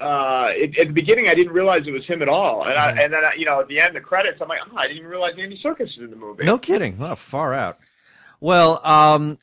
[0.00, 2.64] Uh, at, at the beginning, I didn't realize it was him at all.
[2.64, 4.76] And, I, and then, I, you know, at the end, the credits, I'm like, oh,
[4.76, 6.44] I didn't even realize Andy Serkis is in the movie.
[6.44, 6.96] No kidding.
[7.00, 7.78] Oh, far out.
[8.40, 9.38] Well, um,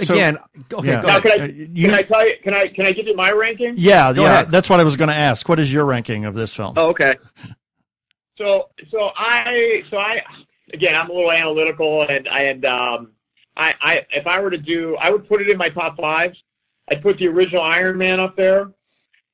[0.00, 0.38] So- again,
[0.72, 1.02] okay, yeah.
[1.02, 1.22] go Now, ahead.
[1.22, 2.32] can I, Uh, you- can I tell you?
[2.42, 3.74] Can I can I give you my ranking?
[3.76, 4.50] Yeah, Go yeah, ahead.
[4.50, 5.48] that's what I was going to ask.
[5.48, 6.74] What is your ranking of this film?
[6.76, 7.14] Oh, okay.
[8.38, 10.20] So, so I, so I,
[10.72, 13.12] again, I'm a little analytical, and and um,
[13.56, 16.32] I, I, if I were to do, I would put it in my top five.
[16.90, 18.70] I'd put the original Iron Man up there.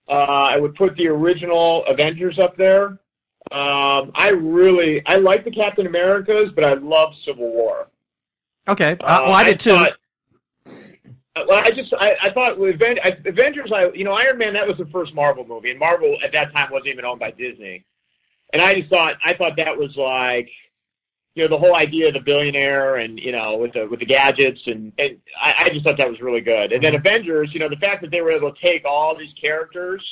[0.08, 2.98] Uh, I would put the original Avengers up there.
[3.50, 7.88] Um, I really, I like the Captain Americas, but I love Civil War.
[8.68, 8.92] Okay.
[9.00, 9.70] Uh, well, I did too.
[9.70, 9.92] thought-
[11.36, 12.80] uh, well, I just I, I thought with
[13.26, 16.32] Avengers, I you know Iron Man that was the first Marvel movie, and Marvel at
[16.32, 17.84] that time wasn't even owned by Disney,
[18.52, 20.48] and I just thought I thought that was like
[21.38, 24.06] you know the whole idea of the billionaire and you know with the with the
[24.06, 26.72] gadgets and and I, I just thought that was really good.
[26.72, 29.32] And then Avengers, you know the fact that they were able to take all these
[29.40, 30.02] characters,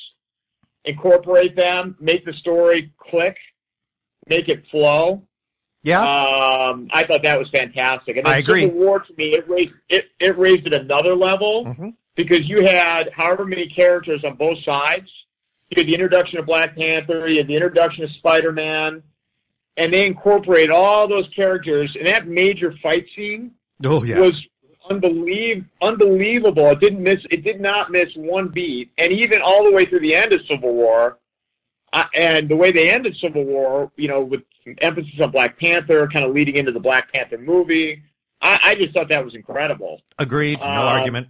[0.84, 3.36] incorporate them, make the story click,
[4.28, 5.22] make it flow.
[5.82, 6.00] yeah.
[6.00, 8.16] Um, I thought that was fantastic.
[8.16, 8.62] And then I agree.
[8.62, 11.94] Civil War to me, it raised it, it raised it another level Mhm.
[12.14, 15.10] because you had however many characters on both sides.
[15.70, 19.02] You had the introduction of Black Panther, you had the introduction of Spider Man,
[19.76, 23.52] and they incorporate all those characters, and that major fight scene
[23.84, 24.18] Oh yeah.
[24.18, 24.32] was
[24.90, 25.66] unbelievable.
[25.82, 26.66] Unbelievable.
[26.70, 27.18] It didn't miss.
[27.30, 30.40] It did not miss one beat, and even all the way through the end of
[30.50, 31.18] Civil War,
[31.92, 34.42] uh, and the way they ended Civil War, you know, with
[34.80, 38.02] emphasis on Black Panther, kind of leading into the Black Panther movie.
[38.42, 40.00] I, I just thought that was incredible.
[40.18, 40.58] Agreed.
[40.60, 41.28] No Um, argument.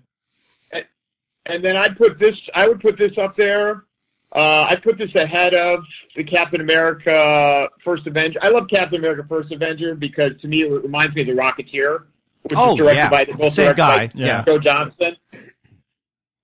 [1.49, 2.35] And then I'd put this.
[2.55, 3.85] I would put this up there.
[4.33, 5.81] Uh, I'd put this ahead of
[6.17, 8.39] the Captain America First Avenger.
[8.43, 12.05] I love Captain America First Avenger because to me it reminds me of the Rocketeer,
[12.43, 13.11] which Oh, is directed yeah.
[13.11, 14.11] by both Same guy.
[14.15, 14.45] Yeah.
[14.45, 15.17] Joe Johnston,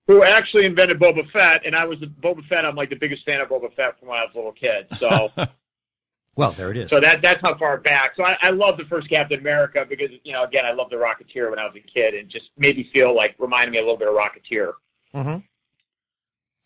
[0.06, 1.66] who actually invented Boba Fett.
[1.66, 2.64] And I was a Boba Fett.
[2.64, 4.86] I'm like the biggest fan of Boba Fett from when I was a little kid.
[4.98, 5.30] So.
[6.34, 6.88] Well, there it is.
[6.88, 8.12] So that that's how far back.
[8.16, 10.96] So I, I love the first Captain America because you know again I love the
[10.96, 13.82] Rocketeer when I was a kid and just made me feel like reminded me a
[13.82, 14.72] little bit of Rocketeer.
[15.14, 15.36] hmm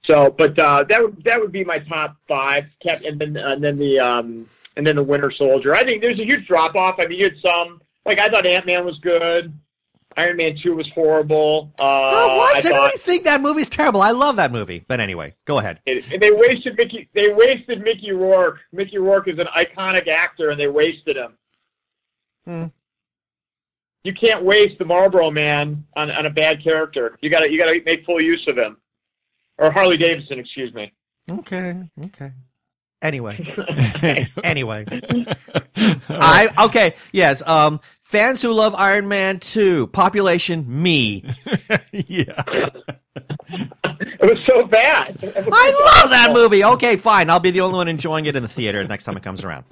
[0.07, 2.65] So, but uh, that would that would be my top five.
[2.83, 5.75] Cap and then and then the um and then the Winter Soldier.
[5.75, 6.97] I think there's a huge drop off.
[6.99, 9.53] I mean, you had some like I thought Ant Man was good.
[10.17, 11.73] Iron Man two was horrible.
[11.79, 14.01] Uh, oh, why I thought, everybody think that movie's terrible?
[14.01, 14.83] I love that movie.
[14.87, 15.81] But anyway, go ahead.
[15.87, 17.09] and they wasted Mickey.
[17.15, 18.59] They wasted Mickey Rourke.
[18.73, 21.35] Mickey Rourke is an iconic actor, and they wasted him.
[22.47, 22.65] Hmm.
[24.05, 27.19] You can't waste the Marlboro Man on, on a bad character.
[27.21, 28.77] You got to you got to make full use of him,
[29.59, 30.93] or Harley Davidson, excuse me.
[31.29, 31.75] Okay.
[32.07, 32.33] Okay.
[33.03, 33.39] Anyway.
[34.45, 34.87] anyway.
[36.09, 37.43] I okay, yes.
[37.47, 41.25] Um fans who love Iron Man 2, population me.
[41.93, 42.43] yeah.
[43.49, 45.21] it was so bad.
[45.21, 46.65] Was I so love that movie.
[46.65, 47.29] Okay, fine.
[47.31, 49.65] I'll be the only one enjoying it in the theater next time it comes around.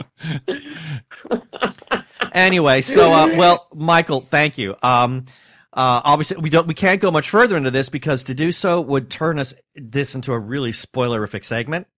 [2.32, 4.74] anyway, so uh, well, Michael, thank you.
[4.82, 5.26] Um,
[5.74, 8.80] uh, obviously, we don't, we can't go much further into this because to do so
[8.80, 11.88] would turn us this into a really spoilerific segment.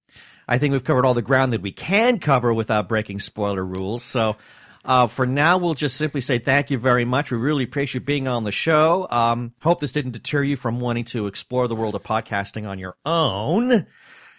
[0.48, 4.03] I think we've covered all the ground that we can cover without breaking spoiler rules.
[4.03, 4.36] So.
[4.85, 7.32] Uh, for now, we'll just simply say thank you very much.
[7.32, 9.09] We really appreciate you being on the show.
[9.11, 12.78] Um, hope this didn't deter you from wanting to explore the world of podcasting on
[12.78, 13.89] your own.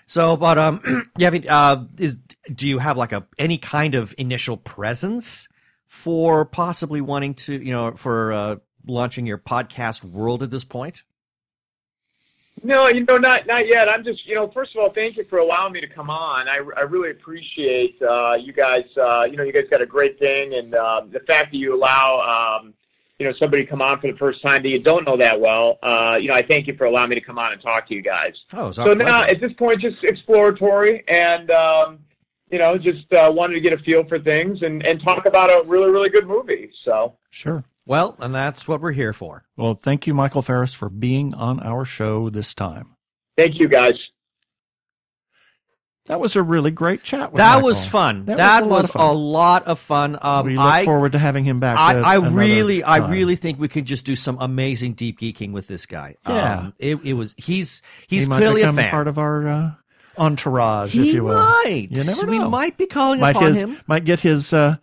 [0.06, 2.18] So, but um, you have uh, is
[2.54, 5.50] do you have like a any kind of initial presence
[5.86, 8.56] for possibly wanting to, you know, for uh,
[8.88, 11.04] launching your podcast world at this point?
[12.64, 13.90] No, you know, not not yet.
[13.90, 16.48] I'm just, you know, first of all, thank you for allowing me to come on.
[16.48, 18.86] I, I really appreciate uh, you guys.
[19.00, 21.76] Uh, you know, you guys got a great thing, and um, the fact that you
[21.76, 22.74] allow, um,
[23.20, 25.40] you know, somebody to come on for the first time that you don't know that
[25.40, 25.78] well.
[25.84, 27.94] Uh, you know, I thank you for allowing me to come on and talk to
[27.94, 28.34] you guys.
[28.54, 32.00] Oh, it's our So now, at this point, just exploratory, and um,
[32.50, 35.52] you know, just uh, wanted to get a feel for things and and talk about
[35.52, 36.72] a really really good movie.
[36.84, 37.18] So.
[37.30, 37.64] Sure.
[37.88, 39.46] Well, and that's what we're here for.
[39.56, 42.96] Well, thank you, Michael Ferris, for being on our show this time.
[43.38, 43.94] Thank you, guys.
[46.08, 47.32] That was a really great chat.
[47.34, 47.68] With That Michael.
[47.68, 48.26] was fun.
[48.26, 49.10] That That, was a lot was, of fun.
[49.10, 50.18] a lot of fun.
[50.22, 51.78] Um, we look I, forward to having him back.
[51.78, 55.52] I, I another really, I really think we could just do some amazing deep geeking
[55.52, 56.16] with this guy.
[56.28, 56.60] Yeah.
[56.60, 57.36] Um, it, it was.
[57.38, 58.90] He's he he's might clearly a fan.
[58.90, 59.72] part of our uh,
[60.18, 61.36] entourage, he if you will.
[61.36, 61.90] might.
[61.92, 63.80] You never We might be calling might upon his, him.
[63.88, 64.78] might get his uh,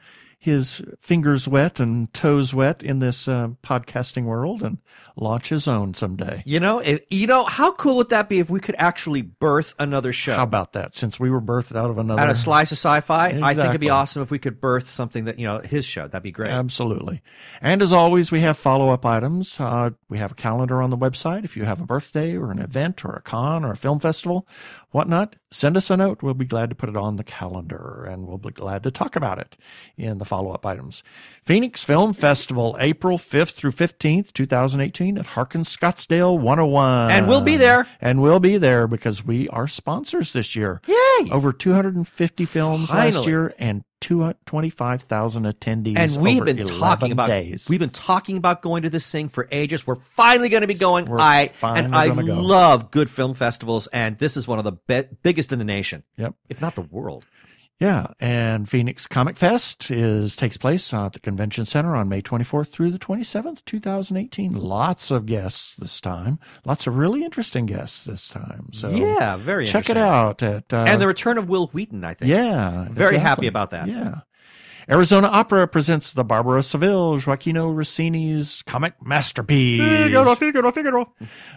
[0.44, 4.76] his fingers wet and toes wet in this uh, podcasting world and
[5.16, 6.42] launch his own someday.
[6.44, 9.72] You know, it, you know, how cool would that be if we could actually birth
[9.78, 10.36] another show?
[10.36, 10.94] How about that?
[10.94, 13.80] Since we were birthed out of another Out of slice of sci-fi, I think it'd
[13.80, 16.06] be awesome if we could birth something that you know his show.
[16.06, 16.50] That'd be great.
[16.50, 17.22] Absolutely.
[17.62, 19.58] And as always, we have follow up items.
[19.58, 21.44] Uh, we have a calendar on the website.
[21.44, 24.46] If you have a birthday or an event or a con or a film festival,
[24.94, 26.22] whatnot, send us a note.
[26.22, 29.16] We'll be glad to put it on the calendar and we'll be glad to talk
[29.16, 29.56] about it
[29.96, 31.02] in the follow up items.
[31.44, 37.10] Phoenix Film Festival, April 5th through 15th, 2018 at Harkins Scottsdale 101.
[37.10, 37.86] And we'll be there.
[38.00, 40.80] And we'll be there because we are sponsors this year.
[40.88, 41.30] Yay!
[41.30, 47.66] Over 250 films last year and 25,000 attendees and we've been talking about days.
[47.70, 49.86] we've been talking about going to this thing for ages.
[49.86, 51.06] We're finally going to be going.
[51.06, 52.22] We're I and I go.
[52.40, 56.02] love good film festivals, and this is one of the be- biggest in the nation,
[56.18, 56.34] Yep.
[56.50, 57.24] if not the world.
[57.85, 62.69] Yeah, and Phoenix Comic Fest is takes place at the Convention Center on May 24th
[62.69, 64.55] through the 27th, 2018.
[64.55, 66.39] Lots of guests this time.
[66.65, 68.70] Lots of really interesting guests this time.
[68.73, 72.15] So yeah, very check it out at uh, and the return of Wil Wheaton, I
[72.15, 72.31] think.
[72.31, 73.19] yeah, very exactly.
[73.19, 73.86] happy about that.
[73.86, 74.20] Yeah.
[74.89, 79.81] Arizona Opera presents the Barber of Seville Gioachino Rossini's comic masterpiece.
[79.81, 81.12] Figaro, Figaro, Figaro.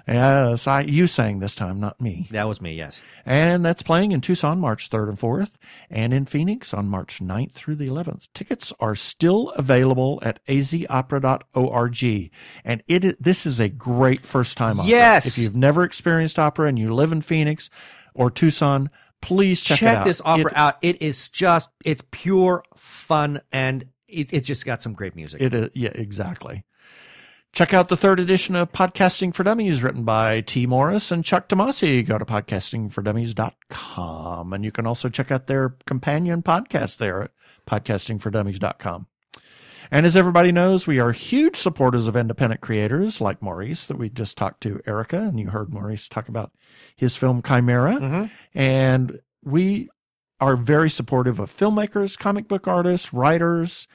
[0.07, 2.27] Yes, I you sang this time, not me.
[2.31, 2.75] That was me.
[2.75, 3.01] Yes.
[3.25, 5.55] And that's playing in Tucson March 3rd and 4th,
[5.89, 8.29] and in Phoenix on March 9th through the 11th.
[8.33, 12.31] Tickets are still available at azopera.org.
[12.63, 14.89] And it this is a great first time opera.
[14.89, 15.25] Yes.
[15.25, 17.69] If you've never experienced opera and you live in Phoenix
[18.13, 18.89] or Tucson,
[19.21, 20.77] Please check, check this opera It- out.
[20.81, 25.41] It is just it's pure fun and it, it's just got some great music.
[25.41, 26.63] It is, yeah, exactly.
[27.53, 31.49] Check out the third edition of Podcasting for Dummies, written by Tee Morris and Chuck
[31.49, 32.05] Tomasi.
[32.05, 34.53] Go to podcastingfordummies.com.
[34.53, 37.31] And you can also check out their companion podcast there at
[37.67, 39.07] podcastingfordummies.com.
[39.91, 44.09] And as everybody knows, we are huge supporters of independent creators like Maurice, that we
[44.09, 46.51] just talked to Erika, and you heard Maurice talk about
[46.95, 47.93] his film Chimera.
[47.95, 48.31] Mhm.
[48.53, 49.89] And we
[50.39, 53.87] are very supportive of filmmakers, comic book artists, writers,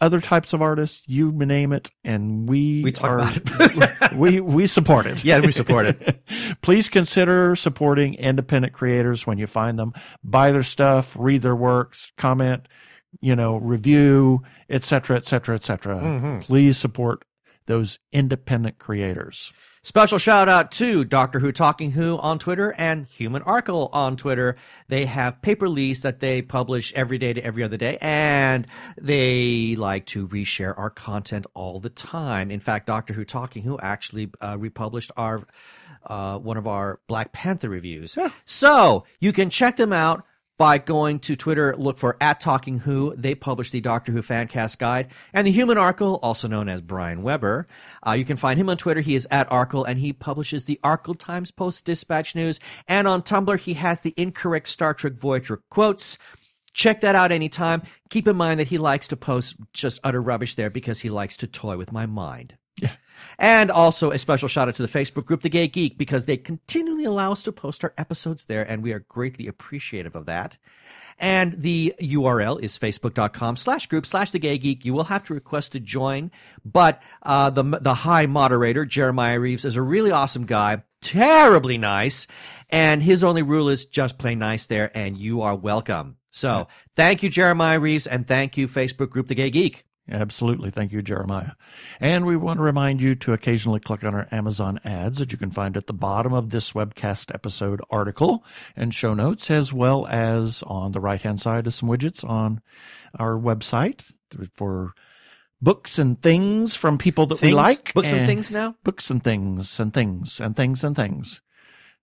[0.00, 5.06] other types of artists, you name it, and we We talk are, we we support
[5.06, 5.24] it.
[5.24, 6.24] Yeah, we support it.
[6.62, 9.92] Please consider supporting independent creators when you find them.
[10.24, 12.66] Buy their stuff, read their works, comment,
[13.20, 16.00] you know, review, etc., etc., etc.
[16.00, 16.42] Mhm.
[16.42, 17.24] Please support
[17.66, 19.52] those independent creators.
[19.84, 24.54] Special shout out to Doctor Who Talking Who on Twitter and Human Arcle on Twitter.
[24.86, 28.64] They have paper lease that they publish every day to every other day, and
[28.96, 32.52] they like to reshare our content all the time.
[32.52, 35.42] In fact, Doctor Who Talking Who actually uh, republished our
[36.06, 38.16] uh, one of our Black Panther reviews.
[38.44, 40.24] So you can check them out
[40.62, 43.16] by going to Twitter, look for at Talking Who.
[43.16, 47.24] They publish the Doctor Who Fancast Guide and the Human Arkle, also known as Brian
[47.24, 47.66] Weber.
[48.06, 49.00] Uh, you can find him on Twitter.
[49.00, 52.60] He is at Arkle, and he publishes the Arkle Times Post Dispatch News.
[52.86, 56.16] And on Tumblr, he has the incorrect Star Trek Voyager quotes.
[56.74, 57.82] Check that out anytime.
[58.10, 61.36] Keep in mind that he likes to post just utter rubbish there because he likes
[61.38, 62.56] to toy with my mind.
[62.76, 62.92] Yeah.
[63.38, 66.36] And also a special shout out to the Facebook group, The Gay Geek, because they
[66.36, 70.58] continually allow us to post our episodes there, and we are greatly appreciative of that.
[71.18, 74.84] And the URL is facebook.com slash group slash the gay geek.
[74.84, 76.30] You will have to request to join,
[76.64, 82.26] but uh, the the high moderator, Jeremiah Reeves, is a really awesome guy, terribly nice,
[82.70, 86.16] and his only rule is just play nice there, and you are welcome.
[86.30, 86.66] So
[86.96, 89.84] thank you, Jeremiah Reeves, and thank you, Facebook group, The Gay Geek.
[90.10, 90.70] Absolutely.
[90.70, 91.52] Thank you, Jeremiah.
[92.00, 95.38] And we want to remind you to occasionally click on our Amazon ads that you
[95.38, 100.06] can find at the bottom of this webcast episode article and show notes, as well
[100.08, 102.60] as on the right hand side of some widgets on
[103.18, 104.10] our website
[104.54, 104.92] for
[105.60, 107.94] books and things from people that we like.
[107.94, 108.74] Books and things now?
[108.82, 111.40] Books and things and things and things and things.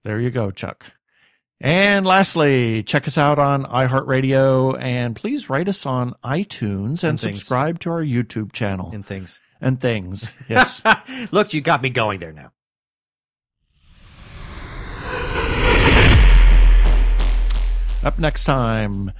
[0.05, 0.85] There you go, Chuck.
[1.61, 7.19] And lastly, check us out on iHeartRadio and please rate us on iTunes and, And
[7.19, 9.40] subscribe to our YouTube channel And things.
[9.60, 10.30] and things.
[10.48, 10.81] Yes.
[11.31, 12.53] Look, you got me going there now.
[18.02, 19.11] Up next time,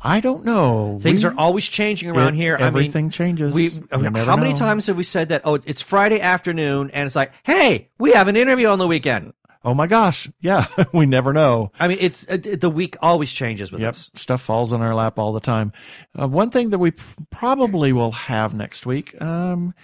[0.00, 0.98] I don't know.
[1.00, 2.56] Things We- are always changing around it- here.
[2.56, 3.54] Everything I mean, changes.
[3.54, 5.42] we how never many times have we said that?
[5.44, 9.32] Oh, it's Friday afternoon, and it's like, hey, we have an interview on the weekend.
[9.66, 10.30] Oh my gosh.
[10.40, 10.66] Yeah.
[10.94, 11.72] we never know.
[11.80, 14.10] I mean, it's uh, the week always changes with Yep, us.
[14.14, 15.72] stuff falls in our lap all the time.
[16.18, 16.92] Uh, one thing that we
[17.32, 19.74] probably will have next week, um,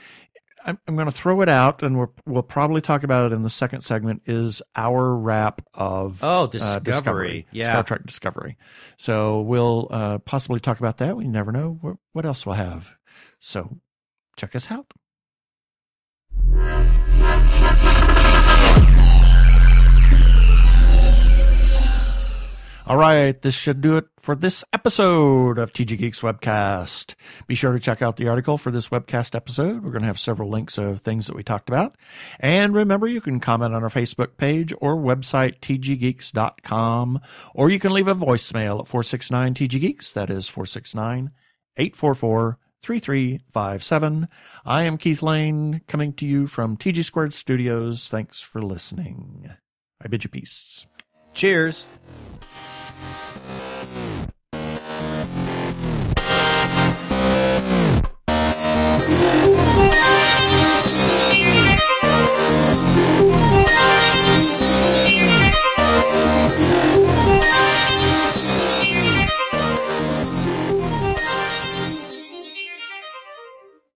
[0.65, 3.43] I'm, I'm going to throw it out, and we're, we'll probably talk about it in
[3.43, 4.23] the second segment.
[4.25, 6.47] Is our wrap of Oh, uh,
[6.79, 7.49] Discovery.
[7.51, 7.73] Yeah.
[7.73, 8.57] Star Trek Discovery.
[8.97, 11.17] So we'll uh, possibly talk about that.
[11.17, 12.93] We never know what, what else we'll have.
[13.41, 13.79] So
[14.37, 14.87] check us out.
[22.85, 27.15] All right, this should do it for this episode of TG Geeks Webcast.
[27.47, 29.85] Be sure to check out the article for this webcast episode.
[29.85, 31.97] We're going to have several links of things that we talked about.
[32.41, 37.21] And remember, you can comment on our Facebook page or website, tggeeks.com,
[37.55, 40.11] or you can leave a voicemail at 469 TG Geeks.
[40.11, 41.31] That is 469
[41.77, 44.29] 844 3357.
[44.65, 48.09] I am Keith Lane coming to you from TG Squared Studios.
[48.09, 49.53] Thanks for listening.
[50.05, 50.85] I bid you peace.
[51.35, 51.87] Cheers.